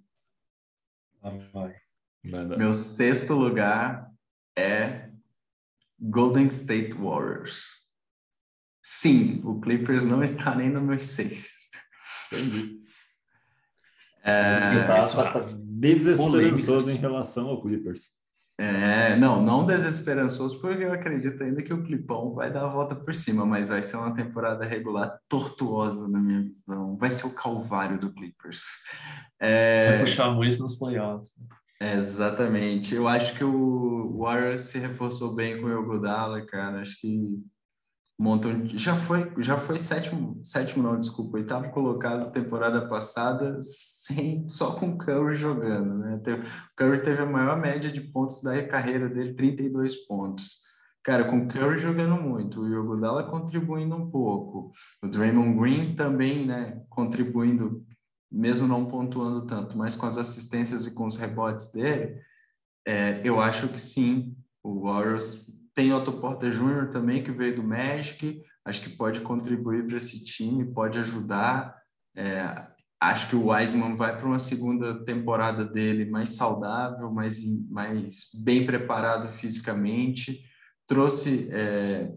Ah, 1.21 1.31
vai. 1.53 1.75
Meu 2.23 2.73
sexto 2.73 3.35
lugar 3.35 4.13
é 4.57 5.08
Golden 6.01 6.49
State 6.49 6.93
Warriors. 6.93 7.67
Sim, 8.83 9.41
o 9.45 9.61
Clippers 9.61 10.05
não 10.05 10.23
está 10.23 10.55
nem 10.55 10.71
no 10.71 10.81
meus 10.81 11.07
seis. 11.07 11.69
Entendi. 12.33 12.79
É, 14.23 14.67
Você 14.67 14.79
está 14.81 15.33
tá 15.33 15.41
desesperançoso 15.57 16.91
em 16.91 16.97
relação 16.97 17.49
ao 17.49 17.63
Clippers. 17.63 18.19
É, 18.61 19.15
não, 19.15 19.41
não 19.41 19.65
desesperançoso, 19.65 20.61
porque 20.61 20.83
eu 20.83 20.93
acredito 20.93 21.41
ainda 21.45 21.63
que 21.63 21.73
o 21.73 21.85
Clipão 21.85 22.35
vai 22.35 22.53
dar 22.53 22.65
a 22.65 22.69
volta 22.69 22.97
por 22.97 23.15
cima, 23.15 23.47
mas 23.47 23.69
vai 23.69 23.85
ser 23.85 23.97
uma 23.97 24.13
temporada 24.13 24.65
regular 24.65 25.17
tortuosa 25.29 26.09
na 26.09 26.19
minha 26.19 26.43
visão. 26.43 26.97
Vai 26.97 27.13
ser 27.13 27.27
o 27.27 27.35
calvário 27.35 28.01
do 28.01 28.13
Clippers. 28.13 28.63
É... 29.39 29.91
Vai 29.91 30.01
puxar 30.01 30.31
muito 30.33 30.59
nos 30.59 30.77
playoffs. 30.77 31.37
Né? 31.39 31.47
Exatamente. 31.81 32.95
Eu 32.95 33.07
acho 33.09 33.37
que 33.37 33.45
o 33.45 34.19
Warriors 34.19 34.63
se 34.63 34.79
reforçou 34.79 35.35
bem 35.35 35.61
com 35.61 35.67
o 35.67 35.71
Yogodala, 35.71 36.45
cara. 36.47 36.81
Acho 36.81 37.01
que 37.01 37.43
montam 38.21 38.67
já 38.77 38.97
foi 38.97 39.33
já 39.39 39.57
foi 39.57 39.79
sétimo 39.79 40.41
sétimo 40.43 40.83
não 40.83 40.99
desculpa 40.99 41.39
oitavo 41.39 41.71
colocado 41.71 42.33
temporada 42.33 42.89
passada 42.89 43.61
sem 43.63 44.49
só 44.49 44.75
com 44.75 44.99
Curry 44.99 45.37
jogando 45.37 45.99
né 45.99 46.17
o 46.17 46.77
Curry 46.77 47.03
teve 47.03 47.23
a 47.23 47.27
maior 47.27 47.57
média 47.61 47.93
de 47.93 48.01
pontos 48.01 48.43
da 48.43 48.61
carreira 48.67 49.09
dele 49.09 49.35
32 49.35 49.95
pontos 50.07 50.63
cara 51.05 51.25
com 51.31 51.47
Curry 51.47 51.79
jogando 51.79 52.21
muito 52.21 52.61
o 52.61 52.67
Iguodala 52.67 53.31
contribuindo 53.31 53.95
um 53.95 54.11
pouco 54.11 54.73
o 55.01 55.07
Draymond 55.07 55.57
Green 55.57 55.95
também 55.95 56.45
né 56.45 56.83
contribuindo 56.89 57.87
mesmo 58.31 58.67
não 58.67 58.87
pontuando 58.87 59.47
tanto 59.47 59.77
mas 59.77 59.95
com 59.97 60.07
as 60.07 60.19
assistências 60.19 60.87
e 60.87 60.95
com 60.95 61.07
os 61.07 61.17
rebotes 61.17 61.73
dele 61.73 62.21
é, 62.87 63.21
eu 63.23 63.41
acho 63.41 63.69
que 63.69 63.79
sim 63.79 64.35
o 64.63 64.83
Warriors 64.83 65.47
tem 65.75 65.93
Otto 65.93 66.13
Porter 66.15 66.51
Jr. 66.51 66.91
também, 66.91 67.23
que 67.23 67.31
veio 67.31 67.55
do 67.55 67.63
Magic, 67.63 68.43
acho 68.65 68.81
que 68.81 68.91
pode 68.91 69.21
contribuir 69.21 69.87
para 69.87 69.97
esse 69.97 70.25
time, 70.25 70.73
pode 70.73 70.99
ajudar. 70.99 71.77
É, 72.17 72.67
acho 73.01 73.29
que 73.29 73.37
o 73.37 73.47
Wiseman 73.51 73.95
vai 73.95 74.19
para 74.19 74.27
uma 74.27 74.41
segunda 74.41 75.05
temporada 75.05 75.65
dele 75.65 76.05
mais 76.05 76.31
saudável, 76.31 77.13
mais, 77.13 77.41
mais 77.71 78.31
bem 78.43 78.67
preparado 78.67 79.33
fisicamente. 79.35 80.43
Trouxe, 80.85 81.49
é, 81.53 82.13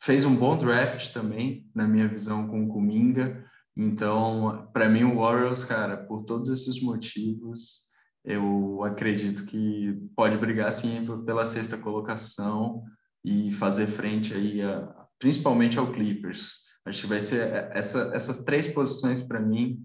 fez 0.00 0.24
um 0.24 0.34
bom 0.34 0.56
draft 0.56 1.12
também, 1.12 1.68
na 1.74 1.86
minha 1.86 2.08
visão, 2.08 2.48
com 2.48 2.64
o 2.64 2.68
Kuminga. 2.68 3.44
Então, 3.76 4.68
para 4.72 4.88
mim, 4.88 5.04
o 5.04 5.16
Warriors, 5.16 5.64
cara, 5.64 5.96
por 5.96 6.24
todos 6.24 6.50
esses 6.50 6.82
motivos, 6.82 7.86
eu 8.24 8.84
acredito 8.84 9.46
que 9.46 9.98
pode 10.14 10.36
brigar 10.36 10.72
sim 10.72 11.06
pela 11.24 11.46
sexta 11.46 11.76
colocação 11.78 12.84
e 13.24 13.50
fazer 13.52 13.86
frente 13.86 14.34
aí, 14.34 14.62
a, 14.62 15.06
principalmente 15.18 15.78
ao 15.78 15.92
Clippers. 15.92 16.62
Acho 16.84 17.02
que 17.02 17.06
vai 17.06 17.20
ser 17.20 17.48
essa, 17.72 18.10
essas 18.14 18.44
três 18.44 18.68
posições 18.68 19.20
para 19.20 19.40
mim, 19.40 19.84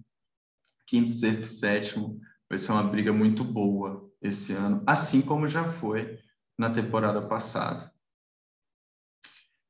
quinto, 0.86 1.10
sexto 1.12 1.44
e 1.44 1.48
sétimo, 1.48 2.20
vai 2.50 2.60
ser 2.60 2.72
uma 2.72 2.84
briga 2.84 3.14
muito 3.14 3.44
boa 3.44 4.10
esse 4.22 4.54
ano, 4.54 4.84
assim 4.86 5.22
como 5.22 5.48
já 5.48 5.72
foi 5.72 6.20
na 6.58 6.70
temporada 6.74 7.22
passada. 7.22 7.92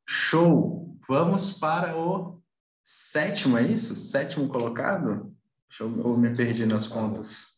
Show! 0.07 0.97
Vamos 1.07 1.57
para 1.57 1.97
o 1.97 2.41
sétimo, 2.87 3.57
é 3.57 3.63
isso? 3.63 3.97
Sétimo 3.97 4.47
colocado? 4.47 5.35
Deixa 5.67 5.83
eu, 5.83 5.89
eu 5.89 6.17
me 6.17 6.33
perdi 6.33 6.65
nas 6.65 6.87
contas. 6.87 7.57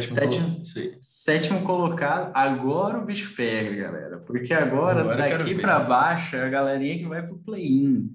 Sétimo, 0.00 0.64
sétimo, 0.64 0.98
sétimo, 1.02 1.64
colocado. 1.64 2.32
Agora 2.34 2.98
o 2.98 3.04
bicho 3.04 3.36
pega, 3.36 3.74
galera. 3.74 4.18
Porque 4.20 4.54
agora, 4.54 5.02
agora 5.02 5.38
daqui 5.38 5.60
para 5.60 5.80
baixo, 5.80 6.34
é 6.36 6.46
a 6.46 6.48
galerinha 6.48 6.98
que 6.98 7.06
vai 7.06 7.22
para 7.22 7.34
o 7.34 7.38
play-in. 7.38 8.10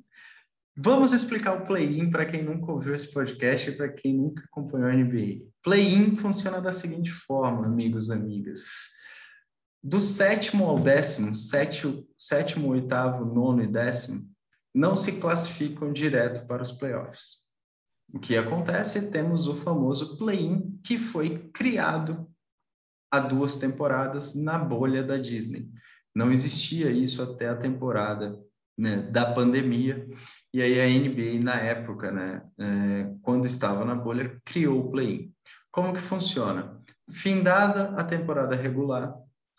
Vamos 0.76 1.14
explicar 1.14 1.54
o 1.54 1.68
play-in 1.68 2.10
para 2.10 2.26
quem 2.26 2.42
nunca 2.42 2.72
ouviu 2.72 2.96
esse 2.96 3.12
podcast 3.14 3.70
e 3.70 3.78
para 3.78 3.90
quem 3.90 4.16
nunca 4.16 4.44
acompanhou 4.46 4.90
a 4.90 4.94
NBA. 4.94 5.46
Play-in 5.64 6.18
funciona 6.18 6.60
da 6.60 6.72
seguinte 6.72 7.12
forma, 7.12 7.68
amigos, 7.68 8.10
amigas. 8.10 8.62
Do 9.84 10.00
sétimo 10.00 10.66
ao 10.66 10.80
décimo, 10.80 11.36
sétimo, 11.36 12.08
sétimo, 12.18 12.70
oitavo, 12.70 13.24
nono 13.24 13.62
e 13.62 13.68
décimo, 13.68 14.28
não 14.74 14.96
se 14.96 15.20
classificam 15.20 15.92
direto 15.92 16.46
para 16.48 16.64
os 16.64 16.72
playoffs. 16.72 17.50
O 18.14 18.20
que 18.20 18.36
acontece? 18.36 19.12
Temos 19.12 19.48
o 19.48 19.56
famoso 19.58 20.18
play-in 20.18 20.80
que 20.84 20.98
foi 20.98 21.50
criado 21.54 22.28
há 23.12 23.20
duas 23.20 23.58
temporadas 23.58 24.36
na 24.36 24.58
bolha 24.58 25.04
da 25.04 25.18
Disney. 25.18 25.70
Não 26.16 26.32
existia 26.32 26.90
isso 26.90 27.22
até 27.22 27.50
a 27.50 27.56
temporada 27.56 28.40
né, 28.78 29.02
da 29.12 29.32
pandemia. 29.32 30.08
E 30.54 30.62
aí 30.62 30.80
a 30.80 30.88
NBA, 30.88 31.44
na 31.44 31.56
época, 31.56 32.12
né, 32.12 32.42
é, 32.58 33.14
quando 33.22 33.46
estava 33.46 33.86
na 33.86 33.96
bolha, 33.96 34.40
criou 34.44 34.80
o 34.80 34.92
play-in. 34.92 35.32
Como 35.72 35.94
que 35.94 36.02
funciona? 36.02 36.82
Findada 37.12 37.96
a 37.96 38.04
temporada 38.04 38.56
regular, 38.56 39.16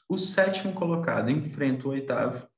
o 0.09 0.19
sétimo 0.19 0.73
colocado 0.73 1.31
enfrenta 1.31 1.87
o 1.87 1.91
oitavo. 1.91 2.50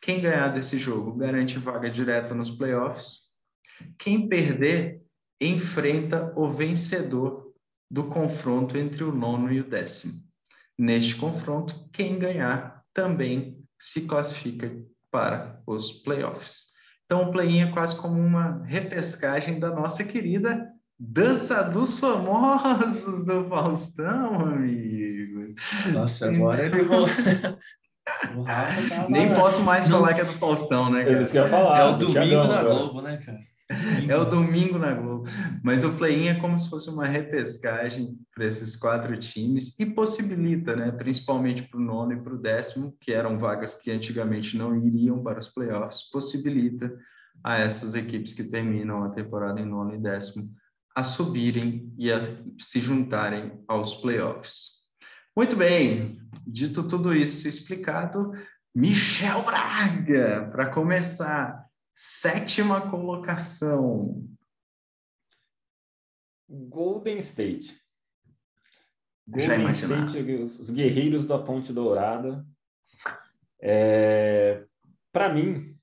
Quem 0.00 0.20
ganhar 0.20 0.48
desse 0.48 0.78
jogo 0.78 1.12
garante 1.12 1.58
vaga 1.58 1.90
direta 1.90 2.34
nos 2.34 2.50
playoffs. 2.50 3.28
Quem 3.98 4.28
perder 4.28 5.02
enfrenta 5.40 6.32
o 6.36 6.52
vencedor 6.52 7.52
do 7.90 8.04
confronto 8.04 8.76
entre 8.76 9.04
o 9.04 9.14
nono 9.14 9.52
e 9.52 9.60
o 9.60 9.68
décimo. 9.68 10.22
Neste 10.78 11.16
confronto, 11.16 11.88
quem 11.92 12.18
ganhar 12.18 12.84
também 12.92 13.64
se 13.78 14.02
classifica 14.02 14.70
para 15.10 15.60
os 15.66 15.92
playoffs. 15.92 16.68
Então, 17.04 17.22
o 17.22 17.32
play-in 17.32 17.60
é 17.60 17.72
quase 17.72 17.96
como 17.98 18.20
uma 18.20 18.62
repescagem 18.64 19.58
da 19.58 19.70
nossa 19.70 20.04
querida 20.04 20.70
Dança 21.00 21.62
dos 21.62 22.00
Famosos 22.00 23.24
do 23.24 23.44
Faustão, 23.44 24.40
amigos. 24.40 25.54
Nossa, 25.92 26.28
agora 26.28 26.66
ele 26.66 26.82
então... 28.24 29.10
Nem 29.10 29.34
posso 29.34 29.62
mais 29.62 29.88
falar 29.88 30.14
que 30.14 30.20
é 30.20 30.24
do 30.24 30.32
Faustão, 30.32 30.90
né? 30.90 31.04
Cara? 31.04 31.22
Isso 31.22 31.32
que 31.32 31.38
eu 31.38 31.42
ia 31.42 31.48
falar. 31.48 31.78
É 31.78 31.84
o 31.84 31.96
domingo 31.96 32.48
da 32.48 32.62
Globo, 32.62 33.02
né, 33.02 33.16
cara? 33.18 33.38
É 34.08 34.16
o 34.16 34.24
domingo 34.24 34.78
na 34.78 34.94
Globo. 34.94 35.28
Mas 35.62 35.84
o 35.84 35.92
play-in 35.92 36.28
é 36.28 36.40
como 36.40 36.58
se 36.58 36.70
fosse 36.70 36.88
uma 36.88 37.06
repescagem 37.06 38.16
para 38.34 38.46
esses 38.46 38.74
quatro 38.76 39.14
times 39.18 39.78
e 39.78 39.84
possibilita, 39.84 40.74
né, 40.74 40.90
principalmente 40.90 41.62
para 41.62 41.78
o 41.78 41.82
nono 41.82 42.14
e 42.14 42.22
para 42.22 42.34
o 42.34 42.38
décimo, 42.38 42.96
que 42.98 43.12
eram 43.12 43.38
vagas 43.38 43.74
que 43.74 43.90
antigamente 43.90 44.56
não 44.56 44.74
iriam 44.74 45.22
para 45.22 45.38
os 45.38 45.48
playoffs, 45.48 46.08
possibilita 46.10 46.90
a 47.44 47.58
essas 47.58 47.94
equipes 47.94 48.32
que 48.32 48.50
terminam 48.50 49.04
a 49.04 49.10
temporada 49.10 49.60
em 49.60 49.66
nono 49.66 49.94
e 49.94 49.98
décimo 49.98 50.48
a 50.96 51.04
subirem 51.04 51.92
e 51.96 52.10
a 52.10 52.20
se 52.58 52.80
juntarem 52.80 53.52
aos 53.68 53.94
playoffs. 53.94 54.77
Muito 55.38 55.54
bem, 55.54 56.20
dito 56.44 56.88
tudo 56.88 57.14
isso 57.14 57.46
explicado, 57.46 58.32
Michel 58.74 59.44
Braga, 59.44 60.50
para 60.50 60.68
começar 60.68 61.64
Sétima 61.94 62.90
colocação. 62.90 64.28
Golden 66.48 67.18
State. 67.18 67.80
Golden 69.28 69.70
State, 69.70 70.32
os 70.60 70.70
guerreiros 70.70 71.24
da 71.24 71.38
Ponte 71.38 71.72
Dourada. 71.72 72.44
É, 73.62 74.64
para 75.12 75.32
mim, 75.32 75.78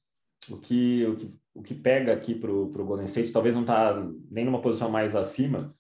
o 0.50 0.58
que, 0.58 1.06
o, 1.06 1.16
que, 1.16 1.34
o 1.54 1.64
que 1.64 1.76
pega 1.76 2.12
aqui 2.12 2.36
para 2.36 2.52
o 2.52 2.68
Golden 2.68 3.06
State, 3.06 3.32
talvez 3.32 3.56
não 3.56 3.62
está 3.62 4.06
nem 4.30 4.44
numa 4.44 4.62
posição 4.62 4.92
mais 4.92 5.16
acima, 5.16 5.74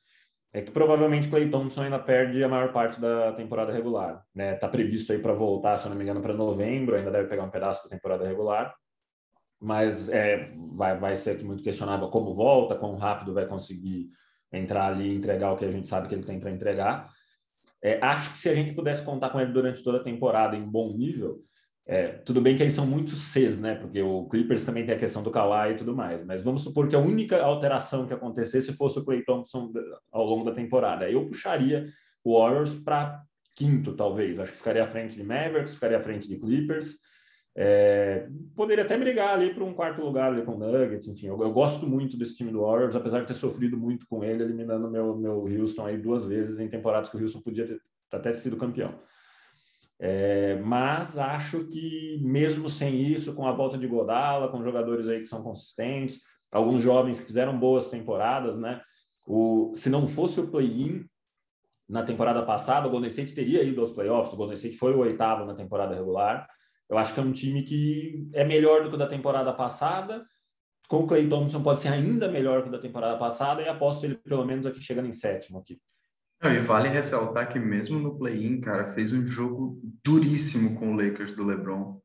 é 0.57 0.61
que 0.61 0.71
provavelmente 0.71 1.27
Clay 1.27 1.49
Thompson 1.49 1.81
ainda 1.81 1.99
perde 1.99 2.43
a 2.43 2.47
maior 2.47 2.71
parte 2.71 2.99
da 2.99 3.33
temporada 3.33 3.71
regular. 3.71 4.23
Né? 4.33 4.55
Tá 4.55 4.67
previsto 4.67 5.11
aí 5.11 5.19
para 5.19 5.33
voltar, 5.33 5.77
se 5.77 5.89
não 5.89 5.95
me 5.95 6.03
engano, 6.03 6.21
para 6.21 6.33
novembro, 6.33 6.95
ainda 6.95 7.11
deve 7.11 7.27
pegar 7.27 7.43
um 7.43 7.49
pedaço 7.49 7.83
da 7.83 7.89
temporada 7.89 8.25
regular 8.25 8.73
mas 9.65 10.09
é, 10.09 10.51
vai, 10.73 10.97
vai 10.97 11.15
ser 11.15 11.31
aqui 11.31 11.43
muito 11.43 11.63
questionável 11.63 12.09
como 12.09 12.33
volta, 12.33 12.75
quão 12.75 12.95
rápido 12.95 13.33
vai 13.33 13.47
conseguir 13.47 14.09
entrar 14.51 14.91
ali 14.91 15.09
e 15.09 15.15
entregar 15.15 15.51
o 15.51 15.57
que 15.57 15.65
a 15.65 15.71
gente 15.71 15.87
sabe 15.87 16.07
que 16.07 16.15
ele 16.15 16.23
tem 16.23 16.39
para 16.39 16.51
entregar. 16.51 17.09
É, 17.81 17.99
acho 18.01 18.31
que 18.31 18.37
se 18.37 18.49
a 18.49 18.53
gente 18.53 18.73
pudesse 18.73 19.03
contar 19.03 19.29
com 19.29 19.39
ele 19.39 19.51
durante 19.51 19.83
toda 19.83 19.99
a 19.99 20.03
temporada 20.03 20.55
em 20.55 20.63
bom 20.63 20.93
nível, 20.93 21.39
é, 21.87 22.07
tudo 22.07 22.41
bem 22.41 22.55
que 22.55 22.63
aí 22.63 22.71
são 22.71 22.85
muitos 22.85 23.31
Cs, 23.31 23.59
né? 23.59 23.75
Porque 23.75 24.01
o 24.01 24.27
Clippers 24.27 24.65
também 24.65 24.85
tem 24.85 24.95
a 24.95 24.99
questão 24.99 25.21
do 25.21 25.29
Kawhi 25.29 25.73
e 25.73 25.77
tudo 25.77 25.95
mais. 25.95 26.23
Mas 26.25 26.43
vamos 26.43 26.63
supor 26.63 26.87
que 26.87 26.95
a 26.95 26.99
única 26.99 27.39
alteração 27.41 28.07
que 28.07 28.13
acontecesse 28.13 28.73
fosse 28.73 28.97
o 28.97 29.05
Clay 29.05 29.23
Thompson 29.23 29.71
ao 30.11 30.25
longo 30.25 30.43
da 30.43 30.51
temporada. 30.51 31.09
Eu 31.09 31.27
puxaria 31.27 31.85
o 32.23 32.39
Warriors 32.39 32.73
para 32.73 33.21
quinto, 33.55 33.93
talvez. 33.93 34.39
Acho 34.39 34.51
que 34.51 34.57
ficaria 34.57 34.83
à 34.83 34.87
frente 34.87 35.15
de 35.15 35.23
Mavericks, 35.23 35.75
ficaria 35.75 35.97
à 35.97 36.01
frente 36.01 36.27
de 36.27 36.37
Clippers. 36.37 36.95
É, 37.57 38.27
poderia 38.55 38.83
até 38.83 38.97
brigar 38.97 39.35
ali 39.35 39.53
para 39.53 39.63
um 39.63 39.73
quarto 39.73 40.01
lugar 40.01 40.33
ali 40.33 40.41
com 40.41 40.57
Nuggets, 40.57 41.07
enfim, 41.07 41.27
eu, 41.27 41.41
eu, 41.41 41.53
gosto 41.53 41.87
muito 41.87 42.17
desse 42.17 42.35
time 42.35 42.51
do 42.51 42.63
Warriors, 42.63 42.97
apesar 42.97 43.21
de 43.21 43.27
ter 43.27 43.33
sofrido 43.33 43.77
muito 43.77 44.05
com 44.09 44.25
ele, 44.25 44.43
eliminando 44.43 44.91
meu, 44.91 45.15
meu 45.15 45.45
Houston 45.45 45.85
aí 45.85 45.97
duas 45.97 46.25
vezes 46.25 46.59
em 46.59 46.67
temporadas 46.67 47.09
que 47.09 47.15
o 47.15 47.21
Houston 47.21 47.39
podia 47.39 47.65
ter 47.65 47.79
até 48.11 48.33
sido 48.33 48.57
campeão. 48.57 48.99
É, 49.99 50.55
mas 50.57 51.17
acho 51.17 51.65
que 51.67 52.19
mesmo 52.21 52.69
sem 52.69 53.01
isso, 53.01 53.33
com 53.33 53.47
a 53.47 53.53
volta 53.53 53.77
de 53.77 53.87
Godala, 53.87 54.49
com 54.49 54.63
jogadores 54.63 55.07
aí 55.07 55.19
que 55.19 55.25
são 55.25 55.41
consistentes, 55.41 56.19
alguns 56.51 56.81
jovens 56.81 57.19
que 57.19 57.25
fizeram 57.25 57.57
boas 57.57 57.89
temporadas, 57.89 58.57
né? 58.57 58.81
O, 59.25 59.71
se 59.73 59.89
não 59.89 60.07
fosse 60.07 60.39
o 60.39 60.47
play-in 60.47 61.05
na 61.87 62.03
temporada 62.03 62.43
passada, 62.43 62.87
o 62.87 62.91
Golden 62.91 63.09
State 63.09 63.33
teria 63.33 63.63
ido 63.63 63.81
aos 63.81 63.91
playoffs, 63.91 64.33
o 64.33 64.37
Golden 64.37 64.55
State 64.55 64.77
foi 64.77 64.93
o 64.93 64.99
oitavo 64.99 65.45
na 65.45 65.55
temporada 65.55 65.95
regular, 65.95 66.47
eu 66.89 66.97
acho 66.97 67.13
que 67.13 67.19
é 67.19 67.23
um 67.23 67.31
time 67.31 67.63
que 67.63 68.29
é 68.33 68.43
melhor 68.43 68.83
do 68.83 68.89
que 68.89 68.95
o 68.95 68.99
da 68.99 69.07
temporada 69.07 69.51
passada. 69.53 70.23
Com 70.87 70.97
o 70.97 71.07
Clay 71.07 71.27
Thompson 71.27 71.63
pode 71.63 71.79
ser 71.79 71.87
ainda 71.87 72.27
melhor 72.27 72.61
que 72.61 72.69
o 72.69 72.71
da 72.71 72.77
temporada 72.77 73.17
passada 73.17 73.61
e 73.61 73.67
aposto 73.67 74.05
ele 74.05 74.15
pelo 74.15 74.45
menos 74.45 74.67
aqui 74.67 74.79
chegando 74.79 75.07
em 75.07 75.13
sétimo 75.13 75.57
aqui. 75.57 75.79
Não, 76.41 76.53
e 76.53 76.59
vale 76.59 76.89
ressaltar 76.89 77.51
que 77.51 77.59
mesmo 77.59 77.97
no 77.99 78.17
play-in, 78.17 78.61
cara, 78.61 78.93
fez 78.93 79.13
um 79.13 79.25
jogo 79.25 79.81
duríssimo 80.03 80.77
com 80.77 80.93
o 80.93 80.95
Lakers 80.95 81.35
do 81.35 81.45
LeBron. 81.45 81.99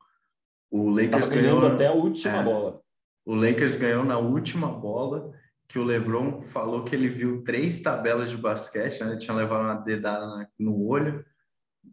O 0.71 0.89
Lakers 0.89 1.29
Tava 1.29 1.41
ganhou 1.41 1.67
até 1.67 1.87
a 1.89 1.93
última 1.93 2.39
é, 2.39 2.43
bola. 2.45 2.81
O 3.27 3.35
Lakers 3.35 3.77
ganhou 3.77 4.05
na 4.05 4.19
última 4.19 4.69
bola, 4.69 5.33
que 5.69 5.79
o 5.79 5.85
LeBron 5.85 6.43
falou 6.43 6.85
que 6.85 6.95
ele 6.95 7.09
viu 7.09 7.43
três 7.43 7.83
tabelas 7.83 8.31
de 8.31 8.37
basquete, 8.37 9.01
né? 9.01 9.11
Ele 9.11 9.21
tinha 9.21 9.37
levado 9.37 9.63
uma 9.63 9.75
dedada 9.75 10.49
no 10.59 10.87
olho 10.87 11.25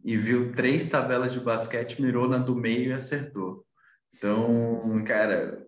e 0.04 0.16
viu 0.16 0.52
três 0.52 0.88
tabelas 0.88 1.32
de 1.32 1.40
basquete, 1.40 2.00
mirou 2.00 2.28
na 2.28 2.38
do 2.38 2.54
meio 2.54 2.90
e 2.90 2.92
acertou. 2.92 3.64
Então, 4.14 5.02
cara, 5.06 5.67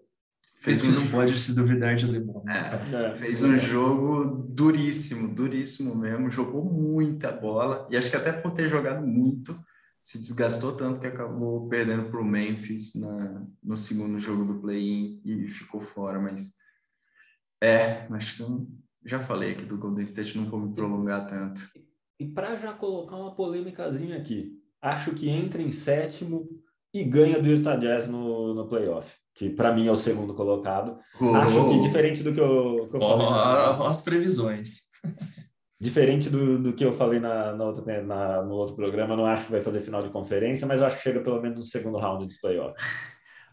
fez 0.61 0.85
um 0.85 0.93
não 0.93 1.03
jogo... 1.03 1.11
pode 1.11 1.39
se 1.39 1.55
duvidar 1.55 1.97
de 1.97 2.07
LeBron. 2.07 2.45
Né? 2.45 2.71
É, 2.93 2.95
é, 2.95 3.17
fez 3.17 3.43
um 3.43 3.59
jogo 3.59 4.47
duríssimo, 4.49 5.35
duríssimo 5.35 5.97
mesmo. 5.97 6.31
Jogou 6.31 6.65
muita 6.65 7.33
bola 7.33 7.89
e 7.91 7.97
acho 7.97 8.11
que 8.11 8.17
até 8.17 8.31
por 8.31 8.53
ter 8.53 8.69
jogado 8.69 9.05
muito, 9.07 9.59
se 10.01 10.19
desgastou 10.19 10.77
tanto 10.77 11.01
que 11.01 11.07
acabou 11.07 11.69
perdendo 11.69 12.11
para 12.11 12.21
o 12.21 12.25
Memphis 12.25 12.95
na, 12.95 13.47
no 13.63 13.77
segundo 13.77 14.21
jogo 14.21 14.45
do 14.45 14.61
play-in 14.61 15.21
e 15.25 15.49
ficou 15.49 15.81
fora. 15.81 16.21
Mas 16.21 16.55
é, 17.63 18.07
acho 18.11 18.37
que 18.37 18.43
eu 18.43 18.67
já 19.05 19.19
falei 19.19 19.53
aqui 19.53 19.65
do 19.65 19.79
Golden 19.79 20.05
State, 20.05 20.37
não 20.37 20.49
vou 20.49 20.61
me 20.61 20.75
prolongar 20.75 21.27
tanto. 21.29 21.61
E 22.19 22.27
para 22.27 22.57
já 22.57 22.73
colocar 22.75 23.17
uma 23.17 23.35
polêmicazinha 23.35 24.19
aqui, 24.19 24.59
acho 24.81 25.15
que 25.15 25.29
entra 25.29 25.61
em 25.61 25.73
sétimo 25.73 26.49
e 26.93 27.05
ganha 27.05 27.41
do 27.41 27.49
Utah 27.49 27.77
Jazz 27.77 28.07
no, 28.07 28.55
no 28.55 28.69
playoff, 28.69 29.09
que 29.35 29.51
para 29.51 29.73
mim 29.73 29.87
é 29.87 29.93
o 29.93 29.97
segundo 29.97 30.35
colocado. 30.35 30.99
Oh. 31.21 31.35
Acho 31.35 31.69
que 31.69 31.81
diferente 31.81 32.23
do 32.23 32.33
que 32.33 32.41
eu, 32.41 32.89
que 32.91 32.97
eu 32.97 33.01
falei. 33.01 33.27
Oh, 33.27 33.85
as 33.85 34.03
previsões. 34.03 34.91
Diferente 35.81 36.29
do, 36.29 36.59
do 36.59 36.73
que 36.75 36.85
eu 36.85 36.93
falei 36.93 37.19
na, 37.19 37.55
na 37.55 37.65
outra, 37.65 38.03
na, 38.03 38.43
no 38.43 38.55
outro 38.55 38.77
programa, 38.77 39.15
eu 39.15 39.17
não 39.17 39.27
acho 39.27 39.47
que 39.47 39.53
vai 39.53 39.63
fazer 39.63 39.81
final 39.81 40.03
de 40.03 40.11
conferência, 40.11 40.67
mas 40.67 40.81
eu 40.81 40.87
acho 40.87 40.97
que 40.97 41.03
chega 41.03 41.21
pelo 41.21 41.41
menos 41.41 41.59
no 41.59 41.65
segundo 41.65 41.97
round 41.97 42.27
dos 42.27 42.39
playoffs. 42.39 42.85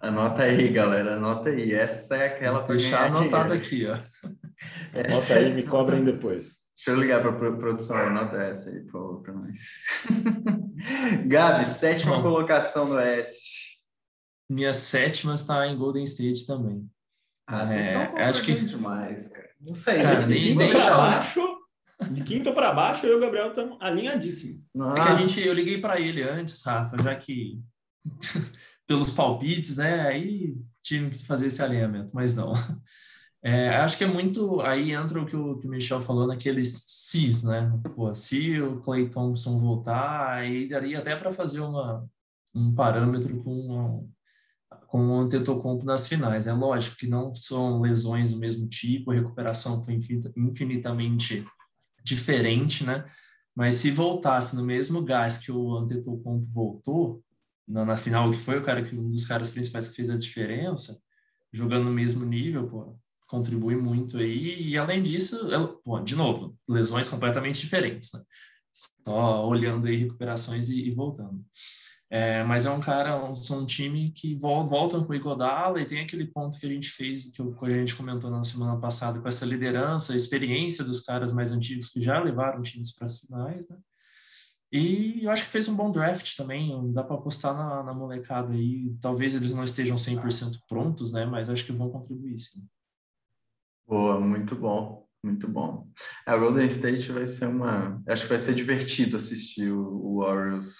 Anota 0.01 0.43
aí, 0.43 0.67
galera, 0.69 1.15
anota 1.15 1.49
aí. 1.49 1.73
Essa 1.73 2.17
é 2.17 2.27
aquela 2.27 2.63
para 2.63 2.75
deixar 2.75 3.05
anotado 3.05 3.53
aqui, 3.53 3.87
ó. 3.87 3.97
Essa 4.93 5.35
anota 5.35 5.47
aí, 5.47 5.53
me 5.53 5.63
cobrem 5.63 6.03
depois. 6.03 6.66
Deixa 6.77 6.91
eu 6.91 6.95
ligar 6.95 7.21
para 7.21 7.31
a 7.31 7.57
produção, 7.57 7.97
anota 7.97 8.37
essa 8.37 8.69
aí, 8.69 8.81
por 8.81 8.91
favor, 8.91 9.21
para 9.23 9.33
nós. 9.33 9.83
Gabi, 11.25 11.65
sétima 11.65 12.17
Bom, 12.17 12.21
colocação 12.21 12.85
no 12.85 12.95
Oeste. 12.95 13.79
Minha 14.49 14.73
sétima 14.73 15.33
está 15.33 15.67
em 15.67 15.75
Golden 15.75 16.03
State 16.03 16.45
também. 16.45 16.87
Ah, 17.47 17.65
vocês 17.65 17.79
é, 17.79 18.03
estão 18.03 18.17
acho 18.17 18.43
que 18.43 18.53
demais, 18.53 19.27
cara. 19.27 19.49
Não 19.59 19.73
sei, 19.73 20.03
cara, 20.03 20.19
gente, 20.19 20.55
nem, 20.55 20.55
nem 20.55 20.73
baixo 20.73 21.57
de 22.11 22.23
quinto 22.23 22.53
para 22.53 22.73
baixo, 22.73 23.07
eu 23.07 23.13
e 23.13 23.17
o 23.17 23.19
Gabriel 23.19 23.49
estamos 23.49 23.77
alinhadíssimos. 23.81 24.61
É 24.75 24.93
que 24.93 24.99
a 24.99 25.17
gente, 25.17 25.45
eu 25.45 25.53
liguei 25.53 25.81
para 25.81 25.99
ele 25.99 26.21
antes, 26.21 26.63
Rafa, 26.63 26.95
já 27.01 27.15
que 27.15 27.59
pelos 28.85 29.15
palpites, 29.15 29.77
né? 29.77 30.01
Aí 30.01 30.55
tive 30.83 31.09
que 31.09 31.25
fazer 31.25 31.47
esse 31.47 31.61
alinhamento, 31.61 32.13
mas 32.13 32.35
não. 32.35 32.53
É, 33.47 33.77
acho 33.77 33.97
que 33.97 34.03
é 34.03 34.07
muito. 34.07 34.59
Aí 34.59 34.91
entra 34.91 35.21
o 35.21 35.25
que 35.25 35.33
o, 35.33 35.57
que 35.57 35.65
o 35.65 35.69
Michel 35.69 36.01
falou 36.01 36.27
naqueles 36.27 36.83
cis, 36.85 37.43
né? 37.43 37.71
Pô, 37.95 38.13
se 38.13 38.61
o 38.61 38.81
Clay 38.81 39.09
Thompson 39.09 39.57
voltar, 39.57 40.33
aí 40.33 40.67
daria 40.67 40.99
até 40.99 41.15
para 41.15 41.31
fazer 41.31 41.61
uma, 41.61 42.05
um 42.53 42.75
parâmetro 42.75 43.41
com, 43.41 44.09
com 44.87 45.07
o 45.07 45.19
Antetokounmpo 45.21 45.85
nas 45.85 46.09
finais. 46.09 46.45
É 46.45 46.51
lógico 46.51 46.97
que 46.97 47.07
não 47.07 47.33
são 47.33 47.79
lesões 47.79 48.33
do 48.33 48.37
mesmo 48.37 48.67
tipo, 48.67 49.11
a 49.11 49.15
recuperação 49.15 49.81
foi 49.81 49.97
infinitamente 50.35 51.45
diferente, 52.03 52.83
né? 52.83 53.09
Mas 53.55 53.75
se 53.75 53.89
voltasse 53.89 54.57
no 54.57 54.63
mesmo 54.65 55.01
gás 55.05 55.37
que 55.37 55.53
o 55.53 55.73
Antetokounmpo 55.77 56.47
voltou, 56.51 57.23
na, 57.65 57.85
na, 57.85 57.95
final, 57.95 58.29
que 58.29 58.37
foi 58.39 58.59
o 58.59 58.63
cara 58.63 58.83
que 58.83 58.93
um 58.93 59.09
dos 59.09 59.25
caras 59.25 59.49
principais 59.51 59.87
que 59.87 59.95
fez 59.95 60.09
a 60.09 60.17
diferença, 60.17 61.01
jogando 61.53 61.85
no 61.85 61.91
mesmo 61.91 62.25
nível, 62.25 62.67
pô, 62.67 62.99
contribui 63.27 63.75
muito 63.75 64.17
aí. 64.17 64.69
E 64.69 64.77
além 64.77 65.03
disso, 65.03 65.37
pô, 65.83 65.99
de 65.99 66.15
novo, 66.15 66.57
lesões 66.67 67.09
completamente 67.09 67.59
diferentes, 67.59 68.11
né? 68.13 68.21
Só 69.05 69.47
olhando 69.47 69.87
aí 69.87 69.95
recuperações 69.97 70.69
e, 70.69 70.87
e 70.87 70.91
voltando. 70.91 71.43
É, 72.09 72.41
mas 72.45 72.65
é 72.65 72.71
um 72.71 72.79
cara, 72.79 73.21
um, 73.21 73.33
um 73.33 73.65
time 73.65 74.11
que 74.11 74.33
volta 74.35 75.03
com 75.03 75.11
o 75.11 75.15
Igodala 75.15 75.81
e 75.81 75.85
tem 75.85 75.99
aquele 75.99 76.25
ponto 76.25 76.57
que 76.57 76.65
a 76.65 76.69
gente 76.69 76.89
fez, 76.89 77.29
que, 77.31 77.41
a 77.41 77.69
gente 77.69 77.95
comentou 77.95 78.31
na 78.31 78.43
semana 78.45 78.79
passada, 78.79 79.19
com 79.19 79.27
essa 79.27 79.45
liderança, 79.45 80.15
experiência 80.15 80.85
dos 80.85 81.01
caras 81.01 81.33
mais 81.33 81.51
antigos 81.51 81.89
que 81.89 81.99
já 81.99 82.17
levaram 82.19 82.61
times 82.61 82.95
para 82.95 83.05
as 83.05 83.19
finais, 83.19 83.67
né? 83.67 83.77
E 84.71 85.23
eu 85.23 85.31
acho 85.31 85.43
que 85.43 85.49
fez 85.49 85.67
um 85.69 85.75
bom 85.75 85.91
draft 85.91 86.35
também, 86.35 86.91
dá 86.91 87.01
para 87.03 87.15
apostar 87.15 87.53
na, 87.53 87.83
na, 87.83 87.93
molecada 87.93 88.53
aí. 88.53 88.93
Talvez 89.01 89.33
eles 89.33 89.53
não 89.53 89.63
estejam 89.63 89.95
100% 89.95 90.59
prontos, 90.67 91.13
né? 91.13 91.25
Mas 91.25 91.49
acho 91.49 91.65
que 91.65 91.71
vão 91.71 91.89
contribuir, 91.89 92.37
sim. 92.37 92.67
Boa, 93.87 94.19
muito 94.19 94.55
bom, 94.55 95.07
muito 95.23 95.47
bom. 95.47 95.87
A 96.25 96.35
Golden 96.35 96.67
State 96.67 97.11
vai 97.11 97.27
ser 97.27 97.45
uma. 97.45 98.01
Acho 98.07 98.23
que 98.23 98.29
vai 98.29 98.39
ser 98.39 98.53
divertido 98.53 99.15
assistir 99.15 99.71
o, 99.71 100.19
Warriors 100.19 100.75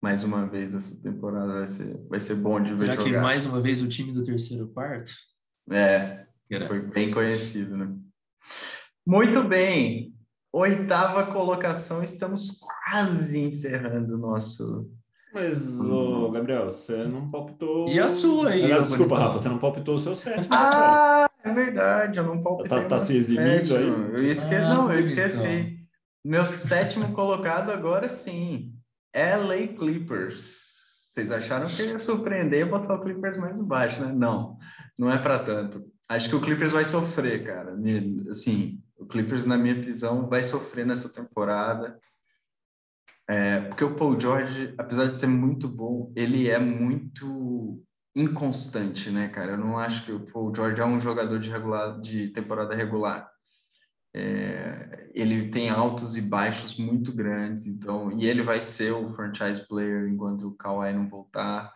mais 0.00 0.22
uma 0.22 0.46
vez 0.46 0.74
essa 0.74 1.00
temporada 1.02 1.54
vai 1.54 1.66
ser, 1.66 1.98
vai 2.10 2.20
ser 2.20 2.34
bom 2.34 2.62
de 2.62 2.74
ver 2.74 2.88
Já 2.88 2.94
jogar. 2.94 3.04
que 3.04 3.16
mais 3.16 3.46
uma 3.46 3.58
vez 3.58 3.82
o 3.82 3.88
time 3.88 4.12
do 4.12 4.22
terceiro 4.22 4.68
quarto. 4.68 5.10
É, 5.70 6.26
foi 6.68 6.80
bem 6.80 7.10
conhecido, 7.10 7.74
né? 7.74 7.90
Muito 9.06 9.42
bem. 9.42 10.14
Oitava 10.52 11.32
colocação, 11.32 12.04
estamos 12.04 12.60
quase 12.60 13.40
encerrando 13.40 14.14
o 14.14 14.18
nosso. 14.18 14.88
Mas, 15.32 15.80
ô, 15.80 16.30
Gabriel, 16.30 16.70
você 16.70 17.02
não 17.04 17.30
palpitou. 17.30 17.88
E 17.88 17.98
a 17.98 18.06
sua 18.06 18.50
aí? 18.50 18.62
Aliás, 18.62 18.86
desculpa, 18.86 19.18
Rafa, 19.18 19.38
você 19.38 19.48
não 19.48 19.58
palpitou 19.58 19.96
o 19.96 19.98
seu 19.98 20.14
sétimo. 20.14 20.46
Ah, 20.50 21.26
é 21.28 21.33
verdade, 21.54 22.18
eu 22.18 22.24
não 22.24 22.42
palpitei. 22.42 22.82
Tá, 22.82 22.88
tá 22.88 22.98
se 22.98 23.16
eximindo 23.16 23.76
aí? 23.76 23.86
Eu 23.86 24.26
esqueci, 24.30 24.54
ah, 24.56 24.74
não, 24.74 24.92
eu 24.92 24.98
esqueci. 24.98 25.46
Então. 25.46 25.74
Meu 26.24 26.46
sétimo 26.46 27.12
colocado 27.12 27.70
agora 27.70 28.08
sim. 28.08 28.74
LA 29.14 29.68
Clippers. 29.76 30.74
Vocês 31.08 31.30
acharam 31.30 31.66
que 31.66 31.82
ia 31.82 31.98
surpreender 31.98 32.66
e 32.66 32.68
botar 32.68 32.94
o 32.94 33.00
Clippers 33.00 33.36
mais 33.36 33.64
baixo, 33.64 34.04
né? 34.04 34.12
Não, 34.12 34.58
não 34.98 35.10
é 35.10 35.18
para 35.18 35.38
tanto. 35.38 35.84
Acho 36.08 36.28
que 36.28 36.34
o 36.34 36.40
Clippers 36.40 36.72
vai 36.72 36.84
sofrer, 36.84 37.44
cara. 37.44 37.76
Assim, 38.28 38.82
o 38.98 39.06
Clippers, 39.06 39.46
na 39.46 39.56
minha 39.56 39.74
visão, 39.74 40.28
vai 40.28 40.42
sofrer 40.42 40.84
nessa 40.84 41.08
temporada. 41.08 41.98
É, 43.28 43.60
porque 43.60 43.84
o 43.84 43.94
Paul 43.94 44.20
George, 44.20 44.74
apesar 44.76 45.06
de 45.06 45.18
ser 45.18 45.28
muito 45.28 45.68
bom, 45.68 46.12
ele 46.16 46.48
é 46.48 46.58
muito 46.58 47.82
inconstante, 48.14 49.10
né, 49.10 49.28
cara? 49.28 49.52
Eu 49.52 49.58
não 49.58 49.78
acho 49.78 50.04
que 50.04 50.12
o 50.12 50.20
Paul 50.20 50.54
George 50.54 50.80
é 50.80 50.84
um 50.84 51.00
jogador 51.00 51.38
de, 51.38 51.50
regular, 51.50 52.00
de 52.00 52.28
temporada 52.28 52.74
regular. 52.74 53.28
É, 54.14 55.10
ele 55.12 55.50
tem 55.50 55.70
altos 55.70 56.16
e 56.16 56.22
baixos 56.22 56.78
muito 56.78 57.12
grandes, 57.12 57.66
então, 57.66 58.12
e 58.12 58.26
ele 58.26 58.42
vai 58.42 58.62
ser 58.62 58.92
o 58.92 59.12
franchise 59.14 59.66
player 59.66 60.08
enquanto 60.08 60.48
o 60.48 60.54
Kawhi 60.54 60.92
não 60.92 61.08
voltar, 61.08 61.72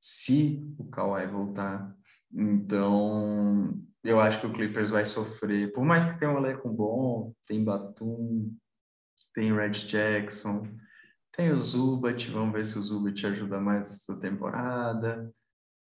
se 0.00 0.68
o 0.78 0.84
Kawhi 0.90 1.26
voltar. 1.28 1.94
Então, 2.32 3.72
eu 4.02 4.20
acho 4.20 4.40
que 4.40 4.46
o 4.48 4.52
Clippers 4.52 4.90
vai 4.90 5.06
sofrer, 5.06 5.72
por 5.72 5.84
mais 5.84 6.06
que 6.12 6.18
tenha 6.18 6.32
um 6.32 6.38
elenco 6.38 6.68
bom, 6.68 7.32
tem 7.46 7.64
Batum, 7.64 8.52
tem 9.32 9.54
Red 9.54 9.70
Jackson, 9.70 10.66
tem 11.36 11.52
o 11.52 11.60
Zubat, 11.60 12.30
vamos 12.30 12.52
ver 12.52 12.64
se 12.64 12.78
o 12.78 12.82
Zubat 12.82 13.26
ajuda 13.26 13.60
mais 13.60 13.90
essa 13.90 14.18
temporada. 14.18 15.30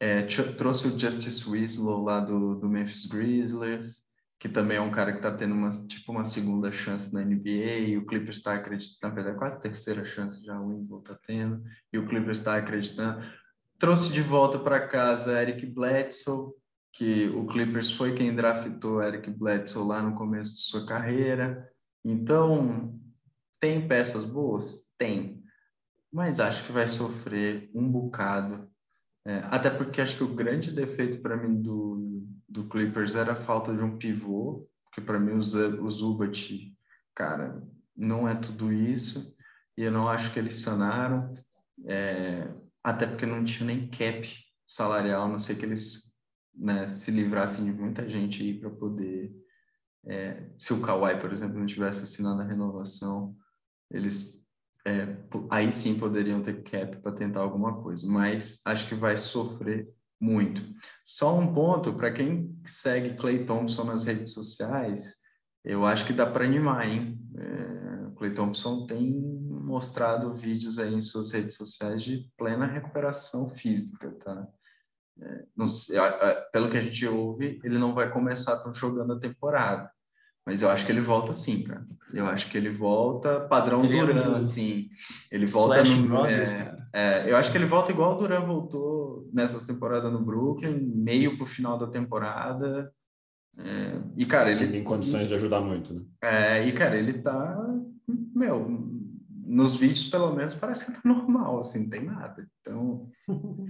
É, 0.00 0.22
trouxe 0.56 0.88
o 0.88 0.98
Justice 0.98 1.48
Winslow 1.48 2.04
lá 2.04 2.20
do, 2.20 2.54
do 2.54 2.68
Memphis 2.68 3.06
Grizzlies 3.06 4.08
que 4.38 4.48
também 4.48 4.76
é 4.76 4.80
um 4.80 4.90
cara 4.90 5.10
que 5.10 5.18
está 5.18 5.32
tendo 5.32 5.52
uma, 5.52 5.70
tipo 5.70 6.12
uma 6.12 6.24
segunda 6.24 6.70
chance 6.70 7.12
na 7.12 7.22
NBA, 7.22 7.98
o 7.98 8.06
Clippers 8.06 8.36
está 8.36 8.54
acreditando, 8.54 9.00
na 9.02 9.14
verdade, 9.14 9.38
quase 9.38 9.60
terceira 9.60 10.04
chance 10.04 10.44
já 10.44 10.58
o 10.60 10.68
Winslow 10.68 11.00
está 11.00 11.18
tendo, 11.26 11.62
e 11.92 11.98
o 11.98 12.06
Clippers 12.06 12.38
está 12.38 12.56
acreditando. 12.56 13.26
Trouxe 13.78 14.12
de 14.12 14.22
volta 14.22 14.58
para 14.58 14.86
casa 14.86 15.40
Eric 15.42 15.66
Bledsoe, 15.66 16.52
que 16.92 17.28
o 17.28 17.46
Clippers 17.46 17.90
foi 17.92 18.14
quem 18.14 18.34
draftou 18.34 19.02
Eric 19.02 19.28
Bledsoe 19.30 19.86
lá 19.86 20.02
no 20.02 20.16
começo 20.16 20.54
de 20.54 20.62
sua 20.62 20.86
carreira. 20.86 21.68
Então, 22.04 22.98
tem 23.60 23.86
peças 23.86 24.24
boas? 24.24 24.94
Tem. 24.96 25.42
Mas 26.12 26.40
acho 26.40 26.64
que 26.64 26.72
vai 26.72 26.88
sofrer 26.88 27.70
um 27.74 27.88
bocado. 27.88 28.67
É, 29.28 29.44
até 29.50 29.68
porque 29.68 30.00
acho 30.00 30.16
que 30.16 30.24
o 30.24 30.34
grande 30.34 30.72
defeito 30.72 31.20
para 31.20 31.36
mim 31.36 31.60
do, 31.60 32.26
do 32.48 32.66
Clippers 32.66 33.14
era 33.14 33.32
a 33.32 33.44
falta 33.44 33.76
de 33.76 33.82
um 33.82 33.98
pivô, 33.98 34.66
porque 34.84 35.02
para 35.02 35.20
mim 35.20 35.32
o, 35.32 35.84
o 35.84 35.90
Zubat, 35.90 36.74
cara, 37.14 37.62
não 37.94 38.26
é 38.26 38.34
tudo 38.34 38.72
isso, 38.72 39.36
e 39.76 39.82
eu 39.82 39.92
não 39.92 40.08
acho 40.08 40.32
que 40.32 40.38
eles 40.38 40.56
sanaram, 40.56 41.34
é, 41.84 42.48
até 42.82 43.06
porque 43.06 43.26
não 43.26 43.44
tinha 43.44 43.66
nem 43.66 43.90
cap 43.90 44.26
salarial, 44.64 45.24
a 45.24 45.28
não 45.28 45.38
sei 45.38 45.56
que 45.56 45.66
eles 45.66 46.16
né, 46.54 46.88
se 46.88 47.10
livrassem 47.10 47.66
de 47.66 47.72
muita 47.72 48.08
gente 48.08 48.42
aí 48.42 48.58
para 48.58 48.70
poder. 48.70 49.30
É, 50.06 50.48
se 50.56 50.72
o 50.72 50.80
Kawhi, 50.80 51.20
por 51.20 51.34
exemplo, 51.34 51.58
não 51.58 51.66
tivesse 51.66 52.02
assinado 52.02 52.40
a 52.40 52.46
renovação, 52.46 53.36
eles 53.90 54.37
é, 54.88 55.16
aí 55.50 55.70
sim 55.70 55.98
poderiam 55.98 56.42
ter 56.42 56.62
cap 56.62 56.96
para 56.96 57.12
tentar 57.12 57.40
alguma 57.40 57.82
coisa, 57.82 58.10
mas 58.10 58.62
acho 58.64 58.88
que 58.88 58.94
vai 58.94 59.18
sofrer 59.18 59.92
muito. 60.18 60.62
Só 61.04 61.38
um 61.38 61.52
ponto, 61.52 61.92
para 61.92 62.10
quem 62.10 62.58
segue 62.64 63.16
Clay 63.16 63.44
Thompson 63.44 63.84
nas 63.84 64.04
redes 64.04 64.32
sociais, 64.32 65.18
eu 65.62 65.84
acho 65.84 66.06
que 66.06 66.12
dá 66.12 66.26
para 66.26 66.44
animar, 66.44 66.88
hein? 66.88 67.20
É, 67.36 68.16
Clay 68.16 68.34
Thompson 68.34 68.86
tem 68.86 69.12
mostrado 69.12 70.34
vídeos 70.34 70.78
aí 70.78 70.94
em 70.94 71.02
suas 71.02 71.30
redes 71.30 71.56
sociais 71.56 72.02
de 72.02 72.26
plena 72.36 72.64
recuperação 72.64 73.50
física, 73.50 74.10
tá? 74.24 74.48
É, 75.20 75.44
não, 75.54 75.66
pelo 76.50 76.70
que 76.70 76.78
a 76.78 76.82
gente 76.82 77.06
ouve, 77.06 77.60
ele 77.62 77.78
não 77.78 77.94
vai 77.94 78.10
começar 78.10 78.62
jogando 78.72 79.12
a 79.12 79.20
temporada. 79.20 79.90
Mas 80.48 80.62
eu 80.62 80.70
acho 80.70 80.86
que 80.86 80.90
ele 80.90 81.02
volta 81.02 81.30
sim, 81.30 81.62
cara. 81.62 81.86
Eu 82.10 82.26
acho 82.26 82.50
que 82.50 82.56
ele 82.56 82.70
volta 82.70 83.38
padrão 83.38 83.82
Duran, 83.82 84.14
assim. 84.34 84.88
Ele 85.30 85.44
volta 85.44 85.84
no. 85.84 86.08
Brothers, 86.08 86.58
é, 86.58 86.86
é, 86.90 87.30
eu 87.30 87.36
acho 87.36 87.52
que 87.52 87.58
ele 87.58 87.66
volta 87.66 87.92
igual 87.92 88.14
o 88.14 88.18
Duran 88.18 88.40
voltou 88.46 89.28
nessa 89.30 89.62
temporada 89.66 90.10
no 90.10 90.24
Brooklyn, 90.24 90.80
meio 90.80 91.36
pro 91.36 91.44
final 91.44 91.78
da 91.78 91.86
temporada. 91.86 92.90
É, 93.58 94.00
e, 94.16 94.24
cara, 94.24 94.50
ele. 94.50 94.68
Tem 94.68 94.82
condições 94.82 95.28
de 95.28 95.34
ajudar 95.34 95.60
muito, 95.60 95.92
né? 95.92 96.00
É, 96.22 96.66
e, 96.66 96.72
cara, 96.72 96.96
ele 96.96 97.12
tá. 97.12 97.62
Meu, 98.34 98.66
nos 99.44 99.76
vídeos, 99.76 100.08
pelo 100.08 100.34
menos, 100.34 100.54
parece 100.54 100.86
que 100.86 100.92
tá 100.92 101.00
normal, 101.12 101.60
assim, 101.60 101.82
não 101.82 101.90
tem 101.90 102.04
nada. 102.06 102.48
Então. 102.62 103.10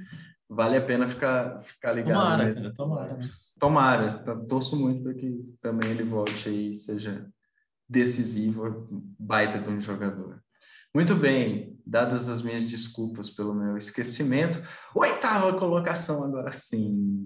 vale 0.49 0.77
a 0.77 0.85
pena 0.85 1.09
ficar, 1.09 1.63
ficar 1.63 1.93
ligado. 1.93 2.15
Tomara, 2.15 2.45
nesse... 2.45 2.63
cara, 2.63 2.75
tomara. 2.75 3.15
Né? 3.15 3.25
Tomara, 3.59 4.47
torço 4.49 4.77
muito 4.77 5.03
para 5.03 5.15
que 5.15 5.45
também 5.61 5.91
ele 5.91 6.05
volte 6.05 6.49
aí 6.49 6.75
seja 6.75 7.29
decisivo, 7.89 8.89
baita 9.19 9.59
de 9.59 9.69
um 9.69 9.81
jogador. 9.81 10.43
Muito 10.95 11.15
bem, 11.15 11.79
dadas 11.87 12.29
as 12.29 12.43
minhas 12.43 12.65
desculpas 12.65 13.31
pelo 13.31 13.55
meu 13.55 13.77
esquecimento, 13.77 14.63
oitava 14.95 15.59
colocação 15.59 16.25
agora 16.25 16.51
sim. 16.51 17.25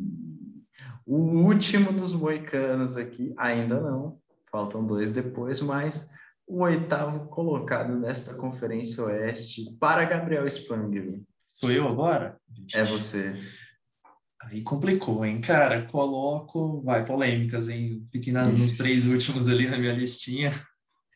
O 1.06 1.16
último 1.16 1.92
dos 1.92 2.12
moicanos 2.12 2.96
aqui, 2.96 3.32
ainda 3.36 3.80
não, 3.80 4.18
faltam 4.50 4.86
dois 4.86 5.10
depois, 5.10 5.60
mas 5.60 6.10
o 6.46 6.62
oitavo 6.62 7.28
colocado 7.28 7.96
nesta 7.96 8.34
Conferência 8.34 9.04
Oeste 9.04 9.76
para 9.78 10.04
Gabriel 10.04 10.46
Spangler. 10.48 11.20
Sou 11.62 11.70
eu 11.70 11.86
agora? 11.86 12.40
É 12.74 12.82
você. 12.82 13.40
Aí 14.42 14.62
complicou, 14.62 15.24
hein? 15.24 15.40
Cara, 15.40 15.86
coloco. 15.86 16.82
Vai, 16.82 17.04
polêmicas, 17.04 17.68
hein? 17.68 18.04
Fiquei 18.10 18.32
na, 18.32 18.46
nos 18.46 18.76
três 18.76 19.06
últimos 19.06 19.46
ali 19.46 19.70
na 19.70 19.78
minha 19.78 19.92
listinha. 19.92 20.50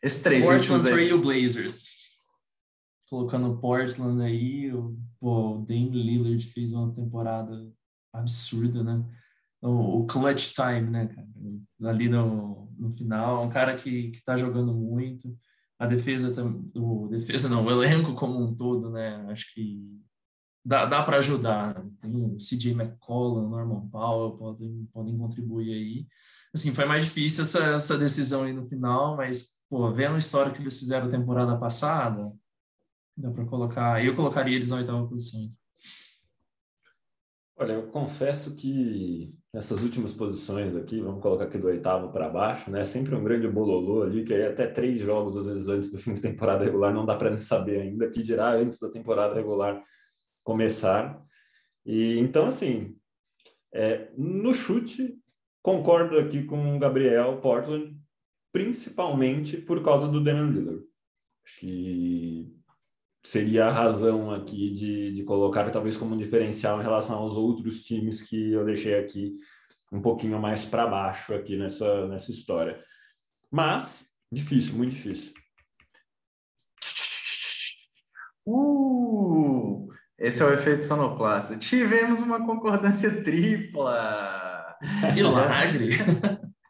Esses 0.01 0.22
três 0.22 0.47
Portland 0.47 0.70
últimos 0.70 0.92
Trail 0.92 1.20
Blazers. 1.20 1.84
Colocando 3.11 3.59
Portland 3.59 4.22
aí, 4.22 4.72
o, 4.72 4.97
pô, 5.18 5.57
o 5.57 5.66
Dame 5.66 5.90
Lillard 5.90 6.47
fez 6.47 6.72
uma 6.72 6.92
temporada 6.92 7.68
absurda, 8.12 8.84
né? 8.84 9.05
O, 9.61 10.03
o 10.03 10.07
clutch 10.07 10.53
time, 10.55 10.88
né, 10.88 11.09
cara? 11.09 11.26
Ali 11.90 12.09
no, 12.09 12.72
no 12.78 12.92
final, 12.92 13.44
um 13.44 13.51
cara 13.51 13.74
que, 13.74 14.12
que 14.12 14.22
tá 14.22 14.36
jogando 14.36 14.72
muito. 14.72 15.36
A 15.76 15.86
defesa, 15.86 16.32
o 16.76 17.09
defesa 17.09 17.49
não, 17.49 17.64
o 17.64 17.70
elenco 17.72 18.14
como 18.14 18.40
um 18.40 18.55
todo, 18.55 18.90
né? 18.90 19.26
Acho 19.28 19.53
que 19.53 20.05
dá, 20.67 20.85
dá 20.85 21.03
para 21.03 21.19
ajudar. 21.19 21.81
Tem 22.01 22.12
o 22.12 22.37
CJ 22.37 22.73
McCollum, 22.73 23.49
Norman 23.49 23.89
Powell, 23.89 24.37
podem, 24.37 24.89
podem 24.93 25.17
contribuir 25.17 25.73
aí. 25.73 26.07
Assim, 26.53 26.75
foi 26.75 26.85
mais 26.85 27.05
difícil 27.05 27.45
essa, 27.45 27.64
essa 27.77 27.97
decisão 27.97 28.43
aí 28.43 28.53
no 28.53 28.67
final, 28.67 29.17
mas, 29.17 29.62
pô, 29.71 29.93
vendo 29.93 30.17
a 30.17 30.19
história 30.19 30.53
que 30.53 30.61
eles 30.61 30.79
fizeram 30.79 31.09
temporada 31.09 31.57
passada, 31.57 32.33
dá 33.17 33.31
para 33.31 33.45
colocar. 33.45 34.05
Eu 34.05 34.17
colocaria 34.17 34.57
eles 34.57 34.71
na 34.71 34.79
oitava 34.79 35.07
posição. 35.07 35.49
Olha, 37.59 37.73
eu 37.73 37.87
confesso 37.89 38.55
que 38.55 39.35
nessas 39.55 39.83
últimas 39.83 40.12
posições 40.12 40.77
aqui, 40.77 41.01
vamos 41.01 41.23
colocar 41.23 41.45
aqui 41.45 41.57
do 41.57 41.69
oitavo 41.69 42.12
para 42.12 42.29
baixo, 42.29 42.71
né? 42.71 42.85
Sempre 42.85 43.14
um 43.14 43.25
grande 43.25 43.49
bololô 43.49 44.03
ali, 44.03 44.25
que 44.25 44.35
aí 44.35 44.47
até 44.47 44.67
três 44.67 44.99
jogos, 44.99 45.37
às 45.39 45.47
vezes, 45.47 45.69
antes 45.69 45.91
do 45.91 45.99
fim 45.99 46.12
da 46.12 46.21
temporada 46.21 46.64
regular, 46.64 46.93
não 46.93 47.07
dá 47.07 47.14
para 47.14 47.39
saber 47.41 47.81
ainda, 47.81 48.11
que 48.11 48.23
dirá 48.23 48.55
antes 48.55 48.79
da 48.79 48.91
temporada 48.91 49.35
regular 49.35 49.83
começar. 50.47 51.20
E 51.84 52.18
então, 52.20 52.47
assim, 52.47 52.97
é, 53.74 54.12
no 54.16 54.55
chute, 54.55 55.18
concordo 55.61 56.16
aqui 56.18 56.44
com 56.44 56.76
o 56.76 56.78
Gabriel 56.78 57.40
Portland, 57.40 57.99
principalmente 58.53 59.57
por 59.57 59.82
causa 59.82 60.07
do 60.07 60.22
Damian 60.22 60.47
Lillard. 60.47 60.84
Acho 61.44 61.61
que 61.61 62.57
seria 63.24 63.66
a 63.66 63.72
razão 63.72 64.30
aqui 64.30 64.72
de, 64.72 65.14
de 65.14 65.24
colocar 65.24 65.68
talvez 65.70 65.97
como 65.97 66.14
um 66.14 66.18
diferencial 66.18 66.80
em 66.80 66.84
relação 66.84 67.16
aos 67.16 67.34
outros 67.34 67.84
times 67.84 68.22
que 68.22 68.53
eu 68.53 68.64
deixei 68.64 68.94
aqui 68.94 69.34
um 69.92 70.01
pouquinho 70.01 70.40
mais 70.40 70.64
para 70.64 70.86
baixo 70.86 71.34
aqui 71.34 71.57
nessa, 71.57 72.07
nessa 72.07 72.30
história. 72.30 72.78
Mas, 73.51 74.12
difícil, 74.30 74.74
muito 74.74 74.92
difícil. 74.92 75.32
Uh! 78.47 78.76
Esse 80.19 80.43
é 80.43 80.47
o 80.47 80.53
efeito 80.53 80.87
sonoplasta. 80.87 81.57
Tivemos 81.57 82.21
uma 82.21 82.45
concordância 82.45 83.11
tripla. 83.23 84.77
Milagre! 85.14 85.91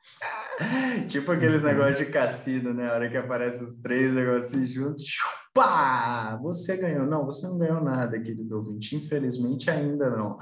tipo 1.09 1.31
aqueles 1.31 1.63
negócios 1.63 1.99
de 1.99 2.07
cassino, 2.07 2.75
né? 2.75 2.89
A 2.89 2.95
hora 2.95 3.11
que 3.11 3.17
aparecem 3.17 3.67
os 3.67 3.77
três 3.77 4.13
negócios 4.13 4.69
juntos, 4.69 5.07
pá! 5.55 6.37
Você 6.43 6.77
ganhou. 6.77 7.07
Não, 7.07 7.25
você 7.25 7.47
não 7.47 7.59
ganhou 7.59 7.81
nada, 7.83 8.19
querido 8.19 8.57
ouvinte. 8.57 8.97
Infelizmente, 8.97 9.71
ainda 9.71 10.11
não. 10.11 10.39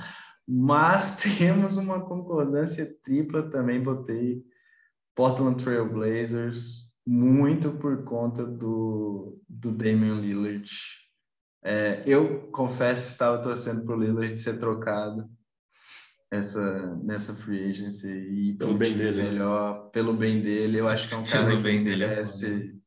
Mas 0.49 1.17
temos 1.39 1.77
uma 1.77 2.01
concordância 2.01 2.87
tripla 3.05 3.51
também. 3.51 3.83
Botei 3.83 4.43
Portland 5.15 5.63
Trail 5.63 5.91
Blazers 5.93 6.95
muito 7.07 7.73
por 7.73 8.03
conta 8.05 8.47
do, 8.47 9.39
do 9.47 9.71
Damian 9.73 10.21
Lillard 10.21 10.67
é, 11.65 12.03
eu 12.07 12.51
confesso 12.53 13.07
que 13.07 13.13
estava 13.13 13.43
torcendo 13.43 13.85
para 13.87 13.97
o 13.97 13.99
Lillard 13.99 14.39
ser 14.39 14.61
trocado 14.61 15.31
essa, 16.31 16.97
nessa 16.97 17.33
free 17.35 17.71
agency 17.71 18.09
e 18.09 18.53
pelo 18.55 18.77
bem 18.77 18.95
dele 18.95 19.23
né? 19.23 19.31
melhor, 19.31 19.91
pelo 19.91 20.13
bem 20.13 20.43
dele. 20.43 20.79
Eu 20.79 20.89
acho 20.89 21.09
que 21.09 21.15
é 21.15 21.17
um 21.17 21.25
cara 21.25 21.57
que 21.57 21.63
bem 21.63 21.83
dele, 21.83 22.05
é 22.05 22.09
merece, 22.09 22.79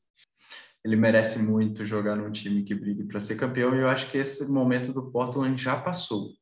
ele 0.86 0.95
merece 0.95 1.41
muito 1.41 1.88
jogar 1.88 2.15
num 2.15 2.32
time 2.32 2.63
que 2.63 2.75
brigue 2.75 3.03
para 3.05 3.19
ser 3.19 3.36
campeão. 3.36 3.75
E 3.75 3.80
eu 3.80 3.89
acho 3.89 4.11
que 4.11 4.17
esse 4.19 4.47
momento 4.51 4.93
do 4.93 5.11
Portland 5.11 5.61
já 5.61 5.75
passou. 5.75 6.34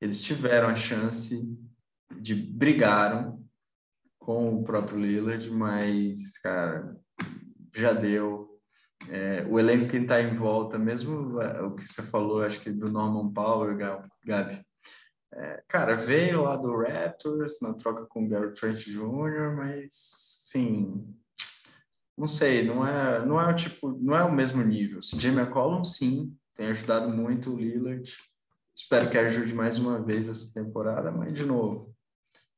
Eles 0.00 0.22
tiveram 0.22 0.68
a 0.68 0.76
chance 0.76 1.54
de 2.18 2.34
brigaram 2.34 3.44
com 4.18 4.54
o 4.54 4.64
próprio 4.64 4.98
Lillard, 4.98 5.50
mas 5.50 6.38
cara, 6.38 6.96
já 7.74 7.92
deu 7.92 8.53
é, 9.10 9.46
o 9.48 9.58
elenco 9.58 9.90
que 9.90 9.96
está 9.98 10.20
em 10.20 10.34
volta, 10.36 10.78
mesmo 10.78 11.40
é, 11.40 11.62
o 11.62 11.72
que 11.72 11.86
você 11.86 12.02
falou, 12.02 12.42
acho 12.42 12.60
que 12.60 12.70
do 12.70 12.90
Norman 12.90 13.32
Powell, 13.32 13.76
Gabi, 14.24 14.64
é, 15.32 15.62
cara, 15.66 15.96
veio 15.96 16.42
lá 16.42 16.56
do 16.56 16.76
Raptors 16.76 17.60
na 17.60 17.74
troca 17.74 18.06
com 18.06 18.24
o 18.24 18.28
Gary 18.28 18.54
Trent 18.54 18.84
Jr., 18.84 19.54
mas 19.56 19.88
sim, 19.90 21.04
não 22.16 22.28
sei, 22.28 22.64
não 22.64 22.86
é, 22.86 23.26
não 23.26 23.40
é 23.40 23.52
o 23.52 23.56
tipo, 23.56 23.90
não 24.00 24.16
é 24.16 24.22
o 24.22 24.32
mesmo 24.32 24.62
nível. 24.62 25.02
Se 25.02 25.18
Jamie 25.18 25.40
McCollum, 25.40 25.84
sim, 25.84 26.36
tem 26.54 26.68
ajudado 26.68 27.08
muito 27.08 27.52
o 27.52 27.58
Lillard. 27.58 28.16
Espero 28.76 29.10
que 29.10 29.18
ajude 29.18 29.52
mais 29.52 29.78
uma 29.78 30.00
vez 30.00 30.28
essa 30.28 30.52
temporada, 30.54 31.10
mas 31.10 31.34
de 31.34 31.44
novo, 31.44 31.92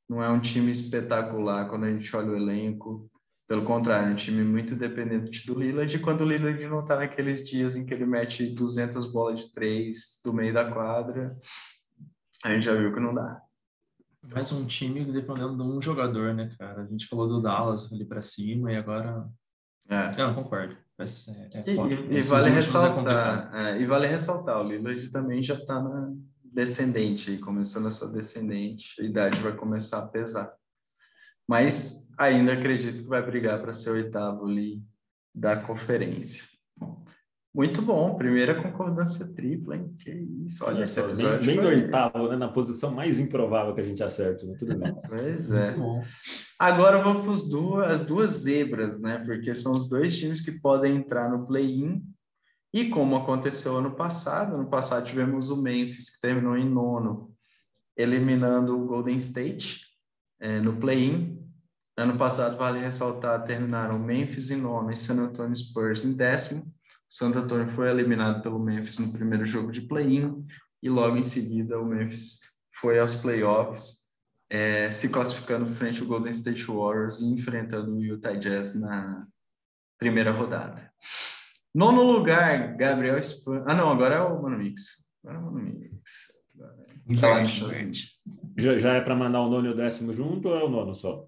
não 0.08 0.22
é 0.22 0.28
um 0.28 0.40
time 0.40 0.70
espetacular 0.70 1.68
quando 1.68 1.84
a 1.84 1.90
gente 1.90 2.14
olha 2.14 2.30
o 2.30 2.36
elenco. 2.36 3.10
Pelo 3.46 3.64
contrário, 3.64 4.12
um 4.12 4.16
time 4.16 4.42
muito 4.42 4.74
dependente 4.74 5.46
do 5.46 5.58
Lillard, 5.58 5.98
quando 6.00 6.22
o 6.22 6.28
Lillard 6.28 6.66
não 6.66 6.80
está 6.80 6.96
naqueles 6.96 7.46
dias 7.46 7.76
em 7.76 7.86
que 7.86 7.94
ele 7.94 8.04
mete 8.04 8.46
200 8.46 9.12
bolas 9.12 9.38
de 9.38 9.52
três 9.52 10.20
do 10.24 10.32
meio 10.32 10.52
da 10.52 10.70
quadra, 10.70 11.36
a 12.42 12.52
gente 12.52 12.64
já 12.64 12.74
viu 12.74 12.92
que 12.92 12.98
não 12.98 13.14
dá. 13.14 13.40
Mais 14.20 14.50
um 14.50 14.66
time 14.66 15.04
dependendo 15.04 15.56
de 15.56 15.62
um 15.62 15.80
jogador, 15.80 16.34
né, 16.34 16.52
cara? 16.58 16.82
A 16.82 16.86
gente 16.86 17.06
falou 17.06 17.28
do 17.28 17.40
Dallas 17.40 17.92
ali 17.92 18.04
para 18.04 18.20
cima 18.20 18.72
e 18.72 18.76
agora. 18.76 19.28
É. 19.88 20.16
Não, 20.16 20.34
concordo. 20.34 20.76
É, 20.98 21.04
é 21.04 21.64
e, 21.70 22.18
e, 22.18 22.22
vale 22.22 22.48
é 22.48 22.52
ressaltar, 22.52 23.54
é, 23.54 23.80
e 23.80 23.86
vale 23.86 24.06
ressaltar, 24.06 24.60
o 24.60 24.66
Lillard 24.66 25.10
também 25.10 25.42
já 25.42 25.54
está 25.54 25.80
na 25.80 26.10
descendente, 26.42 27.36
começando 27.36 27.86
a 27.86 27.90
sua 27.90 28.08
descendente, 28.08 29.00
a 29.00 29.04
idade 29.04 29.38
vai 29.40 29.52
começar 29.52 29.98
a 29.98 30.08
pesar. 30.08 30.52
Mas 31.48 32.12
ainda 32.18 32.52
acredito 32.52 33.02
que 33.02 33.08
vai 33.08 33.24
brigar 33.24 33.60
para 33.60 33.72
ser 33.72 33.90
o 33.90 33.94
oitavo 33.94 34.46
ali 34.46 34.82
da 35.34 35.56
conferência. 35.56 36.44
Muito 37.54 37.80
bom, 37.80 38.16
primeira 38.16 38.62
concordância 38.62 39.34
tripla, 39.34 39.76
hein? 39.76 39.96
Que 39.98 40.10
isso, 40.44 40.62
olha, 40.62 40.84
esse 40.84 41.00
episódio. 41.00 41.46
Nem, 41.46 41.56
nem 41.56 41.66
oitavo, 41.66 42.28
né? 42.28 42.36
Na 42.36 42.48
posição 42.48 42.90
mais 42.90 43.18
improvável 43.18 43.74
que 43.74 43.80
a 43.80 43.84
gente 43.84 44.02
acerta, 44.02 44.44
né? 44.44 44.54
Tudo 44.58 44.76
bem. 44.76 44.94
Pois 45.08 45.50
é. 45.50 45.74
Agora 46.58 47.02
vamos 47.02 47.48
para 47.48 47.86
as 47.86 48.04
duas 48.04 48.32
zebras, 48.32 49.00
né? 49.00 49.22
Porque 49.24 49.54
são 49.54 49.72
os 49.72 49.88
dois 49.88 50.18
times 50.18 50.42
que 50.42 50.60
podem 50.60 50.96
entrar 50.96 51.30
no 51.30 51.46
play-in. 51.46 52.02
E 52.74 52.90
como 52.90 53.16
aconteceu 53.16 53.76
ano 53.76 53.96
passado, 53.96 54.54
ano 54.54 54.68
passado 54.68 55.06
tivemos 55.06 55.48
o 55.48 55.56
Memphis, 55.56 56.14
que 56.14 56.20
terminou 56.20 56.58
em 56.58 56.68
nono, 56.68 57.32
eliminando 57.96 58.78
o 58.78 58.84
Golden 58.84 59.16
State 59.16 59.85
é, 60.40 60.60
no 60.60 60.76
play-in. 60.76 61.36
Ano 61.96 62.18
passado, 62.18 62.56
vale 62.58 62.78
ressaltar, 62.78 63.44
terminaram 63.44 63.98
Memphis 63.98 64.50
em 64.50 64.60
nono 64.60 64.90
e 64.90 64.96
San 64.96 65.18
Antonio 65.18 65.56
Spurs 65.56 66.04
em 66.04 66.16
décimo. 66.16 66.62
San 67.08 67.28
Antonio 67.28 67.68
foi 67.68 67.88
eliminado 67.88 68.42
pelo 68.42 68.58
Memphis 68.58 68.98
no 68.98 69.12
primeiro 69.12 69.46
jogo 69.46 69.72
de 69.72 69.80
play-in 69.80 70.44
e 70.82 70.88
logo 70.88 71.16
em 71.16 71.22
seguida 71.22 71.78
o 71.80 71.86
Memphis 71.86 72.40
foi 72.80 72.98
aos 72.98 73.14
playoffs, 73.14 74.06
é, 74.50 74.90
se 74.92 75.08
classificando 75.08 75.74
frente 75.74 76.02
ao 76.02 76.06
Golden 76.06 76.32
State 76.32 76.64
Warriors 76.64 77.18
e 77.20 77.24
enfrentando 77.24 77.96
o 77.96 78.04
Utah 78.04 78.34
Jazz 78.34 78.78
na 78.78 79.26
primeira 79.98 80.30
rodada. 80.30 80.92
Nono 81.74 82.02
lugar, 82.02 82.76
Gabriel 82.76 83.18
Span... 83.18 83.64
Ah, 83.66 83.74
não, 83.74 83.90
agora 83.90 84.16
é 84.16 84.20
o 84.20 84.42
Mano 84.42 84.58
Mix. 84.58 85.06
Agora 85.22 85.38
é 85.38 85.40
o 85.40 85.44
Mano 85.44 85.62
Mix. 85.62 86.26
Já, 88.56 88.78
já 88.78 88.94
é 88.94 89.00
para 89.00 89.14
mandar 89.14 89.42
o 89.42 89.50
nono 89.50 89.68
e 89.68 89.70
o 89.70 89.76
décimo 89.76 90.12
junto 90.12 90.48
ou 90.48 90.56
é 90.58 90.64
o 90.64 90.68
nono 90.68 90.94
só? 90.94 91.26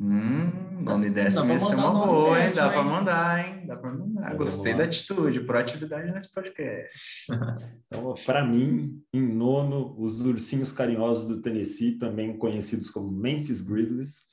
Hum, 0.00 0.82
nono 0.82 1.06
e 1.06 1.10
décimo 1.10 1.52
ia 1.52 1.58
ser 1.58 1.74
uma 1.74 1.90
boa, 1.90 2.40
hein? 2.40 2.46
Dá 2.54 2.68
para 2.68 2.82
mandar, 2.82 3.44
hein? 3.44 3.66
Dá 3.66 3.76
para 3.76 3.92
mandar. 3.92 4.36
Gostei 4.36 4.74
da 4.74 4.84
atitude, 4.84 5.40
proatividade 5.40 6.12
nesse 6.12 6.32
podcast. 6.32 7.26
então, 7.86 8.14
para 8.24 8.44
mim, 8.44 9.02
em 9.12 9.20
nono, 9.20 9.96
os 9.98 10.20
ursinhos 10.20 10.70
carinhosos 10.70 11.26
do 11.26 11.42
Tennessee, 11.42 11.98
também 11.98 12.36
conhecidos 12.38 12.90
como 12.90 13.10
Memphis 13.10 13.60
Grizzlies. 13.60 14.27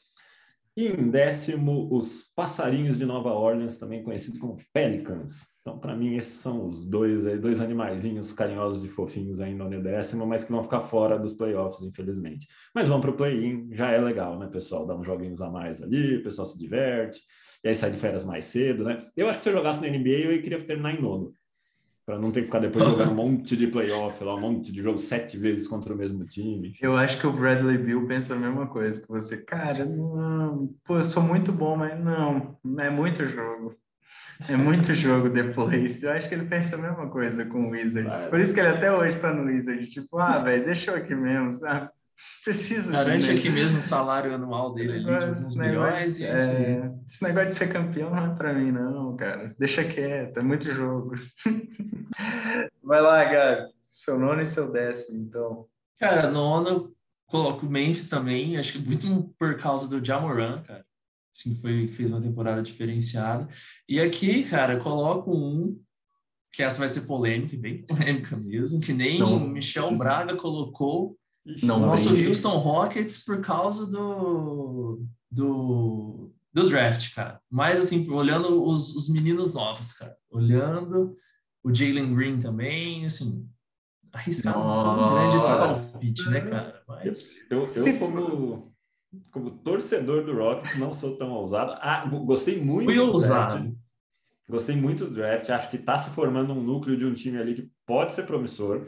E 0.77 0.87
em 0.87 1.09
décimo, 1.09 1.87
os 1.89 2.23
passarinhos 2.35 2.97
de 2.97 3.05
Nova 3.05 3.31
Orleans, 3.31 3.77
também 3.77 4.03
conhecidos 4.03 4.39
como 4.39 4.57
Pelicans. 4.73 5.45
Então, 5.61 5.79
para 5.79 5.95
mim, 5.95 6.17
esses 6.17 6.33
são 6.33 6.67
os 6.67 6.85
dois, 6.85 7.23
dois 7.39 7.61
animaizinhos 7.61 8.33
carinhosos 8.33 8.83
e 8.83 8.89
fofinhos 8.89 9.39
aí 9.39 9.55
no 9.55 9.81
décimo, 9.81 10.27
mas 10.27 10.43
que 10.43 10.51
vão 10.51 10.61
ficar 10.61 10.81
fora 10.81 11.17
dos 11.17 11.31
playoffs, 11.31 11.81
infelizmente. 11.81 12.45
Mas 12.73 12.89
vão 12.89 12.99
para 12.99 13.09
o 13.09 13.15
play-in, 13.15 13.69
já 13.71 13.89
é 13.89 13.99
legal, 13.99 14.37
né, 14.37 14.47
pessoal? 14.47 14.85
Dá 14.85 14.95
uns 14.95 15.05
joguinhos 15.05 15.41
a 15.41 15.49
mais 15.49 15.81
ali, 15.81 16.17
o 16.17 16.23
pessoal 16.23 16.45
se 16.45 16.59
diverte, 16.59 17.21
e 17.63 17.69
aí 17.69 17.73
sai 17.73 17.91
de 17.91 17.97
férias 17.97 18.25
mais 18.25 18.43
cedo, 18.45 18.83
né? 18.83 18.97
Eu 19.15 19.29
acho 19.29 19.37
que 19.37 19.43
se 19.43 19.49
eu 19.49 19.53
jogasse 19.53 19.81
na 19.81 19.87
NBA, 19.87 20.33
eu 20.35 20.41
queria 20.41 20.61
terminar 20.61 20.93
em 20.93 21.01
nono, 21.01 21.33
para 22.05 22.19
não 22.19 22.31
ter 22.31 22.41
que 22.41 22.45
ficar 22.47 22.59
depois 22.59 22.87
jogando 22.87 23.11
um 23.11 23.15
monte 23.15 23.57
de 23.57 23.67
playoff, 23.67 24.23
lá, 24.23 24.35
um 24.35 24.39
monte 24.39 24.71
de 24.71 24.81
jogo 24.81 24.99
sete 24.99 25.37
vezes 25.37 25.67
contra 25.67 25.93
o 25.93 25.97
mesmo 25.97 26.23
time. 26.25 26.73
Eu 26.79 26.95
acho 26.95 27.19
que 27.19 27.25
o 27.25 27.33
Bradley 27.33 27.77
Bill 27.77 28.05
pensa 28.05 28.35
a 28.35 28.37
mesma 28.37 28.67
coisa 28.67 29.01
que 29.01 29.07
você. 29.07 29.43
Cara, 29.43 29.85
não, 29.85 30.69
pô, 30.85 30.97
eu 30.97 31.03
sou 31.03 31.23
muito 31.23 31.51
bom, 31.51 31.75
mas 31.75 31.99
não, 31.99 32.57
é 32.79 32.89
muito 32.89 33.25
jogo. 33.25 33.75
É 34.47 34.55
muito 34.55 34.93
jogo 34.93 35.29
depois. 35.29 36.03
Eu 36.03 36.11
acho 36.11 36.27
que 36.27 36.35
ele 36.35 36.45
pensa 36.45 36.75
a 36.75 36.79
mesma 36.79 37.09
coisa 37.09 37.45
com 37.45 37.67
o 37.67 37.69
Wizards. 37.71 38.25
Por 38.25 38.39
isso 38.39 38.53
que 38.53 38.59
ele 38.59 38.69
até 38.69 38.91
hoje 38.91 39.17
tá 39.17 39.33
no 39.33 39.45
Wizards. 39.45 39.89
Tipo, 39.89 40.19
ah, 40.19 40.37
velho, 40.39 40.65
deixa 40.65 40.91
eu 40.91 40.97
aqui 40.97 41.15
mesmo, 41.15 41.53
sabe? 41.53 41.89
Precisa. 42.43 42.91
Garante 42.91 43.29
aqui 43.29 43.49
mesmo 43.49 43.79
o 43.79 43.81
salário 43.81 44.33
anual 44.33 44.73
dele 44.73 44.93
ali, 44.93 45.33
de 45.33 45.59
milhões. 45.59 46.21
É, 46.21 46.31
assim. 46.31 47.03
esse 47.07 47.23
negócio 47.23 47.49
de 47.49 47.55
ser 47.55 47.71
campeão 47.71 48.09
não 48.09 48.33
é 48.33 48.35
pra 48.35 48.53
mim, 48.53 48.71
não, 48.71 49.15
cara. 49.15 49.55
Deixa 49.59 49.83
quieto, 49.83 50.37
é 50.37 50.43
muito 50.43 50.71
jogo. 50.71 51.15
Vai 52.83 53.01
lá, 53.01 53.23
Gabi. 53.23 53.73
Seu 53.83 54.19
nono 54.19 54.41
e 54.41 54.45
seu 54.45 54.71
décimo, 54.71 55.19
então. 55.19 55.65
Cara, 55.99 56.29
nono, 56.29 56.93
coloco 57.25 57.65
o 57.65 57.69
Memphis 57.69 58.09
também. 58.09 58.57
Acho 58.57 58.73
que 58.73 58.79
muito 58.79 59.33
por 59.39 59.57
causa 59.57 59.89
do 59.89 60.03
Jamoran, 60.03 60.61
cara 60.63 60.85
assim, 61.35 61.55
foi, 61.59 61.87
fez 61.89 62.09
uma 62.09 62.21
temporada 62.21 62.63
diferenciada. 62.63 63.47
E 63.87 63.99
aqui, 63.99 64.43
cara, 64.43 64.79
coloco 64.79 65.35
um, 65.35 65.77
que 66.51 66.63
essa 66.63 66.79
vai 66.79 66.87
ser 66.87 67.01
polêmica, 67.01 67.57
bem 67.57 67.83
polêmica 67.85 68.37
mesmo, 68.37 68.79
que 68.79 68.93
nem 68.93 69.21
o 69.21 69.39
Michel 69.41 69.95
Braga 69.97 70.35
colocou 70.37 71.17
não 71.63 71.77
o 71.77 71.85
nosso 71.87 72.11
bem. 72.11 72.27
Houston 72.27 72.57
Rockets 72.57 73.23
por 73.23 73.41
causa 73.41 73.85
do, 73.85 75.03
do, 75.29 76.33
do 76.53 76.69
draft, 76.69 77.13
cara. 77.13 77.39
Mas, 77.49 77.79
assim, 77.79 78.09
olhando 78.09 78.63
os, 78.63 78.95
os 78.95 79.09
meninos 79.09 79.53
novos, 79.53 79.91
cara. 79.93 80.15
Olhando 80.29 81.15
o 81.63 81.73
Jalen 81.73 82.15
Green 82.15 82.39
também, 82.39 83.05
assim, 83.05 83.47
arriscado 84.11 84.59
um 84.59 85.13
grande 85.13 85.43
palpite, 85.43 86.29
né, 86.29 86.41
cara? 86.41 86.83
Mas... 86.87 87.49
Eu, 87.49 87.65
eu 87.75 87.99
como 87.99 88.75
como 89.31 89.49
torcedor 89.49 90.23
do 90.23 90.35
Rockets, 90.35 90.77
não 90.77 90.91
sou 90.91 91.15
tão 91.17 91.31
ousado. 91.31 91.73
Ah, 91.79 92.05
gostei 92.05 92.61
muito 92.61 92.85
Fui 92.85 92.95
do 92.95 93.07
ousado. 93.07 93.59
draft. 93.59 93.75
Gostei 94.49 94.75
muito 94.75 95.05
do 95.05 95.13
draft. 95.13 95.49
Acho 95.49 95.69
que 95.69 95.77
está 95.77 95.97
se 95.97 96.09
formando 96.11 96.53
um 96.53 96.61
núcleo 96.61 96.97
de 96.97 97.05
um 97.05 97.13
time 97.13 97.37
ali 97.37 97.55
que 97.55 97.71
pode 97.85 98.13
ser 98.13 98.23
promissor. 98.23 98.87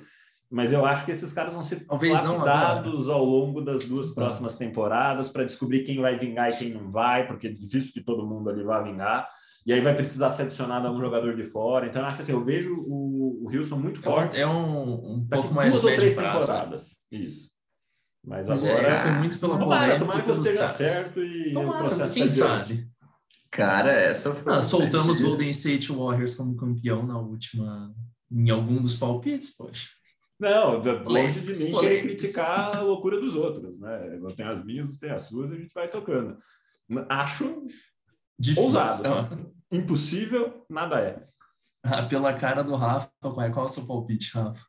Mas 0.50 0.72
eu 0.72 0.86
acho 0.86 1.04
que 1.04 1.12
esses 1.12 1.34
caras 1.34 1.54
vão 1.54 1.62
ser 1.62 1.86
Talvez 1.86 2.14
lapidados 2.14 3.10
ao 3.10 3.24
longo 3.24 3.62
das 3.62 3.86
duas 3.86 4.08
Exato. 4.08 4.22
próximas 4.22 4.58
temporadas 4.58 5.28
para 5.28 5.44
descobrir 5.44 5.84
quem 5.84 6.00
vai 6.00 6.18
vingar 6.18 6.50
e 6.50 6.56
quem 6.56 6.70
não 6.70 6.90
vai, 6.90 7.28
porque 7.28 7.48
é 7.48 7.52
difícil 7.52 7.92
que 7.92 8.02
todo 8.02 8.26
mundo 8.26 8.50
ali 8.50 8.64
vá 8.64 8.82
vingar. 8.82 9.28
E 9.66 9.74
aí 9.74 9.82
vai 9.82 9.94
precisar 9.94 10.30
ser 10.30 10.44
adicionado 10.44 10.88
a 10.88 10.92
um 10.92 11.02
jogador 11.02 11.36
de 11.36 11.44
fora. 11.44 11.88
Então, 11.88 12.02
eu 12.02 12.08
acho 12.08 12.22
assim, 12.22 12.32
eu 12.32 12.44
vejo 12.46 12.74
o, 12.74 13.44
o 13.44 13.48
Wilson 13.50 13.76
muito 13.76 14.00
forte. 14.00 14.40
É 14.40 14.48
um, 14.48 15.16
um 15.16 15.28
pouco 15.28 15.54
mais 15.54 15.74
duas 15.74 15.84
ou 15.84 15.94
três 15.94 16.16
temporadas. 16.16 16.96
Isso. 17.12 17.50
Mas, 18.26 18.48
Mas 18.48 18.64
é, 18.64 18.72
agora 18.72 18.94
é, 18.94 19.02
foi 19.02 19.12
muito 19.12 19.40
pela 19.40 19.60
polêmica. 19.60 20.00
Tomara 20.00 20.24
que 20.24 20.32
esteja 20.32 20.68
certo 20.68 21.22
e 21.22 21.52
tomara, 21.52 21.86
o 21.86 21.88
processo 21.88 22.14
quem 22.14 22.28
sabe. 22.30 22.88
Cara, 23.52 23.92
essa 23.92 24.34
foi. 24.34 24.54
Ah, 24.54 24.62
soltamos 24.62 25.20
Golden 25.20 25.50
State 25.50 25.92
Warriors 25.92 26.36
como 26.36 26.56
campeão 26.56 27.06
na 27.06 27.18
última, 27.18 27.94
em 28.32 28.50
algum 28.50 28.82
dos 28.82 28.98
palpites, 28.98 29.56
poxa. 29.56 29.97
Não, 30.40 30.82
longe 31.06 31.40
de 31.40 31.64
mim 31.64 31.80
querer 31.80 32.02
criticar 32.04 32.78
a 32.78 32.82
loucura 32.82 33.20
dos 33.20 33.36
outros, 33.36 33.80
né? 33.80 34.20
Eu 34.22 34.28
tenho 34.28 34.52
as 34.52 34.64
minhas, 34.64 34.98
tem 34.98 35.10
as 35.10 35.24
suas, 35.24 35.52
a 35.52 35.56
gente 35.56 35.74
vai 35.74 35.88
tocando. 35.88 36.38
Acho 37.10 37.66
Difícil. 38.40 38.64
ousado. 38.64 39.52
Impossível, 39.72 40.66
nada 40.70 41.00
é. 41.00 41.24
Ah, 41.90 42.04
pela 42.04 42.34
cara 42.34 42.64
do 42.64 42.76
Rafa, 42.76 43.10
qual 43.22 43.42
é, 43.42 43.50
qual 43.50 43.66
é 43.66 43.70
o 43.70 43.72
seu 43.72 43.88
palpite, 43.88 44.36
Rafa? 44.36 44.62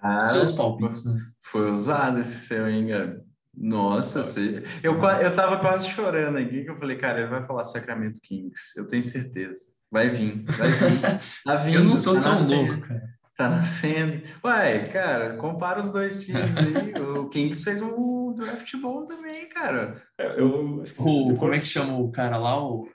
Ah, 0.00 0.18
Seus 0.18 0.56
palpites, 0.56 1.04
né? 1.04 1.20
Foi 1.50 1.70
usado 1.70 2.20
esse 2.20 2.46
seu, 2.46 2.66
hein, 2.66 2.86
Gabi? 2.86 3.20
Nossa, 3.54 4.24
você... 4.24 4.64
eu, 4.82 4.94
eu 4.94 5.36
tava 5.36 5.58
quase 5.58 5.88
chorando 5.90 6.38
aqui, 6.38 6.64
que 6.64 6.70
eu 6.70 6.78
falei, 6.78 6.96
cara, 6.96 7.20
ele 7.20 7.28
vai 7.28 7.46
falar 7.46 7.66
Sacramento 7.66 8.18
Kings, 8.22 8.72
eu 8.76 8.88
tenho 8.88 9.02
certeza. 9.02 9.66
Vai 9.90 10.08
vir, 10.08 10.44
vai 10.44 10.70
vir. 10.70 11.00
Tá 11.44 11.56
vindo, 11.56 11.78
eu 11.78 11.84
não 11.84 11.96
sou 11.96 12.14
tá 12.14 12.20
tão 12.22 12.32
nascendo, 12.32 12.72
louco, 12.72 12.88
cara. 12.88 13.14
Tá 13.36 13.48
nascendo. 13.48 14.22
Ué, 14.44 14.88
cara, 14.88 15.36
compara 15.36 15.80
os 15.80 15.90
dois 15.90 16.24
times 16.24 16.56
aí. 16.56 17.00
o 17.00 17.28
Kings 17.28 17.64
fez 17.64 17.80
um 17.80 18.34
draft 18.34 18.74
bom 18.80 19.06
também, 19.06 19.48
cara. 19.48 20.02
É, 20.18 20.40
eu, 20.40 20.84
o, 20.98 21.36
como 21.36 21.54
é 21.54 21.58
que 21.58 21.66
chama 21.66 21.98
o 21.98 22.10
cara 22.10 22.36
lá? 22.36 22.62
O... 22.62 22.86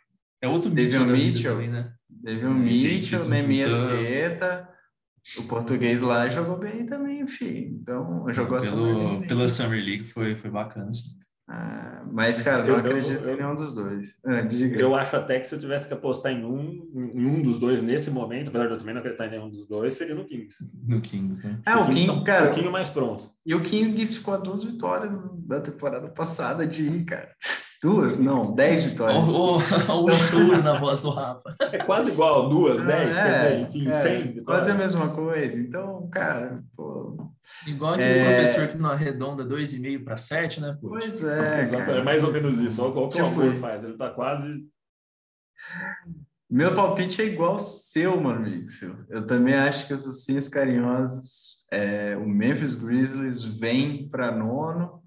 É 0.41 0.47
outro 0.47 0.69
David 0.69 0.99
Mitchell, 1.05 1.53
também, 1.53 1.69
né? 1.69 1.91
David 2.07 2.45
Mitchell, 2.45 3.25
Nemias 3.25 3.71
Queta. 3.89 4.69
O 5.37 5.43
português 5.43 6.01
lá 6.01 6.29
jogou 6.29 6.57
bem 6.57 6.85
também, 6.85 7.21
enfim. 7.21 7.79
Então, 7.81 8.25
jogou 8.31 8.57
Pelo, 8.57 8.57
a 8.57 8.61
Summer 8.61 8.95
League. 8.95 9.27
Pela 9.27 9.47
Summer 9.49 9.83
League 9.83 10.03
foi, 10.05 10.35
foi 10.35 10.49
bacana, 10.49 10.93
sim. 10.93 11.17
Ah, 11.49 12.03
mas, 12.11 12.41
cara, 12.41 12.63
não 12.63 12.69
eu, 12.71 12.75
acredito 12.77 13.23
eu, 13.23 13.33
em 13.33 13.37
nenhum 13.37 13.55
dos 13.55 13.73
dois. 13.73 14.19
Ah, 14.25 14.41
eu 14.51 14.93
acho 14.93 15.15
até 15.15 15.39
que 15.39 15.47
se 15.47 15.55
eu 15.55 15.59
tivesse 15.59 15.87
que 15.87 15.93
apostar 15.93 16.33
em 16.33 16.43
um, 16.43 16.85
em 16.93 17.25
um 17.25 17.41
dos 17.41 17.57
dois 17.57 17.81
nesse 17.81 18.11
momento, 18.11 18.49
apesar 18.49 18.65
de 18.65 18.73
eu 18.73 18.77
também 18.77 18.93
não 18.93 18.99
acreditar 18.99 19.27
em 19.27 19.31
nenhum 19.31 19.49
dos 19.49 19.65
dois, 19.65 19.93
seria 19.93 20.13
no 20.13 20.25
Kings. 20.25 20.69
No 20.85 20.99
Kings, 20.99 21.45
né? 21.45 21.59
Ah, 21.65 21.79
o, 21.79 21.83
o 21.83 21.87
Kings, 21.87 22.07
tá 22.07 22.23
cara. 22.23 22.43
Um 22.43 22.47
pouquinho 22.47 22.71
mais 22.71 22.89
pronto. 22.89 23.29
E 23.45 23.55
o 23.55 23.61
Kings 23.61 24.15
ficou 24.15 24.33
a 24.33 24.37
duas 24.37 24.63
vitórias 24.63 25.17
da 25.47 25.61
temporada 25.61 26.09
passada 26.09 26.67
de 26.67 26.83
ir, 26.83 27.05
cara. 27.05 27.29
Duas? 27.81 28.17
Não, 28.17 28.55
dez 28.55 28.83
vitórias. 28.83 29.29
O, 29.29 29.57
o, 29.57 30.63
na 30.63 30.79
voz 30.79 31.03
do 31.03 31.11
Rafa. 31.11 31.55
É 31.71 31.77
quase 31.77 32.09
igual, 32.09 32.49
duas, 32.49 32.83
dez, 32.83 33.15
é, 33.15 33.21
quer 33.21 33.33
dizer, 33.33 33.59
enfim, 33.61 33.87
é, 33.87 33.91
cem 33.91 34.17
vitórias. 34.17 34.45
Quase 34.45 34.71
a 34.71 34.73
mesma 34.73 35.09
coisa. 35.09 35.59
Então, 35.59 36.09
cara, 36.11 36.63
pô... 36.75 36.96
Igual 37.65 37.93
aquele 37.93 38.19
é... 38.19 38.23
professor 38.25 38.67
que 38.69 38.77
não 38.77 38.89
arredonda 38.89 39.43
dois 39.43 39.73
e 39.73 39.79
meio 39.79 40.03
para 40.03 40.17
sete, 40.17 40.59
né? 40.59 40.77
Pô? 40.79 40.89
Pois 40.89 41.23
é, 41.23 41.61
Exato, 41.61 41.91
é 41.91 42.03
mais 42.03 42.23
ou 42.23 42.31
menos 42.31 42.59
isso. 42.59 42.81
Olha 42.81 42.91
o 42.91 43.09
que 43.09 43.21
o 43.21 43.25
amor 43.25 43.55
faz, 43.55 43.83
ele 43.83 43.97
tá 43.97 44.09
quase... 44.09 44.65
Meu 46.49 46.73
palpite 46.73 47.21
é 47.21 47.25
igual 47.25 47.53
ao 47.53 47.59
seu, 47.59 48.19
mano, 48.21 48.41
Mixel. 48.41 48.95
Eu 49.09 49.27
também 49.27 49.53
acho 49.53 49.85
que 49.85 49.93
os 49.93 50.05
ursinhos 50.05 50.47
carinhosos, 50.47 51.65
é, 51.71 52.15
o 52.15 52.25
Memphis 52.25 52.75
Grizzlies 52.75 53.43
vem 53.43 54.07
para 54.07 54.31
nono 54.31 55.03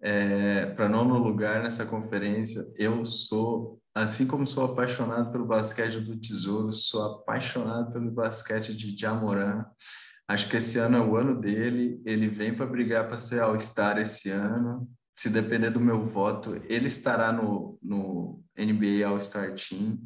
é, 0.00 0.66
para 0.66 0.88
nono 0.88 1.18
lugar 1.18 1.62
nessa 1.62 1.84
conferência. 1.84 2.62
Eu 2.76 3.04
sou, 3.04 3.80
assim 3.94 4.26
como 4.26 4.46
sou 4.46 4.64
apaixonado 4.64 5.30
pelo 5.30 5.46
basquete 5.46 6.00
do 6.00 6.18
Tesouro, 6.18 6.72
sou 6.72 7.04
apaixonado 7.04 7.92
pelo 7.92 8.10
basquete 8.10 8.74
de 8.74 8.96
Jamoran. 8.96 9.64
Acho 10.30 10.48
que 10.48 10.56
esse 10.56 10.78
ano 10.78 10.96
é 10.96 11.00
o 11.00 11.16
ano 11.16 11.40
dele. 11.40 12.00
Ele 12.04 12.28
vem 12.28 12.54
para 12.54 12.66
brigar 12.66 13.08
para 13.08 13.18
ser 13.18 13.40
All-Star 13.40 13.98
esse 13.98 14.30
ano. 14.30 14.88
Se 15.18 15.28
depender 15.28 15.70
do 15.70 15.80
meu 15.80 16.02
voto, 16.02 16.54
ele 16.68 16.86
estará 16.86 17.32
no, 17.32 17.78
no 17.82 18.42
NBA 18.56 19.06
All-Star 19.06 19.54
Team. 19.54 19.98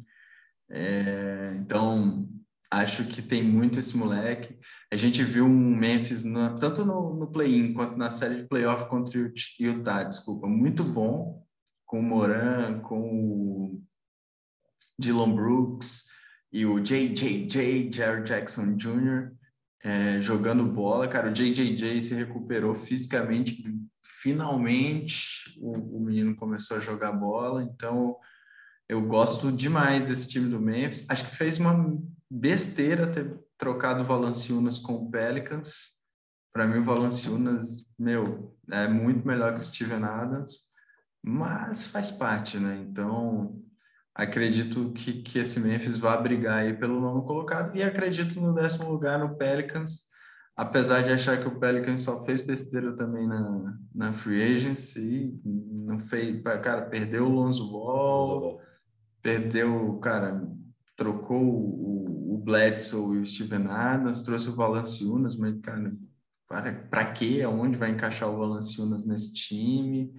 É, 0.69 1.55
então, 1.59 2.27
Acho 2.75 3.05
que 3.05 3.21
tem 3.21 3.41
muito 3.41 3.79
esse 3.79 3.95
moleque. 3.95 4.59
A 4.91 4.97
gente 4.97 5.23
viu 5.23 5.45
um 5.45 5.75
Memphis, 5.77 6.25
no, 6.25 6.57
tanto 6.57 6.83
no, 6.83 7.15
no 7.15 7.27
play-in 7.27 7.73
quanto 7.73 7.95
na 7.95 8.09
série 8.09 8.41
de 8.41 8.47
playoff 8.49 8.89
contra 8.89 9.17
o 9.17 9.31
Utah, 9.59 10.03
desculpa, 10.03 10.45
muito 10.45 10.83
bom, 10.83 11.45
com 11.85 11.99
o 11.99 12.03
Moran, 12.03 12.79
com 12.81 12.99
o 12.99 13.83
Dylan 14.99 15.33
Brooks 15.33 16.07
e 16.51 16.65
o 16.65 16.79
JJJ, 16.81 17.93
Jared 17.93 18.27
Jackson 18.27 18.75
Jr., 18.75 19.31
é, 19.85 20.19
jogando 20.19 20.63
bola. 20.65 21.07
Cara, 21.07 21.29
o 21.29 21.33
JJJ 21.33 22.01
se 22.01 22.15
recuperou 22.15 22.73
fisicamente, 22.73 23.63
finalmente 24.01 25.55
o, 25.59 25.97
o 25.97 25.99
menino 25.99 26.35
começou 26.35 26.77
a 26.77 26.79
jogar 26.79 27.11
bola, 27.11 27.63
então 27.63 28.17
eu 28.89 28.99
gosto 29.05 29.51
demais 29.51 30.07
desse 30.07 30.27
time 30.27 30.49
do 30.49 30.59
Memphis. 30.59 31.07
Acho 31.07 31.29
que 31.29 31.35
fez 31.35 31.59
uma 31.59 31.95
besteira 32.29 33.05
ter 33.05 33.39
trocado 33.59 34.01
o 34.01 34.05
Valanciunas 34.05 34.79
com 34.79 34.93
o 34.95 35.11
Pelicans. 35.11 35.93
Para 36.51 36.65
mim, 36.65 36.79
o 36.79 36.83
Valanciunas, 36.83 37.93
meu, 37.99 38.57
é 38.71 38.87
muito 38.87 39.27
melhor 39.27 39.53
que 39.53 39.61
o 39.61 39.65
Steven 39.65 40.03
Adams, 40.03 40.61
mas 41.23 41.85
faz 41.87 42.11
parte, 42.11 42.57
né? 42.57 42.83
Então, 42.89 43.61
acredito 44.15 44.93
que, 44.93 45.21
que 45.21 45.39
esse 45.39 45.59
Memphis 45.59 45.97
vai 45.97 46.23
brigar 46.23 46.59
aí 46.59 46.73
pelo 46.73 47.01
nono 47.01 47.23
colocado 47.23 47.75
e 47.75 47.83
acredito 47.83 48.39
no 48.39 48.55
décimo 48.55 48.89
lugar 48.89 49.19
no 49.19 49.35
Pelicans, 49.35 50.09
apesar 50.55 51.01
de 51.01 51.11
achar 51.11 51.37
que 51.41 51.47
o 51.47 51.59
Pelicans 51.59 52.01
só 52.01 52.23
fez 52.23 52.41
besteira 52.41 52.95
também 52.95 53.27
na, 53.27 53.77
na 53.93 54.13
free 54.13 54.55
agency, 54.55 55.37
não 55.43 55.99
fez, 55.99 56.41
cara, 56.41 56.83
perdeu 56.83 57.25
o 57.25 57.29
Lonzo 57.29 57.69
Ball, 57.69 58.61
perdeu, 59.21 59.99
cara, 59.99 60.47
trocou 60.95 61.43
o, 61.43 62.35
o 62.35 62.37
Bledsoe 62.37 63.17
e 63.17 63.19
o 63.19 63.25
Steven 63.25 63.67
Adams, 63.67 64.21
trouxe 64.21 64.47
o 64.49 64.55
Valanciunas, 64.55 65.37
mas, 65.37 65.59
cara, 65.59 65.93
para, 66.47 66.73
para 66.73 67.11
quê? 67.11 67.41
Aonde 67.41 67.77
vai 67.77 67.91
encaixar 67.91 68.29
o 68.29 68.37
Valanciunas 68.37 69.05
nesse 69.05 69.33
time? 69.33 70.13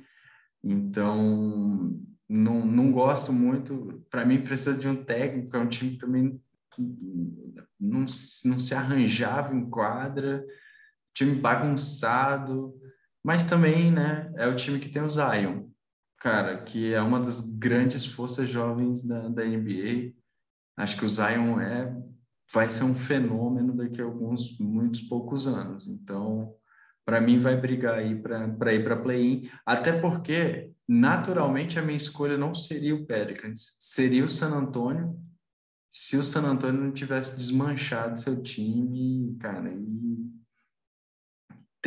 Então, 0.63 1.99
não, 2.29 2.65
não 2.65 2.91
gosto 2.91 3.33
muito. 3.33 4.05
Para 4.11 4.25
mim, 4.25 4.43
precisa 4.43 4.77
de 4.77 4.89
um 4.89 5.05
técnico, 5.05 5.57
é 5.57 5.61
um 5.61 5.69
time 5.69 5.93
que 5.93 5.99
também 5.99 6.41
não, 7.79 8.07
não 8.45 8.59
se 8.59 8.75
arranjava 8.75 9.55
em 9.55 9.69
quadra, 9.69 10.45
time 11.15 11.35
bagunçado, 11.35 12.75
mas 13.25 13.47
também, 13.47 13.91
né, 13.91 14.33
é 14.37 14.47
o 14.47 14.57
time 14.57 14.79
que 14.79 14.89
tem 14.89 15.03
o 15.03 15.11
Zion, 15.11 15.69
cara, 16.19 16.63
que 16.63 16.93
é 16.93 17.01
uma 17.01 17.21
das 17.21 17.41
grandes 17.59 18.07
forças 18.07 18.49
jovens 18.49 19.07
da, 19.07 19.29
da 19.29 19.45
NBA. 19.45 20.13
Acho 20.77 20.97
que 20.99 21.05
o 21.05 21.09
Zion 21.09 21.61
é 21.61 21.93
vai 22.53 22.71
ser 22.71 22.85
um 22.85 22.95
fenômeno 22.95 23.75
daqui 23.75 24.01
a 24.01 24.05
alguns 24.05 24.59
muitos 24.59 25.01
poucos 25.01 25.47
anos. 25.47 25.89
Então, 25.89 26.55
para 27.05 27.21
mim 27.21 27.41
vai 27.41 27.57
brigar 27.57 27.95
aí 27.95 28.15
para 28.15 28.75
ir 28.75 28.85
para 28.85 28.97
play-in, 28.97 29.51
até 29.65 29.93
porque 29.99 30.71
naturalmente 30.89 31.79
a 31.79 31.83
minha 31.83 31.97
escolha 31.97 32.37
não 32.37 32.55
seria 32.55 32.95
o 32.95 33.07
Pelicans, 33.07 33.77
seria 33.79 34.25
o 34.25 34.31
San 34.31 34.55
Antonio. 34.55 35.19
Se 35.91 36.17
o 36.17 36.23
San 36.23 36.43
Antonio 36.43 36.81
não 36.81 36.93
tivesse 36.93 37.37
desmanchado 37.37 38.21
seu 38.21 38.43
time, 38.43 39.37
cara, 39.41 39.73
e 39.73 40.07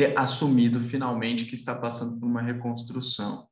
ter 0.00 0.18
assumido 0.18 0.80
finalmente 0.80 1.44
que 1.44 1.54
está 1.54 1.74
passando 1.74 2.18
por 2.18 2.26
uma 2.26 2.40
reconstrução. 2.40 3.46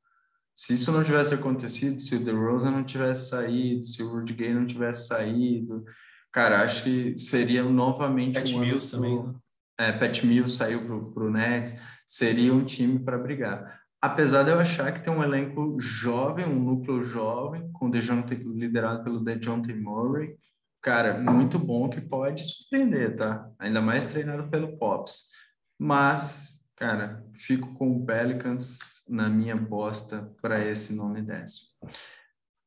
Se 0.57 0.75
isso 0.75 0.91
não 0.91 1.05
tivesse 1.05 1.35
acontecido, 1.35 2.01
se 2.01 2.17
o 2.17 2.25
DeRozan 2.25 2.71
não 2.71 2.85
tivesse 2.85 3.29
saído, 3.29 3.85
se 3.85 4.03
o 4.03 4.11
Rudy 4.11 4.33
Gay 4.33 4.55
não 4.55 4.67
tivesse 4.67 5.07
saído, 5.07 5.85
cara, 6.33 6.63
acho 6.63 6.83
que 6.83 7.19
seria 7.19 7.63
novamente 7.63 8.41
Pat 8.41 8.51
um 8.51 8.61
Mills 8.61 8.91
também. 8.91 9.23
Né? 9.23 9.35
É, 9.79 9.93
Pat 9.93 10.25
Mills 10.25 10.57
saiu 10.57 10.85
para 11.13 11.23
o 11.23 11.31
Nets, 11.31 11.79
seria 12.07 12.53
um 12.53 12.65
time 12.65 12.99
para 12.99 13.19
brigar. 13.19 13.78
Apesar 14.01 14.45
de 14.45 14.51
eu 14.51 14.61
achar 14.61 14.93
que 14.93 15.03
tem 15.05 15.13
um 15.13 15.25
elenco 15.25 15.81
jovem, 15.81 16.47
um 16.47 16.63
núcleo 16.63 17.03
jovem, 17.03 17.71
com 17.73 17.91
Dejounte, 17.91 18.35
liderado 18.35 19.03
pelo 19.03 19.25
DeJounte 19.25 19.75
Murray, 19.75 20.37
cara, 20.81 21.19
muito 21.19 21.59
bom 21.59 21.91
que 21.91 22.01
pode 22.01 22.45
surpreender, 22.45 23.17
tá? 23.17 23.51
Ainda 23.59 23.83
mais 23.83 24.07
treinado 24.07 24.49
pelo 24.49 24.79
Pops. 24.79 25.33
Mas, 25.77 26.65
cara, 26.77 27.25
fico 27.35 27.75
com 27.75 27.97
o 27.97 28.07
Pelicans 28.07 28.79
na 29.09 29.29
minha 29.29 29.57
bosta 29.57 30.33
para 30.41 30.65
esse 30.65 30.95
nome 30.95 31.21
décimo. 31.21 31.71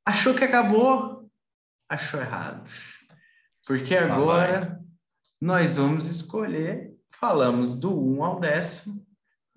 Achou 0.06 0.34
que 0.34 0.44
acabou? 0.44 1.32
Achou 1.88 2.20
errado. 2.20 2.70
Porque 3.66 3.96
agora 3.96 4.82
nós 5.40 5.78
vamos 5.78 6.08
escolher, 6.08 6.94
falamos 7.20 7.80
do 7.80 7.98
1 7.98 8.24
ao 8.24 8.40
décimo, 8.40 9.06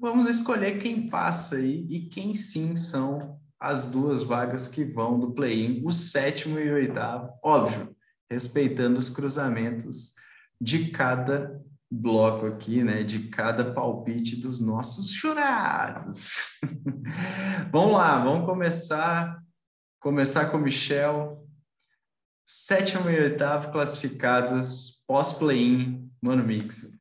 vamos 0.04 0.26
escolher 0.26 0.80
quem 0.80 1.08
passa 1.08 1.56
aí 1.56 1.86
e 1.88 2.10
quem 2.10 2.34
sim 2.34 2.76
são 2.76 3.40
as 3.58 3.90
duas 3.90 4.22
vagas 4.22 4.68
que 4.68 4.84
vão 4.84 5.18
do 5.18 5.32
play-in, 5.32 5.82
o 5.82 5.92
sétimo 5.94 6.58
e 6.58 6.70
o 6.70 6.74
oitavo, 6.74 7.32
óbvio, 7.42 7.96
respeitando 8.30 8.98
os 8.98 9.08
cruzamentos 9.08 10.14
de 10.60 10.90
cada 10.90 11.58
bloco 11.90 12.44
aqui, 12.44 12.84
né, 12.84 13.02
de 13.02 13.30
cada 13.30 13.72
palpite 13.72 14.36
dos 14.36 14.60
nossos 14.60 15.08
jurados. 15.08 16.60
vamos 17.72 17.92
lá, 17.94 18.22
vamos 18.22 18.44
começar, 18.44 19.42
começar 19.98 20.50
com 20.50 20.58
o 20.58 20.60
Michel. 20.60 21.48
Sétimo 22.46 23.08
e 23.08 23.18
oitavo 23.18 23.72
classificados, 23.72 25.02
pós-play-in, 25.06 26.10
Mano 26.20 26.44
Mix. 26.44 26.92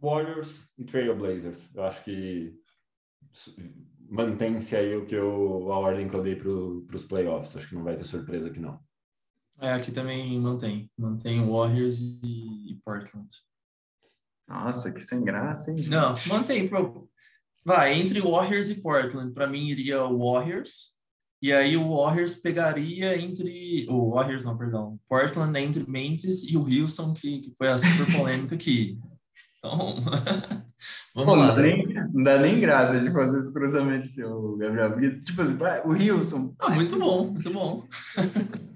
Warriors 0.00 0.70
e 0.78 0.84
Trailblazers. 0.84 1.74
Eu 1.74 1.84
acho 1.84 2.02
que 2.04 2.54
mantém-se 4.08 4.74
aí 4.74 4.96
o 4.96 5.06
que 5.06 5.14
eu, 5.14 5.72
a 5.72 5.78
ordem 5.78 6.08
que 6.08 6.14
eu 6.14 6.22
dei 6.22 6.36
para 6.36 6.50
os 6.50 7.04
playoffs. 7.04 7.56
Acho 7.56 7.68
que 7.68 7.74
não 7.74 7.84
vai 7.84 7.96
ter 7.96 8.04
surpresa 8.04 8.48
aqui, 8.48 8.60
não. 8.60 8.80
É, 9.60 9.72
aqui 9.74 9.92
também 9.92 10.40
mantém. 10.40 10.90
Mantém 10.98 11.46
Warriors 11.46 12.00
e, 12.00 12.72
e 12.72 12.80
Portland. 12.84 13.28
Nossa, 14.48 14.92
que 14.92 15.00
sem 15.00 15.22
graça, 15.22 15.70
hein? 15.70 15.86
Não, 15.86 16.14
mantém. 16.26 16.66
Pro... 16.66 17.08
Vai, 17.64 17.94
entre 17.94 18.20
Warriors 18.20 18.70
e 18.70 18.80
Portland, 18.80 19.32
para 19.32 19.46
mim 19.46 19.68
iria 19.68 20.02
Warriors. 20.02 20.98
E 21.42 21.52
aí 21.52 21.76
o 21.76 21.96
Warriors 21.96 22.36
pegaria 22.36 23.16
entre. 23.18 23.86
O 23.88 24.10
Warriors, 24.10 24.44
não, 24.44 24.58
perdão. 24.58 24.98
Portland 25.08 25.58
entre 25.58 25.88
Memphis 25.88 26.50
e 26.50 26.56
o 26.56 26.64
Houston, 26.64 27.14
que, 27.14 27.40
que 27.40 27.54
foi 27.56 27.68
a 27.68 27.78
super 27.78 28.12
polêmica 28.12 28.54
aqui. 28.54 28.98
Então. 29.60 29.96
Vamos 31.14 31.34
Pô, 31.34 31.34
lá. 31.34 31.48
Não 31.48 31.54
dá, 31.54 31.62
nem, 31.62 31.94
não 32.12 32.22
dá 32.22 32.38
nem 32.38 32.58
graça 32.58 32.98
de 32.98 33.12
fazer 33.12 33.38
esse 33.38 33.52
cruzamento 33.52 34.08
seu, 34.08 34.56
Gabriel 34.56 34.96
Vitor. 34.96 35.22
Tipo 35.22 35.42
assim, 35.42 35.58
o 35.84 36.14
Houston. 36.14 36.54
Ah, 36.58 36.70
muito 36.70 36.98
bom, 36.98 37.32
muito 37.32 37.50
bom. 37.50 37.86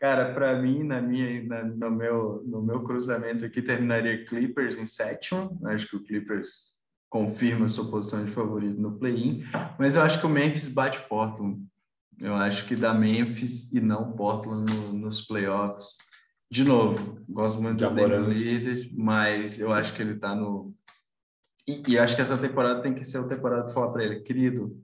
Cara, 0.00 0.32
para 0.32 0.60
mim, 0.60 0.82
na 0.82 1.00
minha, 1.00 1.44
na, 1.44 1.62
no, 1.62 1.90
meu, 1.90 2.42
no 2.46 2.62
meu 2.62 2.82
cruzamento 2.82 3.44
aqui, 3.44 3.60
terminaria 3.60 4.24
Clippers 4.24 4.78
em 4.78 4.86
sétimo. 4.86 5.60
Acho 5.66 5.88
que 5.88 5.96
o 5.96 6.02
Clippers 6.02 6.80
confirma 7.10 7.68
sua 7.68 7.90
posição 7.90 8.24
de 8.24 8.30
favorito 8.30 8.80
no 8.80 8.98
play-in. 8.98 9.44
Mas 9.78 9.96
eu 9.96 10.02
acho 10.02 10.18
que 10.18 10.26
o 10.26 10.30
Memphis 10.30 10.68
bate 10.68 11.00
Portland. 11.06 11.62
Eu 12.18 12.34
acho 12.34 12.66
que 12.66 12.74
dá 12.74 12.94
Memphis 12.94 13.72
e 13.72 13.80
não 13.80 14.12
Portland 14.12 14.72
no, 14.72 14.92
nos 14.94 15.20
playoffs. 15.20 15.98
De 16.50 16.64
novo, 16.64 17.24
gosto 17.28 17.62
muito 17.62 17.78
do 17.78 17.94
Damian 17.94 18.26
Lillard, 18.26 18.92
mas 18.96 19.60
eu 19.60 19.72
acho 19.72 19.94
que 19.94 20.02
ele 20.02 20.14
está 20.14 20.34
no... 20.34 20.74
E, 21.66 21.82
e 21.86 21.98
acho 21.98 22.16
que 22.16 22.22
essa 22.22 22.36
temporada 22.36 22.82
tem 22.82 22.92
que 22.92 23.04
ser 23.04 23.18
a 23.18 23.28
temporada 23.28 23.68
de 23.68 23.72
falar 23.72 23.92
para 23.92 24.04
ele, 24.04 24.20
querido, 24.20 24.82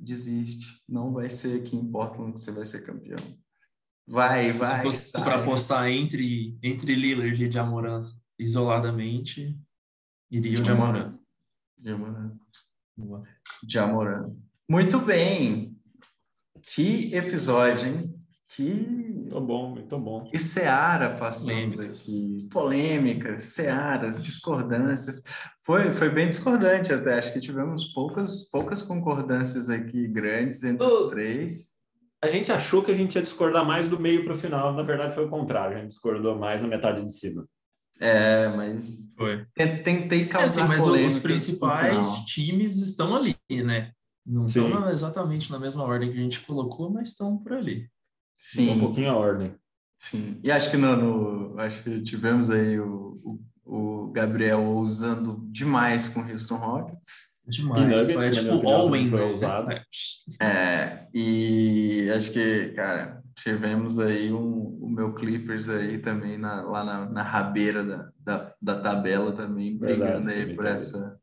desiste. 0.00 0.82
Não 0.88 1.12
vai 1.12 1.28
ser 1.28 1.60
aqui 1.60 1.76
em 1.76 1.90
Portland 1.90 2.32
que 2.32 2.40
você 2.40 2.50
vai 2.50 2.64
ser 2.64 2.82
campeão. 2.86 3.18
Vai, 4.06 4.52
vai. 4.52 4.76
Se 4.76 4.82
fosse 4.82 5.12
para 5.22 5.42
apostar 5.42 5.88
entre, 5.88 6.58
entre 6.62 6.94
Lillard 6.94 7.44
e 7.44 7.50
Jamoran 7.50 8.00
isoladamente, 8.38 9.56
iria 10.30 10.60
o 10.60 10.64
Jamoran. 10.64 11.18
Jamoran. 11.78 12.38
Jamoran. 13.68 14.34
Muito 14.68 14.98
bem. 14.98 15.76
Que 16.62 17.14
episódio, 17.14 17.86
hein? 17.86 18.14
Que. 18.48 19.01
Muito 19.22 19.40
bom, 19.40 19.70
muito 19.70 19.98
bom. 19.98 20.30
E 20.32 20.38
Seara 20.38 21.16
passando 21.16 21.82
aqui. 21.82 22.48
Polêmicas, 22.50 23.44
Searas, 23.44 24.22
discordâncias. 24.22 25.22
Foi, 25.64 25.94
foi 25.94 26.10
bem 26.10 26.28
discordante 26.28 26.92
até. 26.92 27.18
Acho 27.18 27.32
que 27.32 27.40
tivemos 27.40 27.92
poucas, 27.92 28.50
poucas 28.50 28.82
concordâncias 28.82 29.70
aqui 29.70 30.06
grandes 30.08 30.62
entre 30.62 30.86
os 30.86 31.10
três 31.10 31.72
a 32.22 32.28
gente 32.28 32.52
achou 32.52 32.84
que 32.84 32.92
a 32.92 32.94
gente 32.94 33.16
ia 33.16 33.22
discordar 33.22 33.66
mais 33.66 33.88
do 33.88 33.98
meio 33.98 34.24
para 34.24 34.34
o 34.34 34.38
final, 34.38 34.72
na 34.72 34.84
verdade 34.84 35.12
foi 35.12 35.24
o 35.24 35.28
contrário, 35.28 35.76
a 35.76 35.80
gente 35.80 35.90
discordou 35.90 36.38
mais 36.38 36.62
na 36.62 36.68
metade 36.68 37.04
de 37.04 37.12
cima. 37.12 37.44
É, 38.00 38.48
mas 38.48 39.12
foi. 39.16 39.44
tentei 39.54 40.26
causar 40.26 40.60
é, 40.60 40.64
assim, 40.64 40.68
mas 40.68 41.12
os 41.14 41.20
principais 41.20 42.24
times 42.24 42.76
estão 42.76 43.14
ali, 43.14 43.36
né? 43.50 43.92
Não 44.24 44.48
Sim. 44.48 44.66
estão 44.66 44.90
exatamente 44.90 45.50
na 45.50 45.58
mesma 45.58 45.82
ordem 45.82 46.12
que 46.12 46.18
a 46.18 46.22
gente 46.22 46.40
colocou, 46.40 46.90
mas 46.90 47.08
estão 47.08 47.36
por 47.36 47.52
ali. 47.52 47.88
Sim. 48.42 48.70
Um 48.70 48.80
pouquinho 48.80 49.10
a 49.10 49.16
ordem. 49.16 49.54
Sim, 49.96 50.40
e 50.42 50.50
acho 50.50 50.68
que 50.68 50.76
não, 50.76 50.96
no, 50.96 51.60
acho 51.60 51.80
que 51.84 52.02
tivemos 52.02 52.50
aí 52.50 52.78
o, 52.80 53.40
o, 53.64 54.06
o 54.06 54.10
Gabriel 54.10 54.64
usando 54.64 55.46
demais 55.52 56.08
com 56.08 56.20
o 56.20 56.28
Houston 56.28 56.56
Rockets. 56.56 57.32
Demais, 57.46 58.08
Nuggets, 58.08 58.36
é 58.38 58.40
tipo 58.42 58.68
all-in, 58.68 59.10
né? 59.10 59.84
É, 60.40 61.06
e 61.14 62.10
acho 62.16 62.32
que, 62.32 62.70
cara, 62.70 63.22
tivemos 63.36 64.00
aí 64.00 64.32
um, 64.32 64.76
o 64.80 64.90
meu 64.90 65.14
Clippers 65.14 65.68
aí 65.68 65.98
também 65.98 66.36
na, 66.36 66.62
lá 66.62 66.82
na, 66.82 67.08
na 67.08 67.22
rabeira 67.22 67.84
da, 67.84 68.08
da, 68.18 68.54
da 68.60 68.80
tabela 68.80 69.32
também, 69.32 69.78
brigando 69.78 70.26
Verdade, 70.26 70.50
aí 70.50 70.56
por 70.56 70.66
essa... 70.66 71.16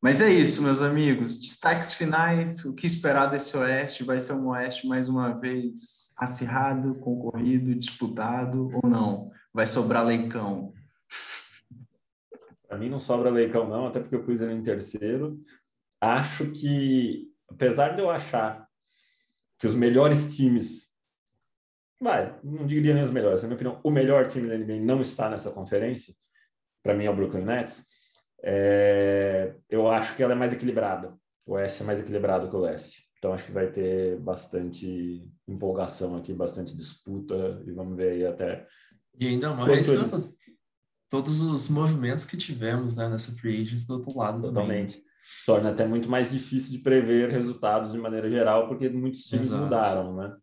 Mas 0.00 0.20
é 0.20 0.30
isso, 0.30 0.62
meus 0.62 0.82
amigos. 0.82 1.40
Destaques 1.40 1.92
finais, 1.92 2.64
o 2.64 2.74
que 2.74 2.86
esperar 2.86 3.26
desse 3.26 3.56
Oeste? 3.56 4.04
Vai 4.04 4.20
ser 4.20 4.34
um 4.34 4.48
Oeste 4.48 4.86
mais 4.86 5.08
uma 5.08 5.32
vez 5.38 6.14
acirrado, 6.18 6.94
concorrido, 6.96 7.74
disputado 7.74 8.70
ou 8.72 8.88
não? 8.88 9.30
Vai 9.52 9.66
sobrar 9.66 10.04
leicão? 10.04 10.72
Para 12.68 12.78
mim 12.78 12.88
não 12.88 13.00
sobra 13.00 13.30
Leicão, 13.30 13.68
não, 13.68 13.86
até 13.86 14.00
porque 14.00 14.14
eu 14.16 14.24
pus 14.24 14.40
ele 14.40 14.52
em 14.52 14.62
terceiro. 14.62 15.40
Acho 16.00 16.50
que, 16.50 17.28
apesar 17.48 17.94
de 17.94 18.00
eu 18.00 18.10
achar 18.10 18.66
que 19.58 19.66
os 19.66 19.74
melhores 19.74 20.36
times. 20.36 20.86
Vai, 22.00 22.38
não 22.44 22.66
diria 22.66 22.92
nem 22.92 23.02
os 23.02 23.10
melhores, 23.10 23.42
na 23.42 23.48
minha 23.48 23.56
opinião, 23.56 23.80
o 23.82 23.90
melhor 23.90 24.28
time 24.28 24.48
da 24.48 24.58
NBA 24.58 24.84
não 24.84 25.00
está 25.00 25.30
nessa 25.30 25.50
conferência. 25.50 26.12
Para 26.82 26.94
mim 26.94 27.04
é 27.06 27.10
o 27.10 27.16
Brooklyn 27.16 27.44
Nets. 27.44 27.86
É, 28.48 29.56
eu 29.68 29.90
acho 29.90 30.14
que 30.14 30.22
ela 30.22 30.32
é 30.32 30.36
mais 30.36 30.52
equilibrada. 30.52 31.12
O 31.48 31.54
Oeste 31.54 31.82
é 31.82 31.86
mais 31.86 31.98
equilibrado 31.98 32.48
que 32.48 32.54
o 32.54 32.60
Leste. 32.60 33.02
Então 33.18 33.32
acho 33.32 33.44
que 33.44 33.50
vai 33.50 33.72
ter 33.72 34.20
bastante 34.20 35.28
empolgação 35.48 36.16
aqui, 36.16 36.32
bastante 36.32 36.76
disputa 36.76 37.60
e 37.66 37.72
vamos 37.72 37.96
ver 37.96 38.10
aí 38.10 38.26
até. 38.26 38.64
E 39.18 39.26
ainda 39.26 39.52
mais 39.52 39.88
eles 39.88 40.36
todos 41.10 41.42
os 41.42 41.68
movimentos 41.68 42.24
que 42.24 42.36
tivemos 42.36 42.94
né, 42.94 43.08
nessa 43.08 43.32
free 43.32 43.62
agents 43.62 43.84
do 43.84 43.94
outro 43.94 44.16
lado 44.16 44.40
Totalmente. 44.42 44.98
também. 44.98 45.06
Torna 45.44 45.70
até 45.70 45.84
muito 45.84 46.08
mais 46.08 46.30
difícil 46.30 46.70
de 46.70 46.78
prever 46.78 47.30
resultados 47.30 47.90
de 47.90 47.98
maneira 47.98 48.30
geral, 48.30 48.68
porque 48.68 48.88
muitos 48.88 49.24
times 49.24 49.48
Exato. 49.48 49.64
mudaram, 49.64 50.16
né? 50.16 50.36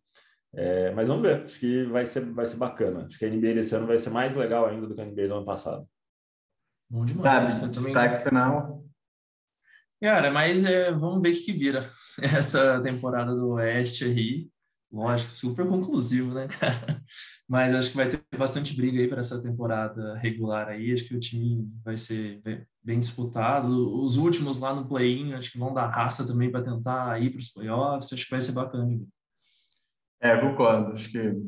É, 0.56 0.92
mas 0.92 1.08
vamos 1.08 1.24
ver, 1.24 1.44
acho 1.44 1.58
que 1.58 1.84
vai 1.86 2.06
ser, 2.06 2.26
vai 2.32 2.46
ser 2.46 2.58
bacana. 2.58 3.06
Acho 3.06 3.18
que 3.18 3.26
a 3.26 3.30
NBA 3.30 3.54
desse 3.54 3.74
ano 3.76 3.88
vai 3.88 3.98
ser 3.98 4.10
mais 4.10 4.36
legal 4.36 4.66
ainda 4.66 4.86
do 4.86 4.94
que 4.94 5.02
a 5.02 5.06
NBA 5.06 5.28
do 5.28 5.36
ano 5.36 5.46
passado. 5.46 5.88
Bom 6.94 7.06
demais. 7.06 7.60
Tá, 7.60 7.66
destaque 7.66 8.24
também... 8.24 8.24
final. 8.24 8.86
Cara, 10.00 10.32
mas 10.32 10.64
é, 10.64 10.92
vamos 10.92 11.24
ver 11.24 11.32
o 11.32 11.34
que, 11.34 11.46
que 11.46 11.52
vira 11.52 11.90
essa 12.22 12.80
temporada 12.84 13.34
do 13.34 13.54
Oeste 13.54 14.04
aí. 14.04 14.48
Lógico, 14.92 15.32
super 15.32 15.68
conclusivo, 15.68 16.36
né, 16.36 16.48
cara? 16.48 17.02
Mas 17.50 17.74
acho 17.74 17.90
que 17.90 17.96
vai 17.96 18.08
ter 18.08 18.22
bastante 18.38 18.76
briga 18.76 19.00
aí 19.00 19.08
para 19.08 19.22
essa 19.22 19.42
temporada 19.42 20.16
regular 20.18 20.68
aí. 20.68 20.94
Acho 20.94 21.06
que 21.06 21.16
o 21.16 21.20
time 21.20 21.68
vai 21.84 21.98
ser 21.98 22.68
bem 22.84 23.00
disputado. 23.00 23.68
Os 24.04 24.18
últimos 24.18 24.60
lá 24.60 24.72
no 24.74 24.88
play-in, 24.88 25.34
acho 25.34 25.52
que 25.52 25.58
vão 25.58 25.74
dar 25.74 25.88
raça 25.88 26.28
também 26.28 26.52
para 26.52 26.64
tentar 26.64 27.20
ir 27.20 27.32
para 27.32 27.40
os 27.40 27.50
playoffs. 27.50 28.14
Acho 28.14 28.24
que 28.24 28.32
vai 28.32 28.40
ser 28.40 28.52
bacana 28.52 28.86
ver. 28.86 29.08
É, 30.22 30.38
concordo. 30.38 30.94
Acho 30.94 31.10
que 31.10 31.42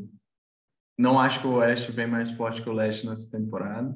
não 0.97 1.19
acho 1.19 1.39
que 1.39 1.47
o 1.47 1.57
Oeste 1.57 1.91
vem 1.91 2.07
mais 2.07 2.31
forte 2.31 2.63
que 2.63 2.69
o 2.69 2.73
Leste 2.73 3.05
nessa 3.05 3.37
temporada. 3.37 3.95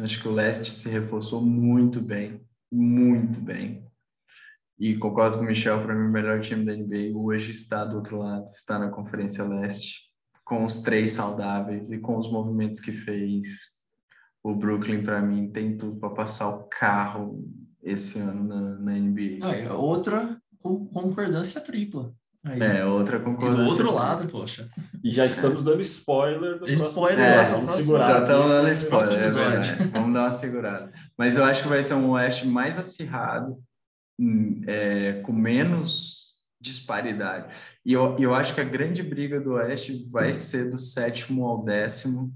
Acho 0.00 0.20
que 0.20 0.28
o 0.28 0.32
Leste 0.32 0.70
se 0.70 0.88
reforçou 0.88 1.40
muito 1.40 2.00
bem, 2.00 2.40
muito 2.70 3.40
bem. 3.40 3.86
E 4.78 4.96
concordo 4.96 5.38
com 5.38 5.44
o 5.44 5.46
Michel, 5.46 5.82
para 5.82 5.94
mim 5.94 6.08
o 6.08 6.12
melhor 6.12 6.40
time 6.40 6.64
da 6.64 6.74
NBA 6.74 7.16
hoje 7.16 7.52
está 7.52 7.84
do 7.84 7.96
outro 7.96 8.18
lado, 8.18 8.48
está 8.50 8.78
na 8.78 8.90
Conferência 8.90 9.44
Leste, 9.44 10.10
com 10.44 10.64
os 10.64 10.82
três 10.82 11.12
saudáveis 11.12 11.92
e 11.92 11.98
com 11.98 12.18
os 12.18 12.30
movimentos 12.30 12.80
que 12.80 12.90
fez. 12.90 13.74
O 14.42 14.54
Brooklyn, 14.54 15.04
para 15.04 15.22
mim, 15.22 15.50
tem 15.50 15.76
tudo 15.76 15.98
para 16.00 16.10
passar 16.10 16.48
o 16.48 16.64
carro 16.64 17.40
esse 17.82 18.18
ano 18.18 18.44
na, 18.44 18.60
na 18.78 18.92
NBA. 18.92 19.46
Ah, 19.46 19.56
é 19.56 19.72
outra 19.72 20.40
concordância 20.60 21.60
tripla. 21.60 22.12
Aí. 22.44 22.60
É, 22.60 22.84
outra 22.84 23.18
concordância. 23.18 23.60
E 23.60 23.64
do 23.64 23.70
outro 23.70 23.94
lado, 23.94 24.28
poxa. 24.28 24.68
E 25.02 25.10
já 25.10 25.24
estamos 25.24 25.62
dando 25.64 25.80
spoiler 25.80 26.58
do 26.58 26.70
spoiler 26.70 27.16
próximo. 27.16 27.20
É, 27.20 27.50
vamos 27.50 27.70
segurar. 27.72 28.08
Já 28.08 28.20
estamos 28.20 28.48
dando 28.48 28.70
spoiler, 28.70 29.18
é 29.18 29.30
verdade. 29.30 29.88
Vamos 29.92 30.14
dar 30.14 30.20
uma 30.20 30.32
segurada. 30.32 30.92
Mas 31.16 31.36
eu 31.36 31.44
acho 31.44 31.62
que 31.62 31.68
vai 31.68 31.82
ser 31.82 31.94
um 31.94 32.10
Oeste 32.10 32.46
mais 32.46 32.78
acirrado, 32.78 33.56
hum, 34.20 34.60
é, 34.66 35.14
com 35.22 35.32
menos 35.32 36.34
disparidade. 36.60 37.46
E 37.84 37.92
eu, 37.92 38.16
eu 38.18 38.34
acho 38.34 38.54
que 38.54 38.60
a 38.60 38.64
grande 38.64 39.02
briga 39.02 39.40
do 39.40 39.52
Oeste 39.52 40.06
vai 40.10 40.34
ser 40.34 40.70
do 40.70 40.78
sétimo 40.78 41.46
ao 41.46 41.64
décimo. 41.64 42.30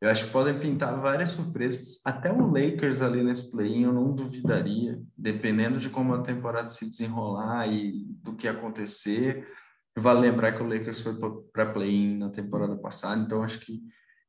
Eu 0.00 0.10
acho 0.10 0.26
que 0.26 0.30
podem 0.30 0.58
pintar 0.58 1.00
várias 1.00 1.30
surpresas. 1.30 2.02
Até 2.04 2.30
o 2.30 2.46
Lakers 2.46 3.00
ali 3.00 3.22
nesse 3.22 3.50
play-in 3.50 3.84
eu 3.84 3.92
não 3.92 4.14
duvidaria, 4.14 5.00
dependendo 5.16 5.78
de 5.78 5.88
como 5.88 6.14
a 6.14 6.22
temporada 6.22 6.68
se 6.68 6.88
desenrolar 6.88 7.66
e 7.66 8.04
do 8.22 8.34
que 8.34 8.46
acontecer. 8.46 9.46
Vale 9.96 10.20
lembrar 10.20 10.52
que 10.52 10.62
o 10.62 10.68
Lakers 10.68 11.00
foi 11.00 11.16
para 11.50 11.72
play-in 11.72 12.18
na 12.18 12.28
temporada 12.28 12.76
passada, 12.76 13.22
então 13.22 13.42
acho 13.42 13.60
que 13.60 13.80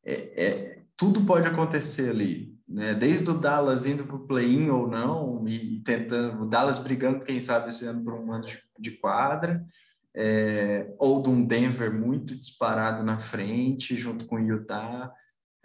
é, 0.05 0.45
é, 0.45 0.81
tudo 0.95 1.25
pode 1.25 1.45
acontecer 1.45 2.09
ali, 2.11 2.57
né? 2.65 2.93
Desde 2.93 3.29
o 3.29 3.37
Dallas 3.37 3.85
indo 3.85 4.05
para 4.05 4.15
o 4.15 4.25
play-in 4.25 4.69
ou 4.69 4.87
não, 4.87 5.45
e 5.45 5.81
tentando, 5.81 6.43
o 6.43 6.45
Dallas 6.47 6.77
brigando, 6.77 7.25
quem 7.25 7.41
sabe, 7.41 7.69
esse 7.69 7.85
ano 7.85 8.05
por 8.05 8.13
um 8.13 8.31
ano 8.31 8.45
de, 8.45 8.57
de 8.79 8.91
quadra, 8.91 9.65
é, 10.15 10.95
ou 10.97 11.21
de 11.21 11.29
um 11.29 11.45
Denver 11.45 11.93
muito 11.93 12.33
disparado 12.33 13.03
na 13.03 13.19
frente, 13.19 13.97
junto 13.97 14.25
com 14.25 14.37
o 14.37 14.39
Utah. 14.39 15.11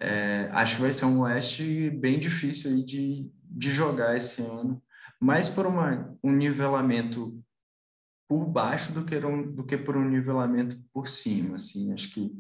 É, 0.03 0.49
acho 0.53 0.77
que 0.77 0.83
vai 0.83 0.93
ser 0.93 1.05
um 1.05 1.21
Oeste 1.21 1.91
bem 1.91 2.19
difícil 2.19 2.73
aí 2.73 2.85
de, 2.85 3.31
de 3.45 3.71
jogar 3.71 4.17
esse 4.17 4.43
ano, 4.43 4.83
mais 5.21 5.49
por 5.49 5.67
uma, 5.67 6.17
um 6.23 6.33
nivelamento 6.33 7.41
por 8.29 8.47
baixo 8.47 8.93
do 8.93 9.05
que, 9.05 9.17
um, 9.19 9.53
do 9.53 9.65
que 9.65 9.77
por 9.77 9.97
um 9.97 10.09
nivelamento 10.09 10.77
por 10.93 11.07
cima. 11.07 11.57
Assim. 11.57 11.93
Acho 11.93 12.13
que 12.13 12.33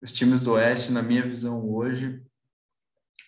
os 0.00 0.12
times 0.12 0.40
do 0.40 0.52
Oeste, 0.52 0.92
na 0.92 1.02
minha 1.02 1.26
visão 1.26 1.68
hoje, 1.68 2.22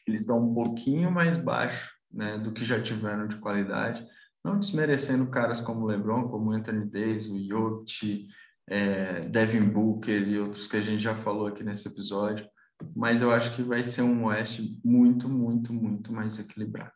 eles 0.07 0.20
estão 0.20 0.38
um 0.38 0.55
pouquinho 0.55 1.11
mais 1.11 1.36
baixo 1.36 1.91
né, 2.12 2.38
do 2.38 2.53
que 2.53 2.64
já 2.64 2.80
tiveram 2.80 3.26
de 3.26 3.36
qualidade 3.36 4.07
não 4.45 4.59
desmerecendo 4.59 5.30
caras 5.30 5.61
como 5.61 5.86
LeBron, 5.86 6.28
como 6.28 6.53
Anthony 6.53 6.86
Davis, 6.86 7.28
o 7.28 7.38
Jokic, 7.38 8.28
é, 8.68 9.28
Devin 9.28 9.68
Booker 9.68 10.26
e 10.26 10.38
outros 10.38 10.66
que 10.66 10.76
a 10.76 10.80
gente 10.80 11.03
já 11.03 11.14
falou 11.14 11.47
aqui 11.47 11.62
nesse 11.62 11.88
episódio, 11.88 12.47
mas 12.95 13.22
eu 13.22 13.31
acho 13.31 13.55
que 13.55 13.62
vai 13.62 13.83
ser 13.85 14.03
um 14.03 14.26
Oeste 14.26 14.81
muito, 14.85 15.28
muito, 15.28 15.72
muito 15.72 16.12
mais 16.12 16.39
equilibrado. 16.39 16.93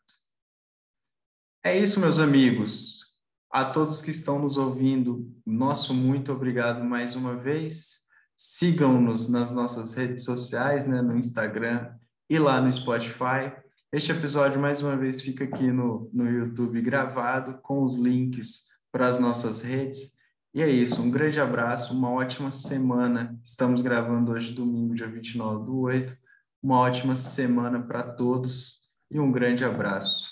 É 1.63 1.77
isso, 1.77 1.99
meus 1.99 2.19
amigos. 2.19 3.05
A 3.51 3.65
todos 3.65 4.01
que 4.01 4.11
estão 4.11 4.37
nos 4.39 4.57
ouvindo, 4.57 5.33
nosso 5.45 5.93
muito 5.93 6.31
obrigado 6.31 6.83
mais 6.83 7.15
uma 7.15 7.35
vez. 7.35 8.05
Sigam-nos 8.35 9.29
nas 9.29 9.51
nossas 9.51 9.93
redes 9.93 10.23
sociais, 10.23 10.87
né, 10.87 11.01
no 11.01 11.17
Instagram 11.17 11.95
e 12.29 12.37
lá 12.37 12.59
no 12.59 12.71
Spotify. 12.71 13.53
Este 13.91 14.11
episódio, 14.11 14.59
mais 14.59 14.83
uma 14.83 14.97
vez, 14.97 15.21
fica 15.21 15.45
aqui 15.45 15.71
no, 15.71 16.09
no 16.13 16.29
YouTube 16.29 16.81
gravado, 16.81 17.59
com 17.61 17.83
os 17.83 17.95
links 17.95 18.65
para 18.91 19.07
as 19.07 19.19
nossas 19.19 19.61
redes. 19.61 20.14
E 20.55 20.61
é 20.61 20.69
isso, 20.69 21.03
um 21.03 21.11
grande 21.11 21.37
abraço, 21.37 21.93
uma 21.93 22.09
ótima 22.09 22.49
semana. 22.49 23.37
Estamos 23.43 23.81
gravando 23.81 24.31
hoje, 24.31 24.53
domingo, 24.53 24.95
dia 24.95 25.05
29 25.05 25.65
do 25.65 25.81
8. 25.81 26.17
Uma 26.63 26.79
ótima 26.79 27.17
semana 27.17 27.85
para 27.85 28.01
todos 28.01 28.83
e 29.11 29.19
um 29.19 29.33
grande 29.33 29.65
abraço. 29.65 30.29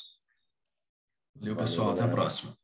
Valeu, 1.36 1.58
pessoal. 1.58 1.88
Valeu, 1.88 2.04
Até 2.04 2.10
a 2.10 2.16
próxima. 2.16 2.58